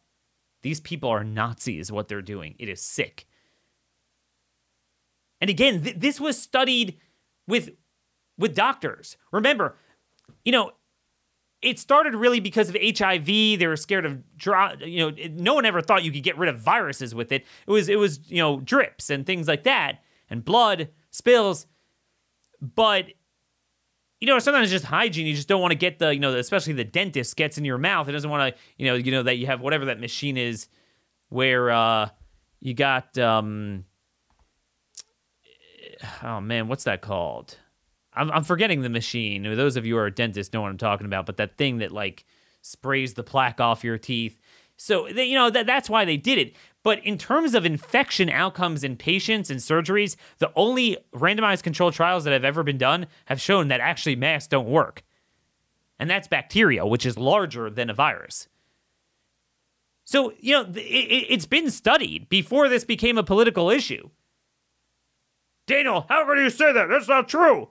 These 0.61 0.79
people 0.79 1.09
are 1.09 1.23
Nazis, 1.23 1.91
what 1.91 2.07
they're 2.07 2.21
doing. 2.21 2.55
It 2.59 2.69
is 2.69 2.81
sick. 2.81 3.25
And 5.39 5.49
again, 5.49 5.83
th- 5.83 5.97
this 5.97 6.19
was 6.19 6.39
studied 6.39 6.99
with 7.47 7.71
with 8.37 8.55
doctors. 8.55 9.17
Remember, 9.31 9.75
you 10.45 10.51
know, 10.51 10.71
it 11.61 11.79
started 11.79 12.15
really 12.15 12.39
because 12.39 12.69
of 12.69 12.77
HIV. 12.81 13.25
They 13.25 13.67
were 13.67 13.77
scared 13.77 14.05
of, 14.05 14.19
you 14.81 14.99
know, 14.99 15.15
no 15.31 15.53
one 15.53 15.65
ever 15.65 15.81
thought 15.81 16.03
you 16.03 16.11
could 16.11 16.23
get 16.23 16.37
rid 16.37 16.49
of 16.49 16.59
viruses 16.59 17.13
with 17.13 17.31
it. 17.31 17.45
It 17.67 17.71
was, 17.71 17.89
it 17.89 17.99
was, 17.99 18.19
you 18.29 18.37
know, 18.37 18.59
drips 18.61 19.09
and 19.09 19.25
things 19.25 19.47
like 19.47 19.63
that, 19.63 20.03
and 20.29 20.43
blood 20.43 20.89
spills 21.11 21.67
but 22.61 23.07
you 24.19 24.27
know, 24.27 24.37
sometimes 24.37 24.69
just 24.69 24.85
hygiene. 24.85 25.25
You 25.25 25.33
just 25.33 25.47
don't 25.47 25.61
want 25.61 25.71
to 25.71 25.77
get 25.77 25.97
the, 25.97 26.13
you 26.13 26.19
know, 26.19 26.35
especially 26.37 26.73
the 26.73 26.83
dentist 26.83 27.35
gets 27.35 27.57
in 27.57 27.65
your 27.65 27.79
mouth. 27.79 28.07
It 28.07 28.11
doesn't 28.11 28.29
want 28.29 28.55
to, 28.55 28.61
you 28.77 28.85
know, 28.85 28.93
you 28.93 29.11
know 29.11 29.23
that 29.23 29.37
you 29.37 29.47
have 29.47 29.61
whatever 29.61 29.85
that 29.85 29.99
machine 29.99 30.37
is, 30.37 30.67
where 31.29 31.71
uh, 31.71 32.09
you 32.59 32.75
got, 32.75 33.17
um, 33.17 33.85
oh 36.21 36.39
man, 36.39 36.67
what's 36.67 36.83
that 36.83 37.01
called? 37.01 37.57
I'm, 38.13 38.31
I'm 38.31 38.43
forgetting 38.43 38.81
the 38.81 38.89
machine. 38.89 39.43
Those 39.43 39.77
of 39.77 39.85
you 39.85 39.95
who 39.95 39.99
are 39.99 40.09
dentists 40.09 40.53
know 40.53 40.61
what 40.61 40.69
I'm 40.69 40.77
talking 40.77 41.05
about. 41.05 41.25
But 41.25 41.37
that 41.37 41.57
thing 41.57 41.77
that 41.79 41.91
like 41.91 42.25
sprays 42.61 43.13
the 43.13 43.23
plaque 43.23 43.59
off 43.59 43.83
your 43.83 43.97
teeth. 43.97 44.39
So 44.77 45.07
they, 45.11 45.25
you 45.25 45.35
know 45.35 45.49
that 45.49 45.65
that's 45.65 45.89
why 45.89 46.05
they 46.05 46.17
did 46.17 46.37
it. 46.37 46.55
But 46.83 47.03
in 47.05 47.17
terms 47.17 47.53
of 47.53 47.65
infection 47.65 48.29
outcomes 48.29 48.83
in 48.83 48.97
patients 48.97 49.49
and 49.49 49.59
surgeries, 49.59 50.15
the 50.39 50.51
only 50.55 50.97
randomized 51.13 51.63
controlled 51.63 51.93
trials 51.93 52.23
that 52.23 52.33
have 52.33 52.45
ever 52.45 52.63
been 52.63 52.79
done 52.79 53.07
have 53.25 53.39
shown 53.39 53.67
that 53.67 53.79
actually 53.79 54.15
masks 54.15 54.47
don't 54.47 54.67
work. 54.67 55.03
And 55.99 56.09
that's 56.09 56.27
bacteria, 56.27 56.85
which 56.85 57.05
is 57.05 57.17
larger 57.17 57.69
than 57.69 57.91
a 57.91 57.93
virus. 57.93 58.47
So, 60.03 60.33
you 60.39 60.53
know, 60.53 60.71
it, 60.75 61.31
has 61.31 61.45
been 61.45 61.69
studied 61.69 62.27
before 62.27 62.67
this 62.67 62.83
became 62.83 63.19
a 63.19 63.23
political 63.23 63.69
issue. 63.69 64.09
Daniel, 65.67 66.07
how 66.09 66.25
can 66.25 66.43
you 66.43 66.49
say 66.49 66.73
that? 66.73 66.89
That's 66.89 67.07
not 67.07 67.29
true. 67.29 67.69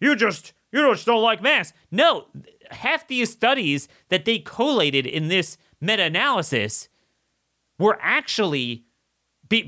You 0.00 0.16
just 0.16 0.52
you 0.72 0.80
just 0.90 1.06
don't 1.06 1.22
like 1.22 1.42
masks. 1.42 1.76
No, 1.90 2.26
half 2.70 3.06
these 3.06 3.30
studies 3.30 3.88
that 4.08 4.24
they 4.24 4.38
collated 4.38 5.06
in 5.06 5.28
this 5.28 5.56
meta-analysis 5.80 6.88
were 7.78 7.98
actually 8.00 8.84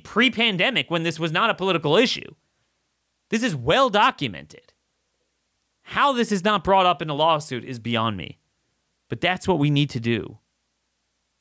pre 0.03 0.31
pandemic 0.31 0.91
when 0.91 1.05
this 1.05 1.21
was 1.21 1.33
not 1.33 1.51
a 1.51 1.55
political 1.55 1.97
issue. 1.97 2.35
This 3.31 3.43
is 3.43 3.55
well 3.55 3.91
documented. 3.91 4.73
How 5.83 6.13
this 6.13 6.33
is 6.33 6.45
not 6.45 6.65
brought 6.65 6.87
up 6.87 7.01
in 7.01 7.09
a 7.09 7.15
lawsuit 7.15 7.65
is 7.65 7.79
beyond 7.79 8.17
me. 8.17 8.39
But 9.09 9.21
that's 9.21 9.47
what 9.47 9.61
we 9.61 9.71
need 9.71 9.91
to 9.91 10.01
do. 10.01 10.39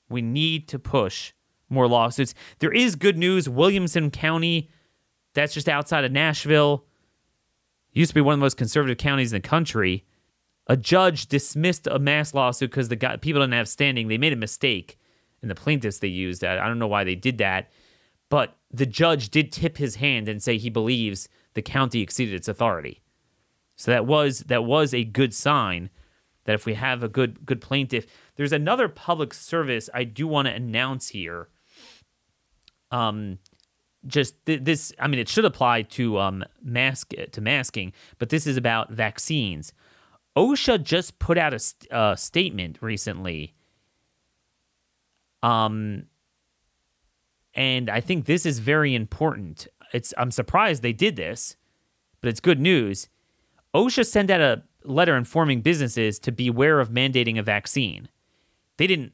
We 0.08 0.22
need 0.22 0.68
to 0.68 0.78
push 0.78 1.34
more 1.70 1.88
lawsuits. 1.88 2.36
There 2.60 2.72
is 2.72 2.96
good 2.96 3.18
news. 3.18 3.50
Williamson 3.50 4.12
County, 4.12 4.70
that's 5.34 5.54
just 5.56 5.68
outside 5.68 6.06
of 6.06 6.12
Nashville, 6.12 6.86
used 7.96 8.12
to 8.12 8.16
be 8.16 8.22
one 8.22 8.34
of 8.34 8.40
the 8.40 8.46
most 8.46 8.58
conservative 8.58 8.98
counties 8.98 9.32
in 9.32 9.42
the 9.42 9.48
country. 9.48 10.06
A 10.68 10.78
judge 10.78 11.28
dismissed 11.28 11.88
a 11.88 12.00
mass 12.00 12.34
lawsuit 12.34 12.72
because 12.72 12.90
the 12.90 12.96
guy, 12.96 13.18
people 13.18 13.42
didn't 13.42 13.54
have 13.54 13.68
standing. 13.68 14.08
They 14.08 14.18
made 14.18 14.34
a 14.34 14.38
mistake 14.38 14.98
and 15.42 15.50
the 15.50 15.56
plaintiffs 15.56 16.00
they 16.00 16.08
used. 16.08 16.44
I 16.44 16.68
don't 16.68 16.80
know 16.80 16.88
why 16.88 17.04
they 17.04 17.16
did 17.16 17.38
that, 17.38 17.72
but 18.30 18.58
the 18.72 18.86
judge 18.86 19.30
did 19.30 19.52
tip 19.52 19.78
his 19.78 19.96
hand 19.96 20.28
and 20.28 20.42
say 20.42 20.58
he 20.58 20.70
believes 20.70 21.30
the 21.54 21.62
county 21.62 22.02
exceeded 22.02 22.34
its 22.34 22.48
authority. 22.48 23.02
So 23.76 23.92
that 23.92 24.06
was 24.06 24.40
that 24.42 24.66
was 24.66 24.94
a 24.94 25.04
good 25.04 25.34
sign 25.34 25.90
that 26.46 26.56
if 26.56 26.66
we 26.66 26.76
have 26.76 27.04
a 27.04 27.10
good 27.10 27.46
good 27.46 27.62
plaintiff, 27.62 28.08
there's 28.36 28.54
another 28.54 28.88
public 28.88 29.34
service 29.34 29.90
I 29.94 30.04
do 30.04 30.28
want 30.28 30.48
to 30.48 30.54
announce 30.54 31.10
here. 31.10 31.50
Um, 32.92 33.40
just 34.08 34.36
th- 34.46 34.64
this, 34.64 34.94
I 35.00 35.08
mean, 35.08 35.20
it 35.20 35.30
should 35.30 35.46
apply 35.46 35.84
to 35.84 36.20
um 36.20 36.44
mask 36.64 37.14
to 37.32 37.42
masking, 37.42 37.94
but 38.20 38.30
this 38.30 38.48
is 38.48 38.58
about 38.58 38.92
vaccines. 38.92 39.74
OSHA 40.38 40.84
just 40.84 41.18
put 41.20 41.38
out 41.38 41.54
a, 41.54 41.60
st- 41.60 41.92
a 41.92 42.16
statement 42.18 42.78
recently 42.82 43.54
um, 45.44 46.04
and 47.54 47.90
I 47.90 48.02
think 48.02 48.26
this 48.26 48.46
is 48.46 48.60
very 48.60 48.96
important. 48.96 49.68
It's 49.94 50.14
I'm 50.18 50.32
surprised 50.32 50.82
they 50.82 50.94
did 50.94 51.16
this, 51.16 51.56
but 52.22 52.30
it's 52.30 52.40
good 52.40 52.60
news. 52.60 53.08
OSHA 53.74 54.06
sent 54.08 54.32
out 54.32 54.42
a 54.42 54.64
letter 54.84 55.16
informing 55.16 55.62
businesses 55.62 56.20
to 56.20 56.32
beware 56.32 56.80
of 56.80 56.90
mandating 56.90 57.38
a 57.40 57.44
vaccine. 57.44 58.10
They 58.78 58.88
didn't 58.88 59.14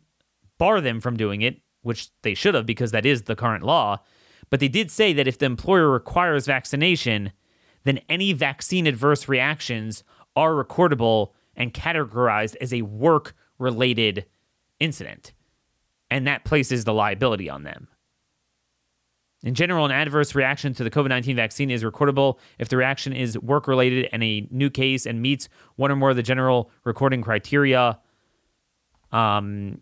bar 0.57 0.81
them 0.81 1.01
from 1.01 1.17
doing 1.17 1.41
it. 1.41 1.61
which 1.83 2.09
they 2.21 2.35
should 2.35 2.53
have 2.53 2.65
because 2.65 2.91
that 2.91 3.05
is 3.05 3.23
the 3.23 3.35
current 3.35 3.63
law. 3.63 3.99
But 4.51 4.59
they 4.59 4.67
did 4.67 4.91
say 4.91 5.13
that 5.13 5.27
if 5.27 5.39
the 5.39 5.47
employer 5.47 5.89
requires 5.89 6.45
vaccination, 6.45 7.31
then 7.85 7.99
any 8.07 8.33
vaccine 8.33 8.85
adverse 8.85 9.27
reactions 9.27 10.03
are 10.35 10.51
recordable 10.51 11.31
and 11.55 11.73
categorized 11.73 12.55
as 12.61 12.73
a 12.73 12.83
work 12.83 13.33
related 13.57 14.25
incident. 14.79 15.33
And 16.11 16.27
that 16.27 16.43
places 16.43 16.83
the 16.83 16.93
liability 16.93 17.49
on 17.49 17.63
them. 17.63 17.87
In 19.43 19.55
general, 19.55 19.85
an 19.85 19.91
adverse 19.91 20.35
reaction 20.35 20.73
to 20.75 20.83
the 20.83 20.91
COVID 20.91 21.09
19 21.09 21.35
vaccine 21.35 21.71
is 21.71 21.83
recordable 21.83 22.37
if 22.59 22.69
the 22.69 22.77
reaction 22.77 23.13
is 23.13 23.39
work 23.39 23.67
related 23.67 24.07
and 24.11 24.23
a 24.23 24.47
new 24.51 24.69
case 24.69 25.05
and 25.07 25.21
meets 25.21 25.49
one 25.77 25.91
or 25.91 25.95
more 25.95 26.11
of 26.11 26.15
the 26.15 26.21
general 26.23 26.69
recording 26.83 27.23
criteria. 27.23 27.97
Um, 29.11 29.81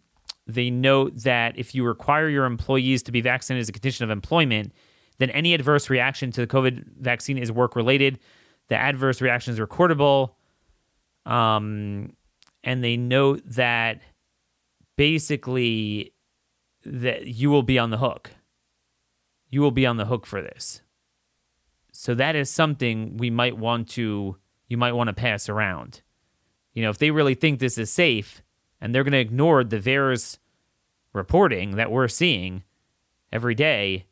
they 0.54 0.70
note 0.70 1.16
that 1.18 1.58
if 1.58 1.74
you 1.76 1.86
require 1.86 2.30
your 2.30 2.46
employees 2.46 3.04
to 3.04 3.12
be 3.12 3.22
vaccinated 3.22 3.62
as 3.62 3.70
a 3.70 3.74
condition 3.74 4.04
of 4.04 4.10
employment, 4.10 4.74
then 5.18 5.30
any 5.32 5.54
adverse 5.54 5.90
reaction 5.90 6.32
to 6.32 6.42
the 6.42 6.48
COVID 6.48 6.98
vaccine 7.00 7.38
is 7.38 7.52
work 7.52 7.76
related. 7.76 8.20
The 8.68 8.76
adverse 8.76 9.22
reaction 9.22 9.54
is 9.54 9.60
recordable. 9.60 10.32
Um, 11.26 12.14
and 12.64 12.84
they 12.84 12.98
note 12.98 13.42
that 13.46 14.02
basically 14.96 16.14
that 16.86 17.28
you 17.28 17.50
will 17.50 17.64
be 17.64 17.78
on 17.78 17.90
the 17.90 17.98
hook 17.98 18.32
you 19.50 19.62
will 19.62 19.72
be 19.72 19.86
on 19.86 19.98
the 19.98 20.06
hook 20.06 20.26
for 20.26 20.42
this. 20.42 20.82
So 21.92 22.14
that 22.16 22.36
is 22.36 22.50
something 22.50 23.18
we 23.18 23.30
might 23.30 23.58
want 23.58 23.90
to 23.90 24.38
you 24.68 24.78
might 24.78 24.94
want 24.94 25.08
to 25.08 25.14
pass 25.14 25.50
around. 25.50 26.02
You 26.74 26.84
know, 26.84 26.92
if 26.92 27.00
they 27.00 27.10
really 27.10 27.34
think 27.34 27.60
this 27.60 27.78
is 27.78 27.92
safe 27.92 28.44
and 28.82 28.94
they're 28.94 29.04
going 29.04 29.14
to 29.14 29.20
ignore 29.20 29.64
the 29.64 29.80
VAERS 29.80 30.38
reporting 31.14 31.76
that 31.76 31.92
we're 31.92 32.08
seeing 32.08 32.64
every 33.32 33.56
day, 33.56 34.06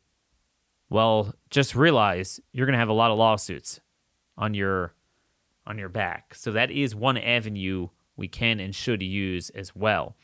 well, 0.90 1.34
just 1.50 1.74
realize 1.74 2.40
you're 2.52 2.66
going 2.66 2.74
to 2.74 2.78
have 2.78 2.88
a 2.88 2.94
lot 2.94 3.10
of 3.10 3.18
lawsuits 3.18 3.80
on 4.36 4.54
your 4.54 4.94
on 5.66 5.76
your 5.78 5.88
back. 5.90 6.34
So 6.34 6.52
that 6.52 6.70
is 6.70 6.94
one 6.94 7.18
avenue 7.18 7.88
we 8.16 8.26
can 8.26 8.58
and 8.58 8.74
should 8.74 9.02
use 9.02 9.50
as 9.50 9.76
well. 9.76 10.16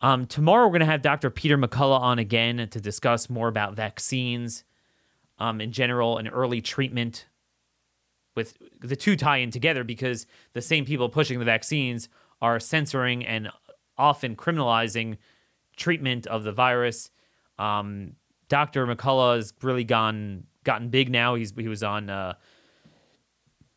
Um, 0.00 0.26
tomorrow, 0.26 0.66
we're 0.66 0.72
going 0.72 0.80
to 0.80 0.86
have 0.86 1.00
Dr. 1.00 1.30
Peter 1.30 1.56
McCullough 1.56 2.00
on 2.00 2.18
again 2.18 2.68
to 2.68 2.80
discuss 2.80 3.30
more 3.30 3.48
about 3.48 3.76
vaccines 3.76 4.64
um, 5.38 5.60
in 5.60 5.70
general 5.72 6.18
and 6.18 6.28
early 6.30 6.60
treatment. 6.60 7.26
With 8.34 8.58
the 8.80 8.96
two 8.96 9.16
tie 9.16 9.38
in 9.38 9.50
together 9.50 9.82
because 9.82 10.26
the 10.52 10.60
same 10.60 10.84
people 10.84 11.08
pushing 11.08 11.38
the 11.38 11.46
vaccines 11.46 12.10
are 12.40 12.60
censoring 12.60 13.24
and 13.24 13.50
often 13.98 14.36
criminalizing 14.36 15.16
treatment 15.76 16.26
of 16.26 16.44
the 16.44 16.52
virus. 16.52 17.10
Um, 17.58 18.12
Dr. 18.48 18.86
McCullough 18.86 19.36
has 19.36 19.52
really 19.62 19.84
gone 19.84 20.44
gotten 20.64 20.88
big 20.88 21.10
now. 21.10 21.34
He's 21.34 21.52
he 21.56 21.68
was 21.68 21.82
on 21.82 22.10
uh, 22.10 22.34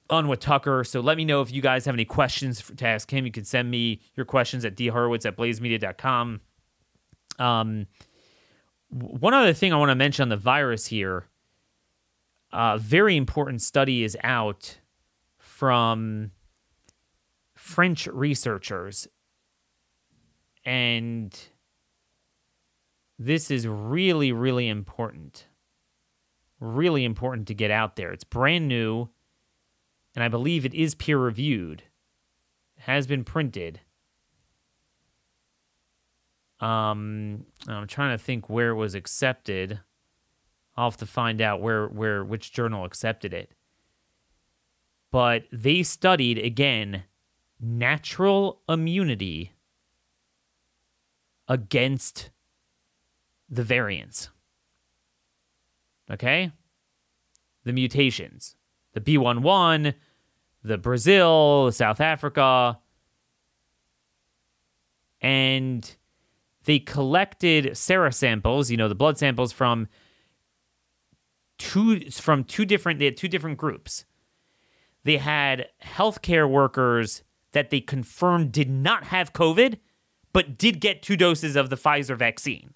on 0.10 0.28
with 0.28 0.40
Tucker. 0.40 0.84
So 0.84 1.00
let 1.00 1.18
me 1.18 1.26
know 1.26 1.42
if 1.42 1.52
you 1.52 1.62
guys 1.62 1.86
have 1.86 1.96
any 1.96 2.06
questions 2.06 2.64
to 2.78 2.88
ask 2.88 3.12
him. 3.12 3.26
You 3.26 3.32
can 3.32 3.46
send 3.46 3.70
me 3.70 4.02
your 4.16 4.26
questions 4.26 4.66
at 4.66 4.76
dhorowitz 4.76 5.26
at 5.26 5.38
blazemedia.com. 5.38 6.42
Um, 7.38 7.88
one 8.90 9.34
other 9.34 9.54
thing 9.54 9.72
I 9.72 9.78
want 9.78 9.90
to 9.90 9.96
mention 9.96 10.24
on 10.24 10.30
the 10.30 10.38
virus 10.38 10.88
here 10.88 11.28
a 12.52 12.78
very 12.78 13.16
important 13.16 13.62
study 13.62 14.04
is 14.04 14.18
out 14.24 14.80
from 15.38 16.32
French 17.70 18.08
researchers. 18.08 19.08
And 20.66 21.40
this 23.20 23.52
is 23.52 23.68
really, 23.68 24.32
really 24.32 24.68
important. 24.68 25.46
Really 26.60 27.06
important 27.06 27.48
to 27.48 27.54
get 27.54 27.70
out 27.70 27.96
there. 27.96 28.12
It's 28.12 28.24
brand 28.24 28.68
new 28.68 29.10
and 30.16 30.24
I 30.24 30.28
believe 30.28 30.66
it 30.66 30.74
is 30.74 30.96
peer 30.96 31.18
reviewed, 31.18 31.84
it 32.76 32.84
has 32.84 33.06
been 33.08 33.24
printed. 33.24 33.82
Um, 36.60 37.46
I'm 37.68 37.88
trying 37.88 38.18
to 38.18 38.22
think 38.22 38.50
where 38.50 38.72
it 38.72 38.76
was 38.76 38.96
accepted. 38.96 39.80
I'll 40.76 40.90
have 40.90 40.98
to 40.98 41.06
find 41.06 41.40
out 41.40 41.62
where 41.62 41.88
where 41.88 42.26
which 42.26 42.52
journal 42.52 42.84
accepted 42.84 43.34
it. 43.34 43.52
But 45.12 45.44
they 45.52 45.84
studied 45.84 46.38
again 46.38 47.04
natural 47.60 48.62
immunity 48.70 49.54
against 51.48 52.30
the 53.50 53.64
variants. 53.64 54.30
Okay? 56.10 56.52
The 57.64 57.74
mutations 57.74 58.56
the 58.94 59.02
B11, 59.02 59.94
the 60.64 60.78
Brazil, 60.78 61.72
South 61.72 62.02
Africa, 62.02 62.80
and 65.22 65.96
they 66.64 66.80
collected 66.80 67.78
sera 67.78 68.12
samples, 68.12 68.72
you 68.72 68.78
know, 68.78 68.88
the 68.88 68.96
blood 68.96 69.18
samples 69.18 69.52
from 69.52 69.88
two 71.58 72.10
from 72.10 72.44
two 72.44 72.66
different 72.66 73.00
they 73.00 73.06
had 73.06 73.18
two 73.18 73.28
different 73.28 73.58
groups. 73.58 74.06
They 75.04 75.18
had 75.18 75.68
healthcare 75.84 76.50
workers 76.50 77.24
that 77.52 77.70
they 77.70 77.82
confirmed 77.82 78.52
did 78.52 78.70
not 78.70 79.06
have 79.06 79.34
COVID, 79.34 79.80
but 80.34 80.58
did 80.58 80.80
get 80.80 81.02
two 81.02 81.18
doses 81.18 81.56
of 81.56 81.70
the 81.70 81.76
Pfizer 81.76 82.18
vaccine. 82.18 82.74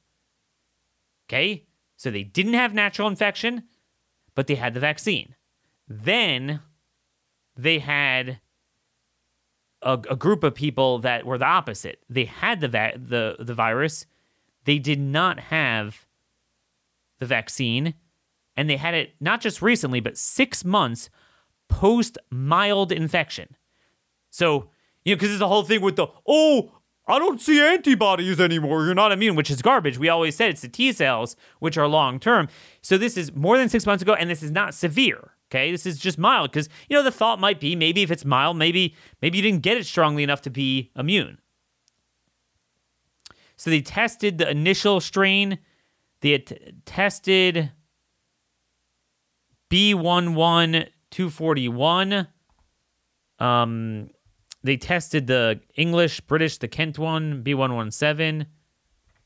Okay? 1.28 1.66
So 1.98 2.12
they 2.12 2.24
didn't 2.24 2.54
have 2.54 2.74
natural 2.74 3.08
infection, 3.08 3.64
but 4.36 4.48
they 4.48 4.56
had 4.56 4.74
the 4.74 4.80
vaccine. 4.80 5.36
Then 5.88 6.62
they 7.56 7.80
had 7.80 8.40
a, 9.82 9.94
a, 10.10 10.16
group 10.16 10.44
of 10.44 10.56
people 10.56 11.00
that 11.00 11.26
were 11.26 11.38
the 11.38 11.46
opposite. 11.46 12.04
They 12.10 12.26
had 12.26 12.62
the 12.62 12.68
va- 12.68 12.94
the 12.96 13.36
the 13.40 13.54
virus, 13.54 14.06
they 14.66 14.80
did 14.80 15.00
not 15.00 15.40
have 15.40 16.06
the 17.20 17.26
vaccine, 17.26 17.94
and 18.56 18.70
they 18.70 18.78
had 18.78 18.94
it 18.94 19.16
not 19.20 19.42
just 19.42 19.62
recently, 19.62 20.00
but 20.00 20.18
six 20.18 20.66
months 20.66 21.10
post 21.70 22.18
mild 22.30 22.92
infection. 22.92 23.56
So 24.34 24.70
you 25.06 25.14
know, 25.14 25.18
because 25.18 25.30
there's 25.30 25.40
the 25.40 25.48
whole 25.48 25.64
thing 25.64 25.82
with 25.82 25.96
the 25.96 26.08
oh, 26.28 26.72
I 27.08 27.18
don't 27.20 27.40
see 27.40 27.62
antibodies 27.62 28.40
anymore. 28.40 28.84
You're 28.84 28.96
not 28.96 29.12
immune, 29.12 29.36
which 29.36 29.52
is 29.52 29.62
garbage. 29.62 30.00
We 30.00 30.10
always 30.10 30.36
said 30.36 30.50
it's 30.50 30.62
the 30.62 30.70
T 30.70 30.92
cells, 30.92 31.36
which 31.60 31.78
are 31.78 31.88
long 31.88 32.20
term. 32.20 32.48
So 32.82 32.98
this 32.98 33.16
is 33.16 33.36
more 33.36 33.60
than 33.60 33.70
six 33.70 33.86
months 33.86 34.02
ago, 34.02 34.16
and 34.16 34.32
this 34.32 34.42
is 34.42 34.50
not 34.50 34.74
severe. 34.74 35.34
Okay, 35.52 35.72
this 35.72 35.86
is 35.86 36.00
just 36.00 36.18
mild 36.18 36.52
because 36.52 36.68
you 36.90 36.98
know 36.98 37.04
the 37.04 37.12
thought 37.12 37.40
might 37.40 37.60
be 37.60 37.76
maybe 37.76 38.02
if 38.02 38.10
it's 38.10 38.26
mild, 38.26 38.58
maybe 38.58 38.96
maybe 39.22 39.38
you 39.38 39.44
didn't 39.44 39.62
get 39.62 39.78
it 39.78 39.86
strongly 39.86 40.24
enough 40.24 40.42
to 40.42 40.50
be 40.50 40.90
immune. 40.98 41.38
So 43.56 43.70
they 43.70 43.82
tested 43.82 44.40
the 44.40 44.50
initial 44.50 45.00
strain. 45.00 45.60
They 46.22 46.40
t- 46.40 46.58
tested 46.86 47.72
B11241. 49.70 52.28
Um, 53.40 54.10
they 54.64 54.78
tested 54.78 55.28
the 55.28 55.60
English, 55.76 56.22
British, 56.22 56.58
the 56.58 56.68
Kent 56.68 56.98
one, 56.98 57.44
B117. 57.44 58.48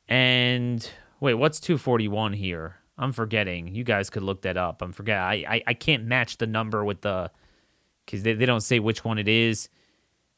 And 0.08 0.90
wait, 1.20 1.36
what's 1.36 1.60
241 1.60 2.34
here? 2.34 2.78
I'm 2.98 3.12
forgetting. 3.12 3.76
You 3.76 3.84
guys 3.84 4.10
could 4.10 4.24
look 4.24 4.42
that 4.42 4.58
up. 4.58 4.82
I'm 4.82 4.92
forget. 4.92 5.20
I, 5.20 5.46
I, 5.48 5.62
I 5.68 5.74
can't 5.76 6.06
match 6.06 6.38
the 6.38 6.48
number 6.48 6.84
with 6.84 7.02
the 7.02 7.30
because 8.06 8.24
they, 8.24 8.34
they 8.34 8.46
don't 8.46 8.62
say 8.62 8.80
which 8.80 9.06
one 9.06 9.20
it 9.20 9.28
is. 9.28 9.70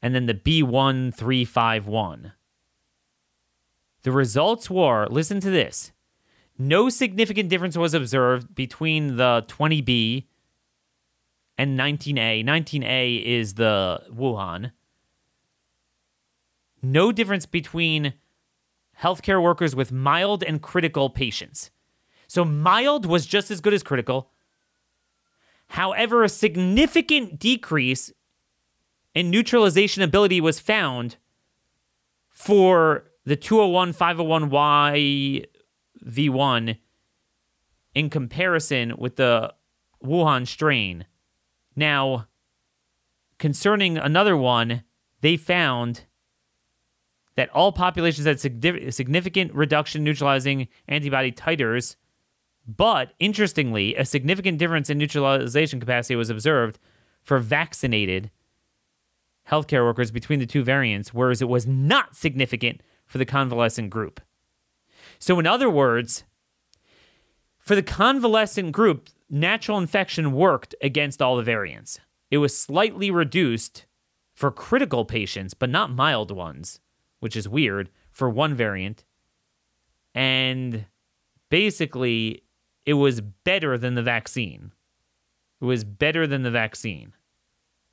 And 0.02 0.16
then 0.16 0.26
the 0.26 0.34
B1351. 0.34 2.32
The 4.02 4.12
results 4.12 4.70
were 4.70 5.08
listen 5.08 5.39
to 5.41 5.50
this. 5.50 5.91
No 6.58 6.89
significant 6.89 7.50
difference 7.50 7.78
was 7.78 7.93
observed 7.93 8.54
between 8.54 9.16
the 9.16 9.45
20B 9.47 10.26
and 11.58 11.80
19A. 11.80 12.43
19A 12.43 13.24
is 13.24 13.54
the 13.54 14.02
Wuhan. 14.14 14.72
No 16.82 17.11
difference 17.11 17.45
between 17.45 18.13
healthcare 19.01 19.41
workers 19.41 19.75
with 19.75 19.91
mild 19.91 20.43
and 20.43 20.61
critical 20.61 21.09
patients. 21.09 21.71
So 22.27 22.45
mild 22.45 23.05
was 23.05 23.25
just 23.25 23.49
as 23.49 23.61
good 23.61 23.73
as 23.73 23.84
critical. 23.84 24.32
However, 25.67 26.23
a 26.23 26.30
significant 26.30 27.39
decrease 27.39 28.11
in 29.13 29.30
neutralization 29.30 30.03
ability 30.03 30.41
was 30.41 30.59
found 30.59 31.17
for 32.30 33.05
the 33.25 33.36
201 33.36 33.93
501Y 33.93 35.45
V1 36.05 36.77
in 37.93 38.09
comparison 38.09 38.95
with 38.97 39.15
the 39.17 39.53
Wuhan 40.03 40.47
strain. 40.47 41.05
Now, 41.75 42.27
concerning 43.38 43.97
another 43.97 44.38
one, 44.38 44.84
they 45.21 45.38
found 45.38 46.05
that 47.39 47.49
all 47.51 47.71
populations 47.71 48.27
had 48.27 48.37
significant 48.37 49.53
reduction 49.53 50.03
neutralizing 50.03 50.67
antibody 50.89 51.31
titers, 51.31 51.95
but 52.67 53.13
interestingly, 53.17 53.95
a 53.95 54.03
significant 54.03 54.57
difference 54.57 54.89
in 54.89 54.97
neutralization 54.97 55.79
capacity 55.79 56.17
was 56.17 56.29
observed 56.29 56.79
for 57.21 57.39
vaccinated 57.39 58.29
healthcare 59.49 59.85
workers 59.85 60.11
between 60.11 60.39
the 60.39 60.45
two 60.45 60.65
variants, 60.65 61.13
whereas 61.13 61.41
it 61.41 61.47
was 61.47 61.65
not 61.65 62.13
significant 62.13 62.81
for 63.05 63.19
the 63.19 63.25
convalescent 63.25 63.89
group. 63.89 64.19
So, 65.17 65.39
in 65.39 65.47
other 65.47 65.69
words, 65.69 66.25
for 67.57 67.73
the 67.73 67.81
convalescent 67.81 68.73
group, 68.73 69.07
natural 69.29 69.77
infection 69.77 70.33
worked 70.33 70.75
against 70.81 71.21
all 71.21 71.37
the 71.37 71.43
variants. 71.43 72.01
It 72.29 72.39
was 72.39 72.59
slightly 72.59 73.09
reduced 73.09 73.85
for 74.33 74.51
critical 74.51 75.05
patients, 75.05 75.53
but 75.53 75.69
not 75.69 75.89
mild 75.89 76.31
ones, 76.31 76.81
which 77.20 77.36
is 77.36 77.47
weird 77.47 77.89
for 78.11 78.30
one 78.30 78.53
variant. 78.53 79.05
And 80.15 80.86
basically, 81.49 82.43
it 82.86 82.93
was 82.93 83.22
better 83.22 83.78
than 83.78 83.95
the 83.95 84.03
vaccine. 84.03 84.72
It 85.61 85.65
was 85.65 85.84
better 85.84 86.26
than 86.26 86.43
the 86.43 86.51
vaccine. 86.51 87.13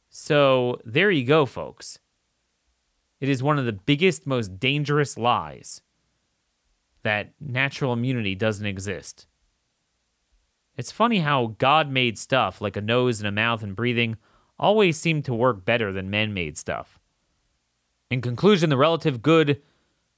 So 0.08 0.80
there 0.84 1.10
you 1.10 1.24
go, 1.24 1.46
folks. 1.46 1.98
It 3.20 3.28
is 3.28 3.42
one 3.42 3.58
of 3.58 3.64
the 3.64 3.72
biggest, 3.72 4.26
most 4.26 4.58
dangerous 4.58 5.16
lies 5.18 5.82
that 7.02 7.32
natural 7.40 7.92
immunity 7.92 8.34
doesn't 8.34 8.66
exist. 8.66 9.26
It's 10.76 10.92
funny 10.92 11.20
how 11.20 11.54
God 11.58 11.90
made 11.90 12.18
stuff 12.18 12.60
like 12.60 12.76
a 12.76 12.82
nose 12.82 13.20
and 13.20 13.26
a 13.26 13.32
mouth 13.32 13.62
and 13.62 13.74
breathing 13.74 14.16
always 14.58 14.98
seem 14.98 15.22
to 15.22 15.34
work 15.34 15.64
better 15.64 15.92
than 15.92 16.10
man 16.10 16.34
made 16.34 16.58
stuff. 16.58 16.98
In 18.10 18.20
conclusion, 18.20 18.70
the 18.70 18.76
relative 18.76 19.22
good 19.22 19.60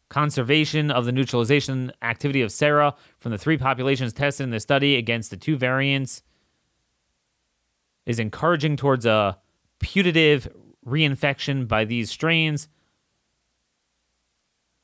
conservation 0.09 0.91
of 0.91 1.05
the 1.05 1.13
neutralization 1.13 1.93
activity 2.03 2.43
of 2.43 2.51
sera 2.51 2.95
from 3.19 3.33
the 3.33 3.39
three 3.39 3.59
populations 3.59 4.13
tested 4.13 4.45
in 4.45 4.51
the 4.51 4.61
study 4.61 4.97
against 4.97 5.31
the 5.31 5.37
two 5.37 5.57
variants 5.57 6.23
is 8.07 8.19
encouraging 8.19 8.77
towards 8.77 9.05
a 9.05 9.39
putative 9.81 10.49
reinfection 10.87 11.69
by 11.69 11.85
these 11.85 12.11
strains. 12.11 12.69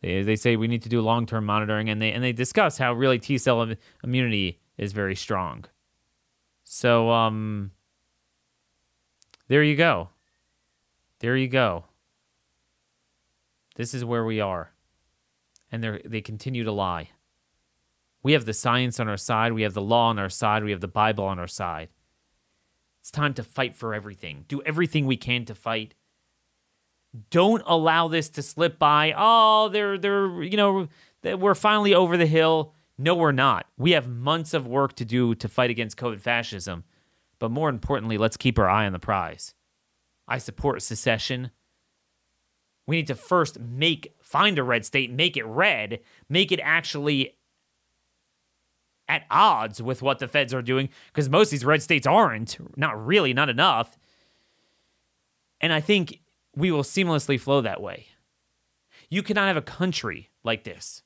They, 0.02 0.22
they 0.22 0.36
say 0.36 0.56
we 0.56 0.68
need 0.68 0.82
to 0.82 0.90
do 0.90 1.00
long 1.00 1.24
term 1.24 1.46
monitoring, 1.46 1.88
and 1.88 2.00
they 2.02 2.12
and 2.12 2.22
they 2.22 2.32
discuss 2.32 2.76
how 2.76 2.92
really 2.92 3.18
T 3.18 3.38
cell 3.38 3.74
immunity 4.02 4.60
is 4.76 4.92
very 4.92 5.16
strong. 5.16 5.64
So 6.64 7.10
um, 7.10 7.70
there 9.48 9.62
you 9.62 9.76
go. 9.76 10.10
There 11.20 11.36
you 11.36 11.48
go. 11.48 11.86
This 13.74 13.94
is 13.94 14.04
where 14.04 14.24
we 14.24 14.40
are. 14.40 14.72
And 15.70 15.82
they 15.82 16.00
they 16.04 16.20
continue 16.20 16.64
to 16.64 16.72
lie. 16.72 17.10
We 18.22 18.32
have 18.32 18.46
the 18.46 18.54
science 18.54 18.98
on 18.98 19.08
our 19.08 19.16
side, 19.16 19.52
we 19.52 19.62
have 19.62 19.74
the 19.74 19.82
law 19.82 20.08
on 20.08 20.18
our 20.18 20.30
side, 20.30 20.64
we 20.64 20.70
have 20.70 20.80
the 20.80 20.88
Bible 20.88 21.24
on 21.24 21.38
our 21.38 21.46
side. 21.46 21.88
It's 23.00 23.10
time 23.10 23.34
to 23.34 23.42
fight 23.42 23.74
for 23.74 23.92
everything. 23.94 24.46
Do 24.48 24.62
everything 24.62 25.04
we 25.04 25.18
can 25.18 25.44
to 25.44 25.54
fight. 25.54 25.94
Don't 27.28 27.62
allow 27.66 28.08
this 28.08 28.30
to 28.30 28.42
slip 28.42 28.78
by. 28.78 29.12
Oh, 29.16 29.68
they're 29.68 29.98
they're 29.98 30.42
you 30.42 30.56
know, 30.56 30.88
we're 31.22 31.54
finally 31.54 31.94
over 31.94 32.16
the 32.16 32.26
hill. 32.26 32.72
No, 32.96 33.14
we're 33.14 33.32
not. 33.32 33.66
We 33.76 33.90
have 33.90 34.08
months 34.08 34.54
of 34.54 34.66
work 34.66 34.94
to 34.96 35.04
do 35.04 35.34
to 35.34 35.48
fight 35.48 35.70
against 35.70 35.98
COVID 35.98 36.20
fascism. 36.20 36.84
But 37.38 37.50
more 37.50 37.68
importantly, 37.68 38.16
let's 38.16 38.36
keep 38.36 38.58
our 38.58 38.68
eye 38.68 38.86
on 38.86 38.92
the 38.92 38.98
prize. 38.98 39.54
I 40.26 40.38
support 40.38 40.80
secession. 40.80 41.50
We 42.86 42.96
need 42.96 43.06
to 43.06 43.14
first 43.14 43.58
make 43.58 44.14
find 44.20 44.58
a 44.58 44.62
red 44.62 44.84
state, 44.84 45.10
make 45.10 45.36
it 45.36 45.44
red, 45.44 46.00
make 46.28 46.52
it 46.52 46.60
actually 46.62 47.36
at 49.08 49.24
odds 49.30 49.82
with 49.82 50.02
what 50.02 50.18
the 50.18 50.28
feds 50.28 50.54
are 50.54 50.62
doing 50.62 50.88
because 51.12 51.28
most 51.28 51.48
of 51.48 51.50
these 51.52 51.64
red 51.64 51.82
states 51.82 52.06
aren't, 52.06 52.58
not 52.76 53.04
really, 53.04 53.32
not 53.32 53.48
enough. 53.48 53.98
And 55.60 55.72
I 55.72 55.80
think 55.80 56.20
we 56.56 56.70
will 56.70 56.82
seamlessly 56.82 57.38
flow 57.38 57.60
that 57.60 57.80
way. 57.80 58.06
You 59.08 59.22
cannot 59.22 59.48
have 59.48 59.56
a 59.56 59.62
country 59.62 60.30
like 60.42 60.64
this. 60.64 61.02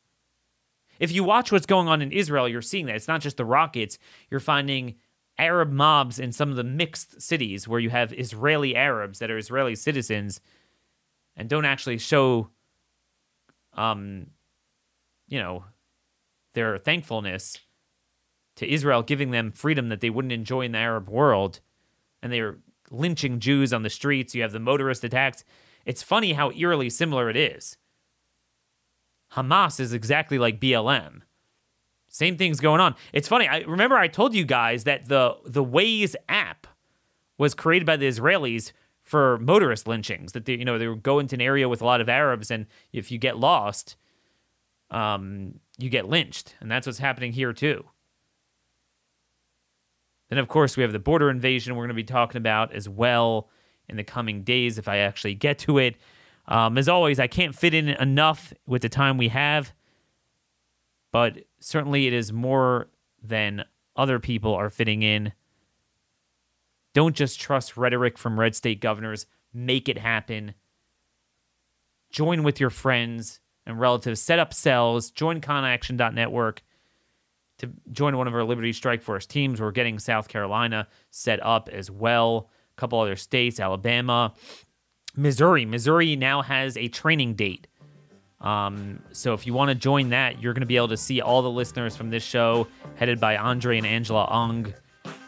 If 0.99 1.13
you 1.13 1.23
watch 1.23 1.53
what's 1.53 1.67
going 1.67 1.89
on 1.89 2.03
in 2.03 2.13
Israel, 2.13 2.49
you're 2.49 2.63
seeing 2.63 2.87
that. 2.87 2.97
It's 2.97 3.09
not 3.09 3.21
just 3.21 3.37
the 3.37 3.45
rockets, 3.45 3.99
you're 4.31 4.41
finding 4.41 4.97
Arab 5.39 5.71
mobs 5.71 6.19
in 6.19 6.33
some 6.33 6.51
of 6.51 6.57
the 6.57 6.65
mixed 6.65 7.23
cities 7.23 7.69
where 7.69 7.79
you 7.79 7.91
have 7.91 8.13
Israeli 8.13 8.75
Arabs 8.75 9.21
that 9.21 9.31
are 9.31 9.39
Israeli 9.39 9.77
citizens 9.77 10.41
and 11.39 11.49
don't 11.49 11.65
actually 11.65 11.97
show 11.97 12.51
um 13.75 14.27
you 15.29 15.39
know 15.39 15.65
their 16.53 16.77
thankfulness 16.77 17.59
to 18.57 18.71
Israel, 18.71 19.03
giving 19.03 19.31
them 19.31 19.53
freedom 19.53 19.89
that 19.89 20.01
they 20.01 20.11
wouldn't 20.11 20.33
enjoy 20.33 20.63
in 20.63 20.73
the 20.73 20.79
Arab 20.79 21.09
world, 21.09 21.61
and 22.21 22.33
they 22.33 22.41
are 22.41 22.59
lynching 22.91 23.39
Jews 23.39 23.73
on 23.73 23.85
the 23.85 23.91
streets. 23.91 24.35
You 24.35 24.43
have 24.43 24.51
the 24.51 24.59
motorist 24.59 25.05
attacks. 25.05 25.45
It's 25.87 26.03
funny 26.03 26.33
how 26.33 26.51
eerily 26.51 26.91
similar 26.91 27.31
it 27.31 27.37
is. 27.37 27.77
Hamas 29.35 29.79
is 29.79 29.93
exactly 29.93 30.39
like 30.39 30.59
BLM. 30.61 31.21
Same 32.09 32.37
thing's 32.37 32.59
going 32.59 32.81
on. 32.81 32.97
It's 33.13 33.29
funny. 33.29 33.47
I 33.47 33.59
remember 33.61 33.97
I 33.97 34.09
told 34.09 34.35
you 34.35 34.45
guys 34.45 34.85
that 34.85 35.09
the 35.09 35.37
the 35.45 35.65
Waze 35.65 36.17
app 36.29 36.67
was 37.37 37.55
created 37.55 37.87
by 37.87 37.97
the 37.97 38.09
Israelis 38.09 38.73
for 39.09 39.39
motorist 39.39 39.89
lynchings. 39.89 40.33
That 40.33 40.45
they, 40.45 40.55
you 40.55 40.65
know 40.65 40.79
they 40.79 40.87
would 40.87 41.03
go 41.03 41.19
into 41.19 41.35
an 41.35 41.41
area 41.41 41.69
with 41.69 41.81
a 41.81 41.85
lot 41.85 42.01
of 42.01 42.09
Arabs, 42.09 42.51
and 42.51 42.67
if 42.93 43.11
you 43.11 43.19
get 43.19 43.39
lost, 43.39 43.97
um, 44.91 45.61
you 45.79 45.89
get 45.89 46.09
lynched, 46.09 46.55
and 46.61 46.71
that's 46.71 46.87
what's 46.87 46.99
happening 46.99 47.33
here 47.33 47.53
too. 47.53 47.85
Then, 50.29 50.39
of 50.39 50.49
course, 50.49 50.77
we 50.77 50.83
have 50.83 50.93
the 50.93 50.99
border 50.99 51.31
invasion 51.31 51.75
we're 51.75 51.85
going 51.85 51.89
to 51.89 51.95
be 51.95 52.05
talking 52.05 52.39
about 52.39 52.73
as 52.75 52.87
well 52.87 53.49
in 53.89 53.97
the 53.97 54.05
coming 54.05 54.43
days 54.43 54.77
if 54.77 54.87
I 54.87 54.99
actually 54.99 55.35
get 55.35 55.59
to 55.61 55.79
it. 55.79 55.97
Um, 56.47 56.77
as 56.77 56.87
always, 56.87 57.19
I 57.19 57.29
can't 57.29 57.55
fit 57.55 57.73
in 57.73 57.89
enough 57.89 58.53
with 58.67 58.83
the 58.83 58.91
time 58.91 59.17
we 59.17 59.29
have, 59.29 59.73
but 61.13 61.45
certainly 61.61 62.07
it 62.07 62.13
is 62.13 62.31
more 62.31 62.89
than 63.23 63.65
other 63.97 64.19
people 64.19 64.55
are 64.55 64.69
fitting 64.69 65.03
in. 65.03 65.33
Don't 66.99 67.15
just 67.15 67.39
trust 67.39 67.77
rhetoric 67.77 68.19
from 68.19 68.41
red 68.41 68.57
state 68.57 68.81
governors, 68.81 69.27
make 69.55 69.89
it 69.89 69.99
happen. 69.99 70.55
Join 72.11 72.43
with 72.43 72.59
your 72.59 72.71
friends 72.71 73.39
and 73.65 73.79
relatives, 73.79 74.21
set 74.21 74.41
up 74.41 74.53
cells, 74.53 75.13
join 75.13 75.41
conaction.network 75.41 76.65
to 77.59 77.71
join 77.93 78.17
one 78.17 78.27
of 78.27 78.35
our 78.35 78.43
Liberty 78.43 78.73
Strike 78.73 79.01
Force 79.01 79.27
teams. 79.27 79.61
We're 79.61 79.71
getting 79.71 80.01
South 80.01 80.27
Carolina 80.27 80.89
set 81.13 81.41
up 81.41 81.69
as 81.69 81.89
well. 81.89 82.51
A 82.77 82.81
couple 82.81 82.99
other 82.99 83.15
states, 83.15 83.61
Alabama, 83.61 84.35
Missouri. 85.15 85.65
Missouri 85.65 86.17
now 86.17 86.43
has 86.43 86.77
a 86.77 86.89
training 86.89 87.35
date. 87.35 87.69
Um, 88.41 89.05
so 89.13 89.35
if 89.35 89.47
you 89.47 89.55
want 89.55 89.69
to 89.69 89.77
join 89.77 90.09
that, 90.09 90.43
you're 90.43 90.53
going 90.53 90.63
to 90.63 90.67
be 90.67 90.77
able 90.77 90.89
to 90.89 90.97
see 90.97 91.21
all 91.21 91.43
the 91.43 91.49
listeners 91.51 91.97
from 91.97 92.11
this 92.11 92.25
show, 92.25 92.67
headed 92.97 93.21
by 93.21 93.37
Andre 93.37 93.79
and 93.79 93.87
Angela 93.87 94.27
Ung 94.29 94.75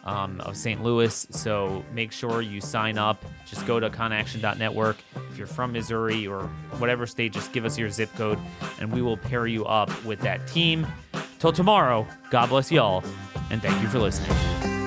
um, 0.05 0.41
of 0.43 0.57
St. 0.57 0.83
Louis. 0.83 1.27
So 1.31 1.85
make 1.93 2.13
sure 2.13 2.43
you 2.43 2.61
sign 2.61 2.99
up. 2.99 3.25
Just 3.47 3.67
go 3.67 3.81
to 3.81 3.91
conaction.network. 3.91 4.97
If 5.31 5.39
you're 5.39 5.47
from 5.47 5.73
Missouri 5.73 6.27
or 6.27 6.43
whatever 6.79 7.07
state, 7.07 7.33
just 7.33 7.53
give 7.53 7.65
us 7.65 7.79
your 7.79 7.91
zip 7.91 8.11
code, 8.17 8.39
and 8.79 8.93
we 8.93 9.03
will 9.03 9.17
pair 9.17 9.47
you 9.47 9.65
up 9.67 9.91
with 10.05 10.21
that 10.21 10.47
team. 10.47 10.87
Till 11.39 11.53
tomorrow, 11.53 12.07
God 12.31 12.49
bless 12.51 12.71
y'all, 12.71 13.03
and 13.51 13.63
thank 13.63 13.81
you 13.83 13.89
for 13.89 13.99
listening. 13.99 14.80